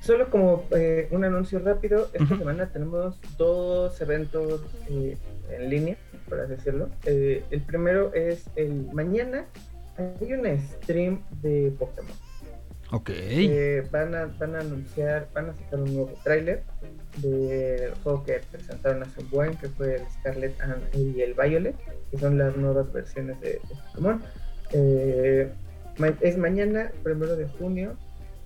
[0.00, 5.16] Solo como eh, un anuncio rápido, esta semana tenemos dos eventos eh,
[5.50, 5.96] en línea,
[6.28, 6.88] por así decirlo.
[7.04, 9.44] Eh, el primero es el mañana,
[9.98, 12.12] hay un stream de Pokémon.
[12.92, 13.10] Ok.
[13.12, 16.64] Eh, van, a, van a anunciar, van a sacar un nuevo tráiler
[17.18, 21.76] del juego que presentaron hace un buen, que fue el Scarlet and- y el Violet,
[22.10, 23.60] que son las nuevas versiones de, de
[23.92, 24.20] Pokémon.
[24.72, 25.50] Eh,
[26.20, 27.96] es mañana, primero de junio,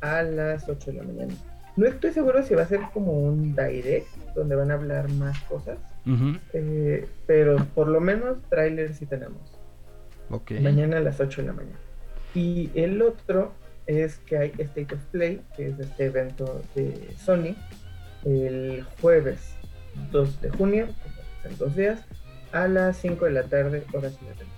[0.00, 1.34] a las 8 de la mañana.
[1.76, 5.38] No estoy seguro si va a ser como un direct, donde van a hablar más
[5.40, 5.78] cosas,
[6.52, 9.40] eh, pero por lo menos tráiler sí tenemos.
[10.60, 11.78] Mañana a las 8 de la mañana.
[12.34, 13.52] Y el otro
[13.86, 17.56] es que hay State of Play, que es este evento de Sony,
[18.24, 19.54] el jueves
[20.12, 20.86] 2 de junio,
[21.44, 22.00] en dos días,
[22.52, 24.53] a las 5 de la tarde, hora Ciudad de México.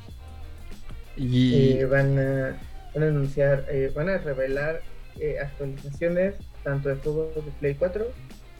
[1.16, 2.56] Y Eh, van, a,
[2.94, 4.82] van a anunciar, eh, van a revelar
[5.18, 8.06] eh, actualizaciones tanto de juegos de Play 4,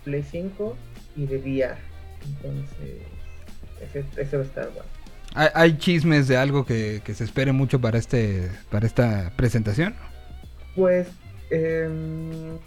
[0.05, 0.77] Play 5
[1.17, 1.77] y de VR.
[2.25, 4.89] Entonces, ese va a estar bueno.
[5.35, 9.95] ¿hay, hay chismes de algo que, que se espere mucho para este para esta presentación?
[10.75, 11.09] Pues,
[11.51, 12.59] em,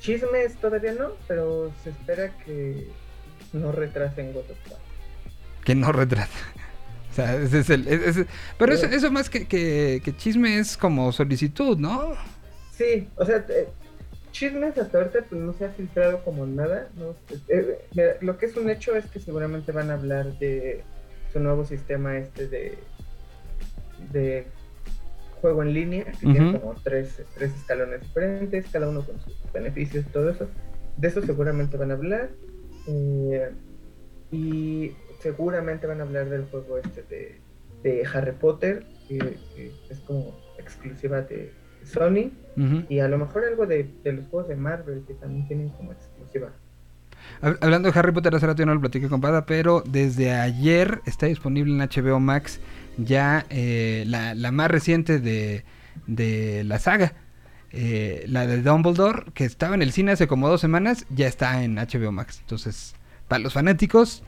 [0.00, 2.88] chismes todavía no, pero se espera que
[3.52, 4.80] no retrasen God of War.
[5.64, 6.32] Que no retrata.
[7.18, 7.88] O sea, ese es el...
[7.88, 8.26] ese-
[8.58, 8.94] pero eso, Sí.
[8.94, 12.12] eso más que, que, que chisme es como solicitud, ¿no?
[12.72, 13.66] Sí, o sea, eh,
[14.30, 16.88] chismes hasta ahorita pues, no se ha filtrado como nada.
[16.96, 17.14] ¿no?
[17.48, 20.84] Eh, mira, lo que es un hecho es que seguramente van a hablar de
[21.32, 22.78] su nuevo sistema este de,
[24.12, 24.46] de
[25.40, 30.04] juego en línea, que tiene como tres, tres escalones diferentes, cada uno con sus beneficios,
[30.12, 30.46] todo eso.
[30.96, 32.30] De eso seguramente van a hablar.
[32.86, 33.50] eh,
[34.30, 37.40] y seguramente van a hablar del juego este de,
[37.82, 39.18] de Harry Potter, que,
[39.54, 41.52] que es como exclusiva de
[41.84, 42.30] Sony.
[42.88, 45.92] Y a lo mejor algo de, de los juegos de Marvel que también tienen como
[45.92, 46.50] exclusiva.
[47.40, 50.32] Hab- Hablando de Harry Potter, hace rato yo no lo platiqué con Pada, pero desde
[50.32, 52.58] ayer está disponible en HBO Max
[52.96, 55.64] ya eh, la, la más reciente de,
[56.08, 57.12] de la saga.
[57.70, 61.62] Eh, la de Dumbledore, que estaba en el cine hace como dos semanas, ya está
[61.62, 62.38] en HBO Max.
[62.40, 62.94] Entonces,
[63.28, 64.24] para los fanáticos,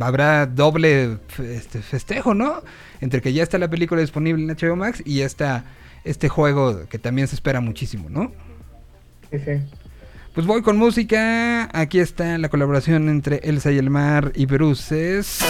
[0.00, 2.62] habrá doble este, festejo, ¿no?
[3.00, 5.64] Entre que ya está la película disponible en HBO Max y ya está
[6.04, 8.32] este juego que también se espera muchísimo, ¿no?
[9.30, 9.52] Sí, sí.
[10.34, 11.68] Pues voy con música.
[11.72, 15.40] Aquí está la colaboración entre Elsa y el mar y Bruces.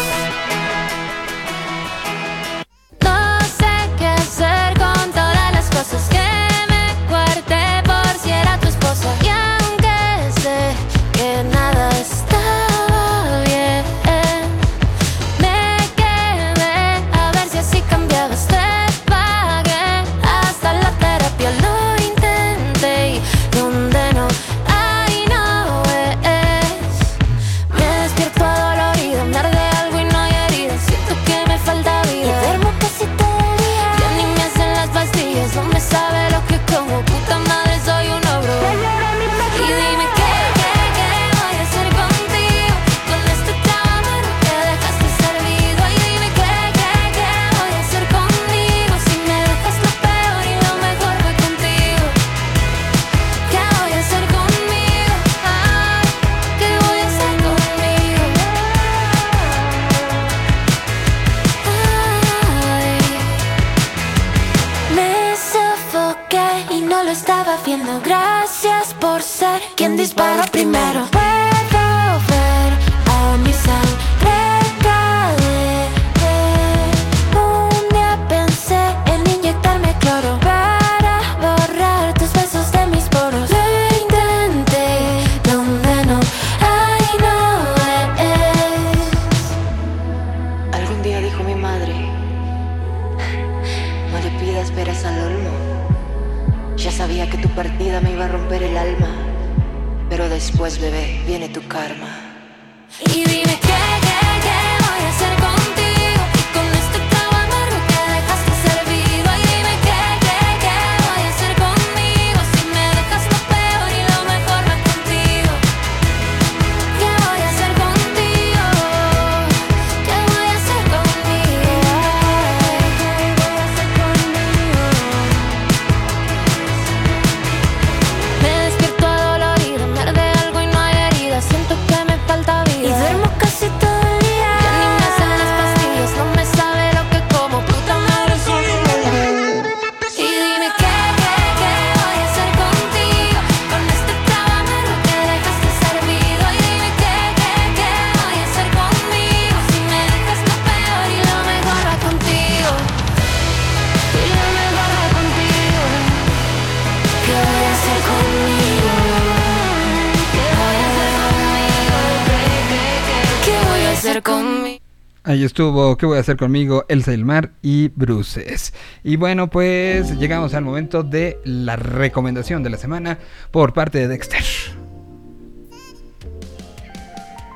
[166.30, 166.84] Hacer conmigo?
[166.88, 168.72] Elsa Ilmar y Bruces.
[169.02, 173.18] Y bueno, pues llegamos al momento de la recomendación de la semana
[173.50, 174.42] por parte de Dexter.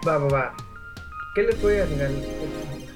[0.07, 0.55] Va, va, va.
[1.37, 2.11] ¿Qué les voy a regalar?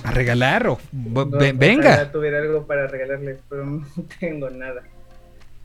[0.05, 2.11] ¿A regalar o No, venga?
[2.11, 3.87] tuviera algo para regalarles, pero no
[4.21, 4.83] tengo nada.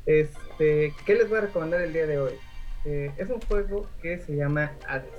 [0.06, 2.34] Este, ¿qué les voy a recomendar el día de hoy?
[2.85, 5.10] Eh, es un juego que se llama Hades.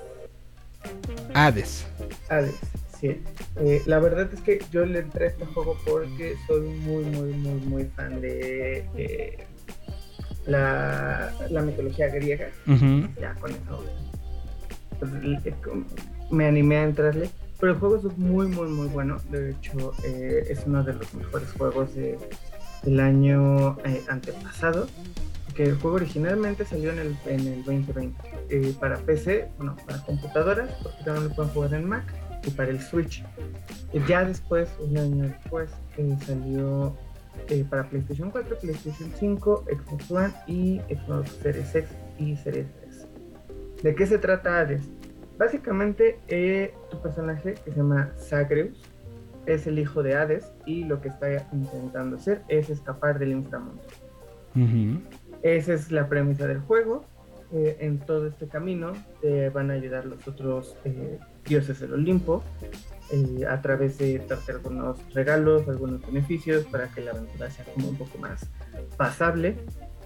[1.34, 1.86] Hades.
[2.28, 2.54] Hades,
[3.09, 3.22] sí.
[3.56, 7.32] Eh, la verdad es que yo le entré a este juego porque soy muy, muy,
[7.32, 9.44] muy, muy fan de eh,
[10.47, 12.48] la, la mitología griega.
[13.20, 13.85] Ya con eso
[15.62, 15.85] com-
[16.31, 17.31] me animé a entrarle.
[17.60, 19.18] Pero el juego es muy, muy, muy bueno.
[19.31, 22.18] De hecho, eh, es uno de los mejores juegos de-
[22.82, 24.86] del año eh, antepasado.
[25.55, 28.16] Que el juego originalmente salió en el, en el 2020
[28.51, 32.05] eh, para PC, bueno, para computadoras, porque también lo pueden jugar en Mac,
[32.46, 33.24] y para el Switch.
[34.08, 36.96] Ya después, un año después, eh, salió
[37.48, 43.06] eh, para PlayStation 4, PlayStation 5, Xbox One y Xbox Series X y Series S.
[43.82, 44.82] ¿De qué se trata Hades?
[45.36, 48.80] Básicamente, eh, tu personaje que se llama Zagreus
[49.46, 53.82] es el hijo de Hades y lo que está intentando hacer es escapar del inframundo.
[55.42, 57.04] Esa es la premisa del juego.
[57.52, 60.76] Eh, en todo este camino te van a ayudar los otros
[61.46, 62.42] dioses del Olimpo
[63.10, 67.88] eh, a través de darte algunos regalos, algunos beneficios para que la aventura sea como
[67.90, 68.46] un poco más
[68.96, 69.56] pasable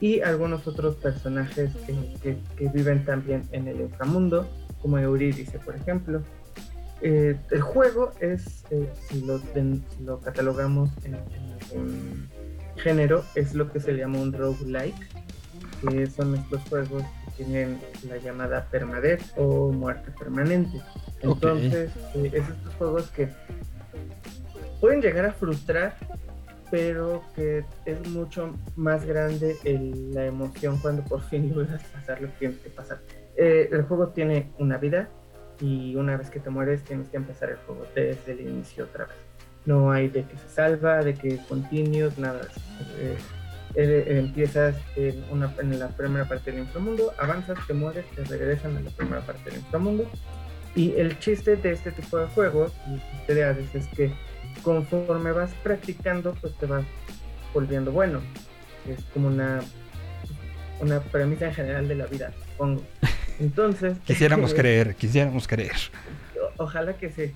[0.01, 4.49] y algunos otros personajes que, que- viven también en el inframundo,
[4.81, 6.23] como Eurídice, por ejemplo.
[7.01, 12.29] Eh, el juego es, eh, si, lo, ten- si lo catalogamos en, en algún
[12.77, 14.95] género, es lo que se llama un roguelike,
[15.81, 17.03] que son estos juegos
[17.37, 17.79] que tienen
[18.09, 20.81] la llamada permadeath o muerte permanente.
[21.21, 23.29] Entonces, eh, es estos juegos que
[24.81, 25.97] pueden llegar a frustrar,
[26.71, 32.29] pero que es mucho más grande el- la emoción cuando por fin logras pasar lo
[32.29, 32.99] que tienes que pasar.
[33.37, 35.09] Eh, el juego tiene una vida
[35.61, 39.07] y una vez que te mueres tienes que empezar el juego desde el inicio otra
[39.07, 39.17] vez.
[39.67, 42.41] No hay de que se salva, de que continues, nada.
[42.99, 43.17] Eh,
[43.75, 48.77] eh, empiezas en, una, en la primera parte del inframundo, avanzas, te mueres, te regresan
[48.77, 50.09] a la primera parte del inframundo.
[50.75, 52.73] Y el chiste de este tipo de juegos,
[53.29, 54.13] y Hades, es que
[54.63, 56.85] conforme vas practicando, pues te vas
[57.55, 58.21] volviendo bueno.
[58.89, 59.61] Es como una,
[60.81, 62.83] una premisa en general de la vida, supongo.
[63.41, 65.73] Entonces, Quisiéramos creer, quisiéramos creer.
[66.59, 67.33] o- ojalá que sí.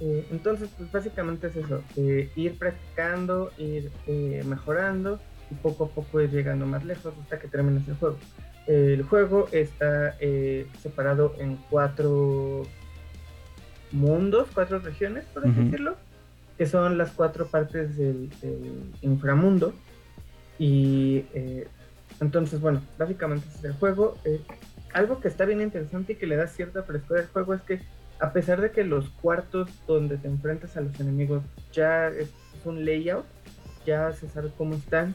[0.00, 5.18] Eh, entonces, pues básicamente es eso, eh, ir practicando, ir eh, mejorando
[5.50, 8.18] y poco a poco ir llegando más lejos hasta que termines el juego.
[8.66, 12.64] El juego está eh, separado en cuatro
[13.92, 15.96] mundos, cuatro regiones, por así decirlo,
[16.58, 19.72] que son las cuatro partes del, del inframundo.
[20.58, 21.68] Y eh,
[22.20, 24.16] entonces, bueno, básicamente ese es el juego.
[24.24, 24.40] Eh,
[24.92, 27.80] algo que está bien interesante y que le da cierta frescura al juego es que
[28.18, 31.42] a pesar de que los cuartos donde te enfrentas a los enemigos
[31.72, 32.30] ya es
[32.64, 33.26] un layout,
[33.84, 35.14] ya se sabe cómo están,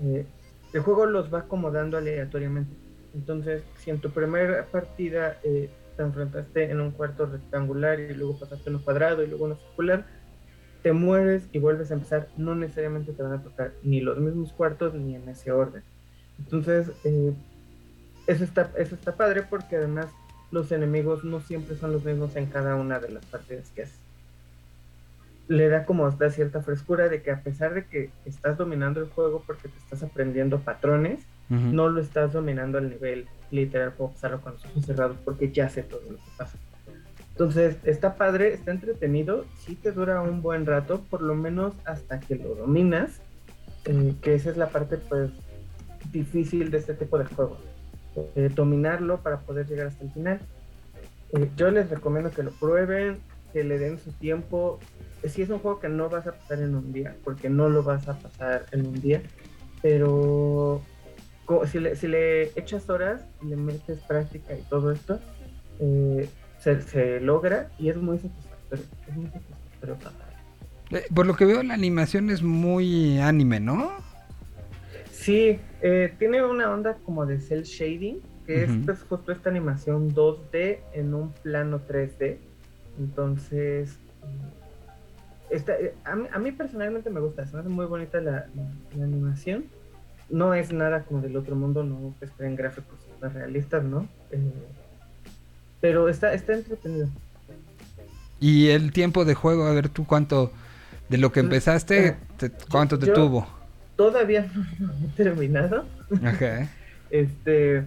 [0.00, 0.26] eh,
[0.72, 2.74] el juego los va acomodando aleatoriamente.
[3.14, 8.38] Entonces, si en tu primera partida eh, te enfrentaste en un cuarto rectangular y luego
[8.38, 10.06] pasaste en un cuadrado y luego en un circular,
[10.82, 14.52] te mueres y vuelves a empezar, no necesariamente te van a tocar ni los mismos
[14.52, 15.82] cuartos ni en ese orden.
[16.38, 17.32] Entonces, eh,
[18.26, 20.06] eso, está, eso está padre porque además
[20.50, 24.01] los enemigos no siempre son los mismos en cada una de las partidas que haces.
[25.52, 29.08] Le da como da cierta frescura de que a pesar de que estás dominando el
[29.08, 34.40] juego porque te estás aprendiendo patrones, no lo estás dominando al nivel literal, puedo pasarlo
[34.40, 36.56] con los ojos cerrados porque ya sé todo lo que pasa.
[37.32, 42.20] Entonces, está padre, está entretenido, sí te dura un buen rato, por lo menos hasta
[42.20, 43.20] que lo dominas,
[43.84, 45.30] eh, que esa es la parte pues
[46.10, 47.58] difícil de este tipo de juegos.
[48.36, 50.40] Eh, dominarlo para poder llegar hasta el final.
[51.32, 53.18] Eh, yo les recomiendo que lo prueben,
[53.52, 54.78] que le den su tiempo.
[55.24, 57.82] Si es un juego que no vas a pasar en un día, porque no lo
[57.82, 59.22] vas a pasar en un día,
[59.80, 60.82] pero
[61.66, 65.20] si le, si le echas horas y le metes práctica y todo esto,
[65.80, 68.84] eh, se, se logra y es muy satisfactorio.
[69.08, 69.96] Es muy satisfactorio.
[70.90, 73.92] Eh, Por lo que veo, la animación es muy anime, ¿no?
[75.10, 80.12] Sí, eh, tiene una onda como de cel shading, que es pues, justo esta animación
[80.14, 82.38] 2D en un plano 3D.
[82.98, 87.86] Entonces, mm, esta, eh, a, mí, a mí personalmente me gusta, se me hace muy
[87.86, 88.46] bonita la,
[88.94, 89.64] animación.
[90.30, 94.08] No es nada como del otro mundo, no esperen gráficos super realistas, ¿no?
[94.30, 94.38] Eh,
[95.80, 97.08] pero está, está entretenido.
[98.40, 100.52] Y el tiempo de juego, a ver tú cuánto,
[101.08, 103.46] de lo que empezaste, eh, te- cuánto te tuvo.
[103.96, 105.84] Todavía no lo he terminado.
[106.24, 106.68] Ajá.
[107.12, 107.84] Este,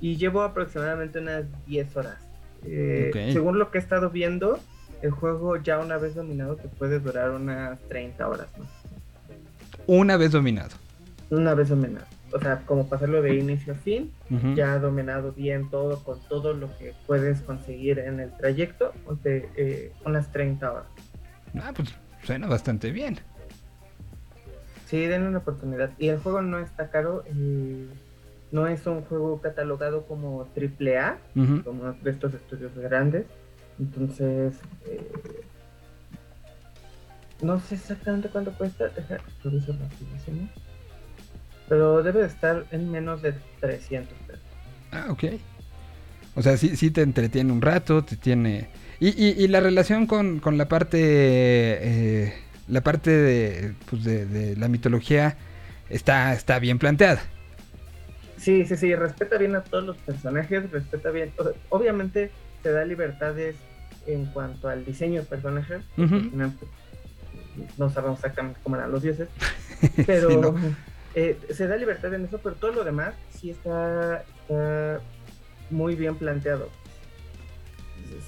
[0.00, 2.16] y llevo aproximadamente unas 10 horas.
[2.64, 3.30] Eh.
[3.32, 4.58] Según lo que he estado viendo,
[5.02, 8.48] el juego ya una vez dominado te puede durar unas 30 horas.
[8.58, 8.64] ¿no?
[9.86, 10.70] Una vez dominado.
[11.30, 12.06] Una vez dominado.
[12.34, 14.54] O sea, como pasarlo de inicio a fin, Ujú.
[14.54, 19.92] ya dominado bien todo, con todo lo que puedes conseguir en el trayecto, de, eh,
[20.06, 20.86] unas 30 horas.
[21.60, 23.18] Ah, pues suena bastante bien.
[24.86, 25.90] Sí, denle una oportunidad.
[25.98, 27.22] Y el juego no está caro.
[27.26, 27.86] eh,
[28.52, 31.64] no es un juego catalogado como AAA, Ujú.
[31.64, 33.24] como de estos estudios grandes.
[33.80, 34.54] Entonces,
[34.86, 35.10] eh,
[37.42, 38.90] no sé exactamente cuánto cuesta.
[41.68, 44.42] Pero debe de estar en menos de 300 pesos.
[44.92, 45.24] Ah, ok.
[46.34, 48.68] O sea, sí, sí te entretiene un rato, te tiene...
[49.00, 50.98] Y, y, y la relación con, con la parte...
[51.00, 52.34] eh,
[52.68, 55.36] la parte de, pues de, de la mitología
[55.90, 57.20] está, está bien planteada.
[58.42, 61.32] Sí, sí, sí, respeta bien a todos los personajes, respeta bien.
[61.38, 62.30] o sea, obviamente
[62.62, 63.54] te da libertades
[64.06, 65.82] en cuanto al diseño de personajes.
[65.96, 66.70] al final, pues,
[67.78, 69.28] no sabemos exactamente cómo eran los dioses.
[70.06, 70.54] Pero Sí, ¿no?
[71.14, 75.00] eh, se da libertad en eso, pero todo lo demás sí está, está
[75.70, 76.68] muy bien planteado.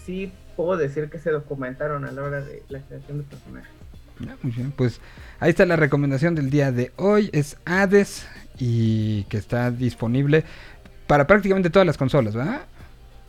[0.04, 3.70] Sí puedo decir que se documentaron a la hora de la creación de personajes.
[4.28, 5.00] Ah, Muy bien, pues
[5.40, 7.30] ahí está la recomendación del día de hoy.
[7.32, 8.26] Es Hades
[8.58, 10.44] y que está disponible
[11.06, 12.62] para prácticamente todas las consolas, ¿verdad?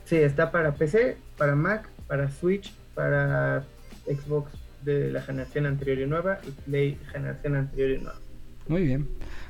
[0.06, 3.64] Sí, está para PC, para Mac, para Switch, para
[4.06, 4.52] Xbox
[4.84, 8.20] de la generación anterior y nueva y Play generación anterior y nueva.
[8.68, 9.08] Muy bien.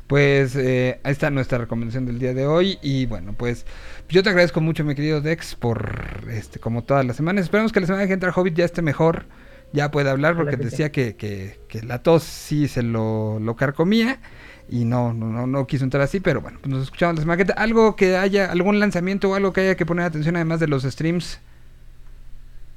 [0.07, 2.77] Pues eh, ahí está nuestra recomendación del día de hoy.
[2.81, 3.65] Y bueno, pues
[4.10, 7.45] yo te agradezco mucho, mi querido Dex, por este, como todas las semanas.
[7.45, 9.26] Esperemos que la semana que entra Hobbit ya esté mejor.
[9.73, 13.56] Ya pueda hablar, porque que decía que, que, que la tos sí se lo, lo
[13.56, 14.19] carcomía.
[14.68, 17.38] Y no, no, no, no quiso entrar así, pero bueno, pues nos escuchamos la semana
[17.38, 17.56] que entra.
[17.62, 20.84] Algo que haya, algún lanzamiento o algo que haya que poner atención además de los
[20.84, 21.40] streams.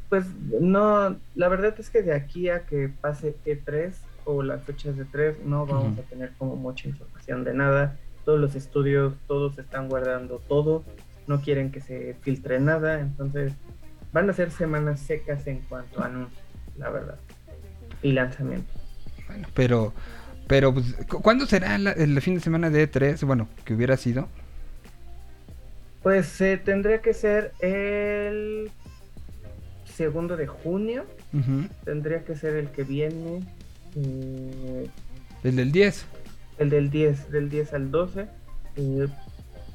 [0.08, 0.26] Pues
[0.60, 3.92] no, la verdad es que de aquí a que pase E3
[4.24, 7.96] o las fechas de 3 no vamos a tener como mucha información de nada.
[8.24, 10.84] Todos los estudios, todos están guardando todo,
[11.26, 13.52] no quieren que se filtre nada, entonces
[14.12, 16.42] van a ser semanas secas en cuanto a anuncios,
[16.76, 17.18] la verdad.
[18.02, 18.72] Y lanzamiento.
[19.26, 19.92] Bueno, pero,
[20.48, 23.24] pero, pues, ¿cu- ¿cuándo será la- el fin de semana de E3?
[23.24, 24.28] Bueno, que hubiera sido.
[26.02, 28.70] Pues eh, tendría que ser el
[29.84, 31.04] segundo de junio,
[31.84, 33.42] tendría que ser el que viene.
[33.96, 34.86] eh,
[35.44, 36.06] El del 10.
[36.58, 38.26] el del 10, del 10 al 12.
[38.76, 39.06] eh,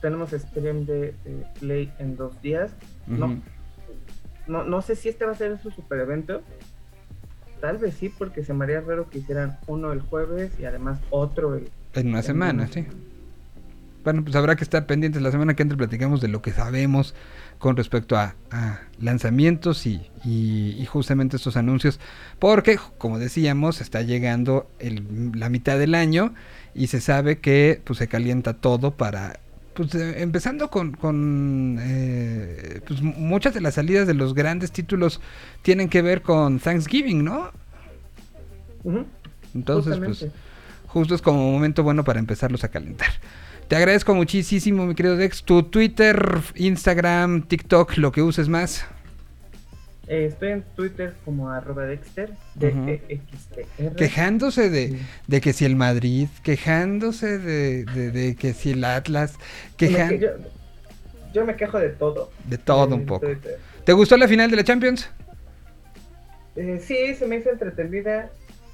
[0.02, 1.14] tenemos stream de,
[1.60, 2.72] Play en dos días.
[3.08, 6.42] no, no sé si este va a ser su super evento.
[7.64, 11.00] Tal vez sí, porque se me haría raro que hicieran uno el jueves y además
[11.12, 11.70] otro el...
[11.94, 12.86] En una semana, sí.
[14.04, 17.16] Bueno, pues habrá que estar pendientes la semana que entra platicamos de lo que sabemos
[17.60, 22.02] con respecto a, a lanzamientos y, y- y justamente estos anuncios.
[22.38, 26.34] Porque, como decíamos, está llegando el- la mitad del año
[26.76, 29.40] y se sabe que pues se calienta todo para...
[29.76, 35.20] Pues eh, empezando con, con eh, pues, muchas de las salidas de los grandes títulos
[35.62, 37.52] tienen que ver con Thanksgiving, ¿no?
[39.56, 40.28] Entonces, pues
[40.88, 43.10] justo es como momento bueno para empezarlos a calentar.
[43.68, 45.44] Te agradezco muchísimo, mi querido Dex.
[45.44, 48.86] Tu Twitter, Instagram, TikTok, lo que uses más.
[50.08, 52.72] Eh, estoy en Twitter como arroba Dexter, de.
[53.32, 53.96] DXTR.
[53.96, 59.36] Quejándose de, de que si el Madrid, quejándose de, de- de que si el Atlas,
[59.78, 60.30] quejan que- yo,
[61.34, 62.32] yo me quejo de todo.
[62.46, 63.26] de todo un poco.
[63.28, 63.58] Twitter.
[63.86, 65.10] ¿Te gustó la final de la Champions?
[66.56, 68.30] Eh, sí, se me hizo entretenida.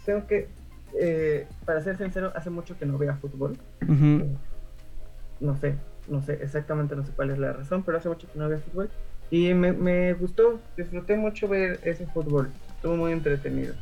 [0.06, 0.48] Tengo que,
[1.00, 3.56] eh, para ser sincero, hace mucho que no veo fútbol.
[3.84, 4.36] Ujú.
[5.40, 5.76] No sé,
[6.08, 8.60] no sé, exactamente no sé cuál es la razón, pero hace mucho que no veo
[8.60, 8.90] fútbol.
[9.32, 12.50] Y me, me gustó, disfruté mucho ver ese fútbol.
[12.76, 13.76] Estuvo muy entretenido.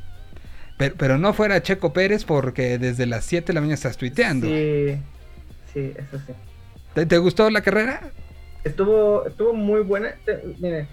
[0.77, 4.47] Pero, pero no fuera Checo Pérez porque desde las 7 de la mañana estás tuiteando.
[4.47, 4.97] Sí,
[5.73, 6.33] sí, eso sí.
[6.93, 8.11] ¿Te, te gustó la carrera?
[8.63, 10.13] Estuvo, estuvo muy buena.
[10.25, 10.87] Te- mire,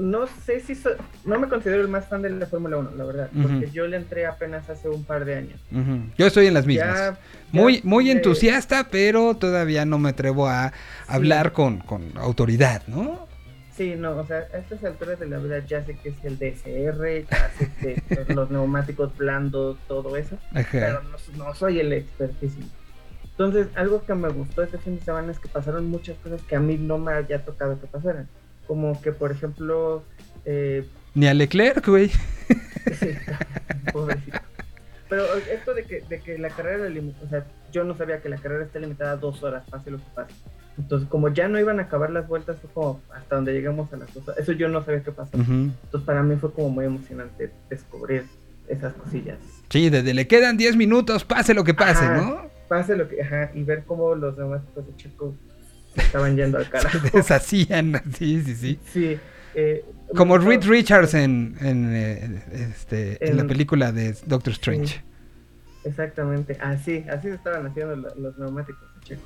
[0.00, 3.04] no sé si so- no me considero el más fan de la Fórmula 1, la
[3.04, 5.60] verdad, porque yo le entré apenas hace un par de años.
[6.16, 6.96] Yo estoy en las mismas.
[6.98, 7.18] ya
[7.52, 10.72] muy muy entusiasta, pero todavía no me atrevo a
[11.06, 13.28] hablar con, con autoridad, ¿no?
[13.76, 16.38] Sí, no, o sea, a estas alturas de la vida ya sé que es el
[16.38, 17.70] DSR, ya sé
[18.26, 20.68] que los neumáticos blandos, todo eso, Ajá.
[20.70, 22.66] pero no, no soy el expertísimo.
[23.30, 26.56] Entonces, algo que me gustó este fin de semana es que pasaron muchas cosas que
[26.56, 28.28] a mí no me había tocado que pasaran.
[28.70, 30.04] Como que, por ejemplo,
[30.44, 30.86] eh,
[31.16, 32.08] Ni a Leclerc, güey.
[32.08, 33.08] Sí,
[33.92, 34.38] pobrecito.
[35.08, 36.88] Pero esto de que, de que la carrera,
[37.20, 39.98] o sea, yo no sabía que la carrera está limitada a dos horas, pase lo
[39.98, 40.32] que pase.
[40.78, 43.96] Entonces, como ya no iban a acabar las vueltas, fue como hasta donde llegamos a
[43.96, 44.38] las dos horas.
[44.40, 45.10] Eso yo no sabía qué.
[45.10, 45.52] Ujú.
[45.52, 48.22] Entonces, para mí fue como muy emocionante descubrir
[48.68, 49.38] esas cosillas.
[49.68, 52.42] Sí, desde le quedan 10 minutos, pase lo que pase, Ajá, ¿no?
[52.68, 55.34] Pase lo que, ajá, y ver cómo los neumáticos de Checo
[55.94, 56.98] se estaban yendo al Se carajo.
[57.12, 58.78] deshacían, sí, sí, sí.
[58.92, 59.18] Sí.
[59.54, 59.84] eh,
[60.16, 65.02] Como Reed Richards en, en, eh, este, en la película de Doctor Strange.
[65.84, 69.22] Exactamente, así, así se estaban haciendo lo- los neumáticos Checo.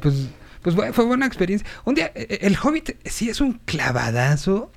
[0.00, 0.28] Pues,
[0.62, 1.66] pues fue buena experiencia.
[1.86, 4.70] Un día, eh, el Hobbit sí es un clavadazo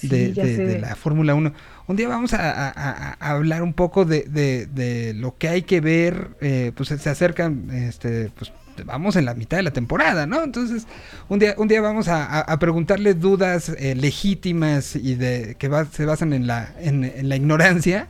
[0.00, 1.52] de, Sí, de- la Fórmula 1.
[1.86, 5.48] Un día vamos a, a- a- a hablar un poco de, de- de lo que
[5.48, 6.30] hay que ver.
[6.40, 8.50] eh, pues se acercan, este, pues
[8.82, 10.42] vamos en la mitad de la temporada, ¿no?
[10.42, 10.86] Entonces,
[11.28, 15.68] un día, un día vamos a, a- a preguntarle dudas eh, legítimas y de que
[15.68, 18.08] va- se basan en la, en, en la ignorancia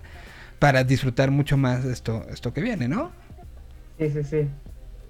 [0.59, 3.12] para disfrutar mucho más esto, esto que viene, ¿no?
[3.99, 4.49] Sí, sí, sí.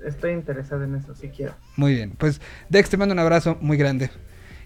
[0.05, 1.55] Estoy interesado en eso, sí quiero.
[1.77, 4.11] Muy bien, pues Dex te mando un abrazo muy grande.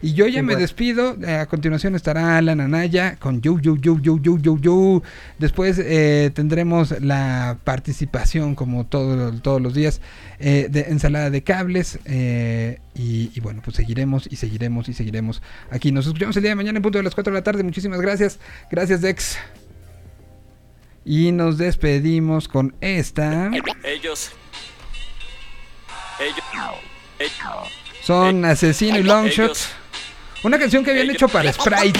[0.00, 1.16] Y yo ya me despido.
[1.22, 5.02] eh, a continuación estará Alan Anaya con You, You, You, You, You, You, You.
[5.38, 10.00] Después eh, tendremos la participación, como todo- todos los días,
[10.38, 11.98] eh, de ensalada de cables.
[12.04, 15.90] eh, y, y bueno, pues seguiremos y seguiremos y seguiremos aquí.
[15.92, 17.62] Nos escuchamos el día de mañana en punto de las 4 de la tarde.
[17.64, 18.38] Muchísimas gracias.
[18.70, 19.36] Gracias, Dex.
[21.04, 23.46] Y nos despedimos con esta.
[23.48, 24.30] Ellos.
[26.20, 26.44] Ellos.
[27.18, 27.72] Ellos.
[28.02, 29.56] Son Asesino y Longshot.
[30.44, 31.98] Una canción que habían hecho para Sprite.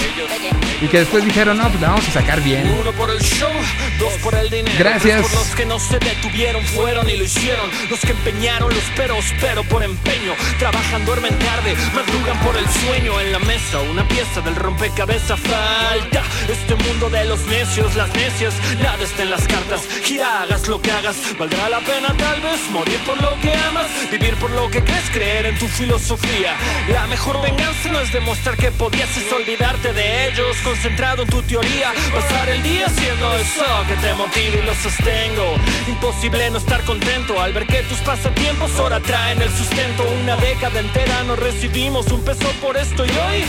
[0.81, 2.69] Y que después dijeron, no, pues la vamos a sacar bien.
[2.81, 3.51] Uno por el show,
[3.99, 4.77] dos por el dinero.
[4.79, 5.19] Gracias.
[5.19, 7.69] Tres por los que no se detuvieron, fueron y lo hicieron.
[7.91, 10.35] Los que empeñaron los peros, pero por empeño.
[10.61, 13.21] Trabajan, duermen tarde, madrugan por el sueño.
[13.21, 16.23] En la mesa, una pieza del rompecabezas falta.
[16.49, 19.81] Este mundo de los necios, las necias, nada está en las cartas.
[20.05, 23.87] Gira, hagas lo que hagas, valdrá la pena tal vez morir por lo que amas,
[24.13, 26.55] vivir por lo que crees, creer en tu filosofía.
[26.89, 31.95] La mejor venganza no es demostrar que podías olvidarte de ellos, concentrado en tu teoría,
[32.13, 35.57] pasar el día haciendo eso que te motiva y lo sostengo.
[35.89, 40.05] Imposible no estar contento al ver que tus pasatiempos ahora traen el sustento.
[40.23, 43.45] Una década entera no recibimos un peso por esto y hoy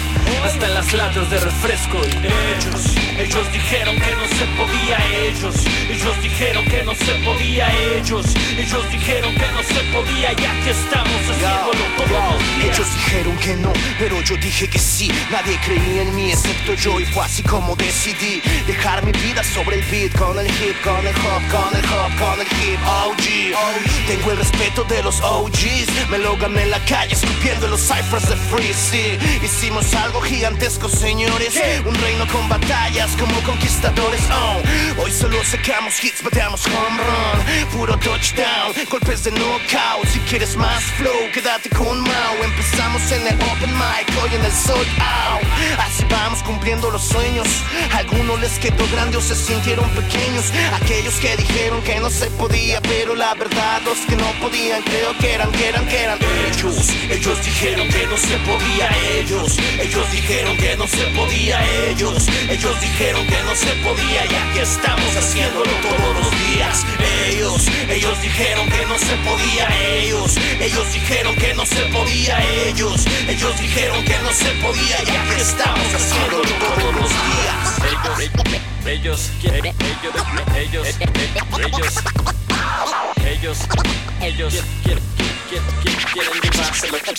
[0.45, 1.97] hasta en las latas de refresco.
[1.97, 4.97] Y ellos, ellos dijeron que no se podía,
[5.27, 5.55] ellos,
[5.89, 8.25] ellos dijeron que no se podía, ellos,
[8.57, 12.77] ellos dijeron que no se podía y aquí estamos haciéndolo todos los días.
[12.77, 15.11] Ellos dijeron que no, pero yo dije que sí.
[15.31, 19.79] Nadie creía en mí excepto yo y fue así como decidí dejar mi vida sobre
[19.79, 22.79] el beat con el hip, con el hop, con el hop, con el hip.
[22.85, 26.09] OG, tengo el respeto de los OGs.
[26.09, 28.73] Me lo gané en la calle escupiendo los ciphers de Free.
[28.73, 31.53] Sí, hicimos algo gigantesco, señores.
[31.85, 34.21] Un reino con batallas como conquistadores.
[34.31, 37.65] Oh, hoy solo sacamos hits, bateamos home run.
[37.71, 40.07] Puro touchdown, golpes de knockout.
[40.11, 42.43] Si quieres más flow, quédate con Mao.
[42.43, 45.41] Empezamos en el open mic, hoy en el sold out.
[45.79, 47.47] Así vamos cumpliendo los sueños.
[47.93, 50.45] Algunos les quedó grande o se sintieron pequeños.
[50.81, 55.17] Aquellos que dijeron que no se podía, pero la verdad los que no podían creo
[55.19, 56.19] que eran, que eran, que eran
[56.51, 61.57] Ellos, ellos dijeron que no se podía, ellos, ellos dijeron que no se podía,
[61.89, 66.85] ellos, ellos dijeron que no se podía y aquí estamos haciéndolo todos los días.
[67.27, 69.67] Ellos, ellos dijeron que no se podía,
[69.97, 75.15] ellos, ellos dijeron que no se podía, ellos, ellos dijeron que no se podía y
[75.15, 77.79] aquí estamos haciéndolo todos los días.
[77.89, 78.31] Ellos,
[78.85, 80.15] ellos quieren, ellos,
[80.55, 80.87] ellos,
[81.57, 81.95] ellos,
[83.25, 83.57] ellos,
[84.21, 84.53] ellos
[84.83, 87.11] quieren, quieren, quieren, llevarse lo que,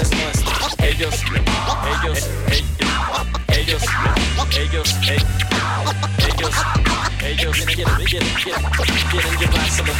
[0.00, 0.52] es nuestro.
[0.84, 1.22] Ellos,
[2.02, 2.28] ellos,
[3.48, 3.82] ellos,
[4.58, 4.94] ellos,
[6.18, 6.54] ellos,
[7.24, 8.28] ellos, quieren, quieren,
[9.10, 9.92] quieren, llevarse lo,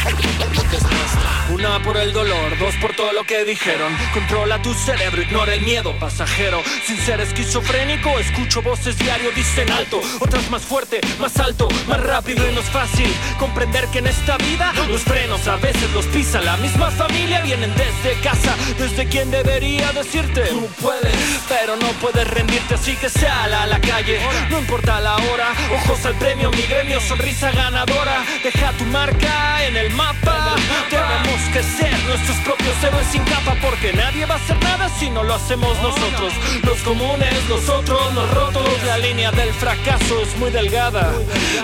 [0.69, 1.33] que es nuestro.
[1.49, 3.95] Una por el dolor, dos por todo lo que dijeron.
[4.13, 6.61] Controla tu cerebro, ignora el miedo pasajero.
[6.85, 9.99] Sin ser esquizofrénico, escucho voces diario, dicen alto.
[10.19, 14.37] Otras más fuerte, más alto, más rápido y no es fácil comprender que en esta
[14.37, 17.41] vida los frenos a veces los pisa la misma familia.
[17.63, 21.15] Vienen desde casa, desde quien debería decirte tú puedes,
[21.47, 24.19] pero no puedes rendirte, así que sal a la calle.
[24.49, 28.25] No importa la hora, ojos al premio, mi gremio, sonrisa ganadora.
[28.43, 30.55] Deja tu marca en el mapa.
[30.89, 35.09] Tenemos que ser nuestros propios héroes sin capa, porque nadie va a hacer nada si
[35.09, 36.33] no lo hacemos nosotros.
[36.63, 38.67] Los comunes, los otros, los rotos.
[38.85, 41.13] La línea del fracaso es muy delgada,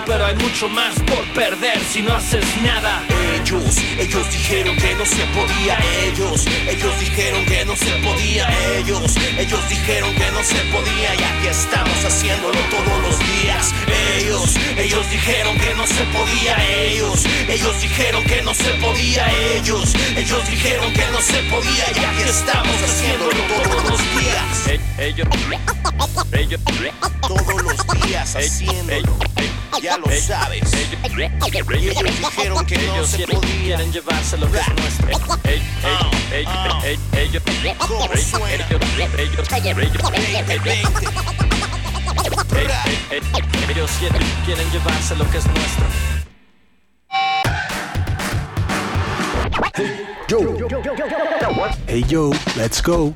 [0.06, 3.02] pero hay mucho más por perder si no haces nada.
[3.34, 5.78] Ellos, ellos dijeron que no se podía.
[6.06, 8.48] Ellos, ellos dijeron que no se podía.
[8.76, 11.14] Ellos, ellos dijeron que no se podía.
[11.14, 13.74] Y aquí estamos haciéndolo todos los días.
[14.16, 16.56] Ellos, ellos dijeron que no se podía.
[16.84, 19.26] Ellos, ellos dijeron que no se podía.
[19.56, 21.84] Ellos, ellos dijeron que no se podía.
[21.96, 24.80] Y aquí estamos haciéndolo todos los días.
[24.98, 25.28] Ellos,
[26.32, 26.60] ellos,
[27.20, 29.16] Todos los días haciéndolo.
[29.82, 30.72] Ya lo sabes.
[30.74, 33.50] Ellos dijeron que no se podía.
[33.76, 35.08] quieren llevarse lo que es nuestro.
[35.82, 38.66] Ellos, ellos, ellos, ellos, ¿Cómo suena?
[38.68, 38.80] ellos,
[43.68, 45.84] ellos quieren, quieren llevarse lo que es nuestro.
[51.86, 53.14] Hey yo, let's go.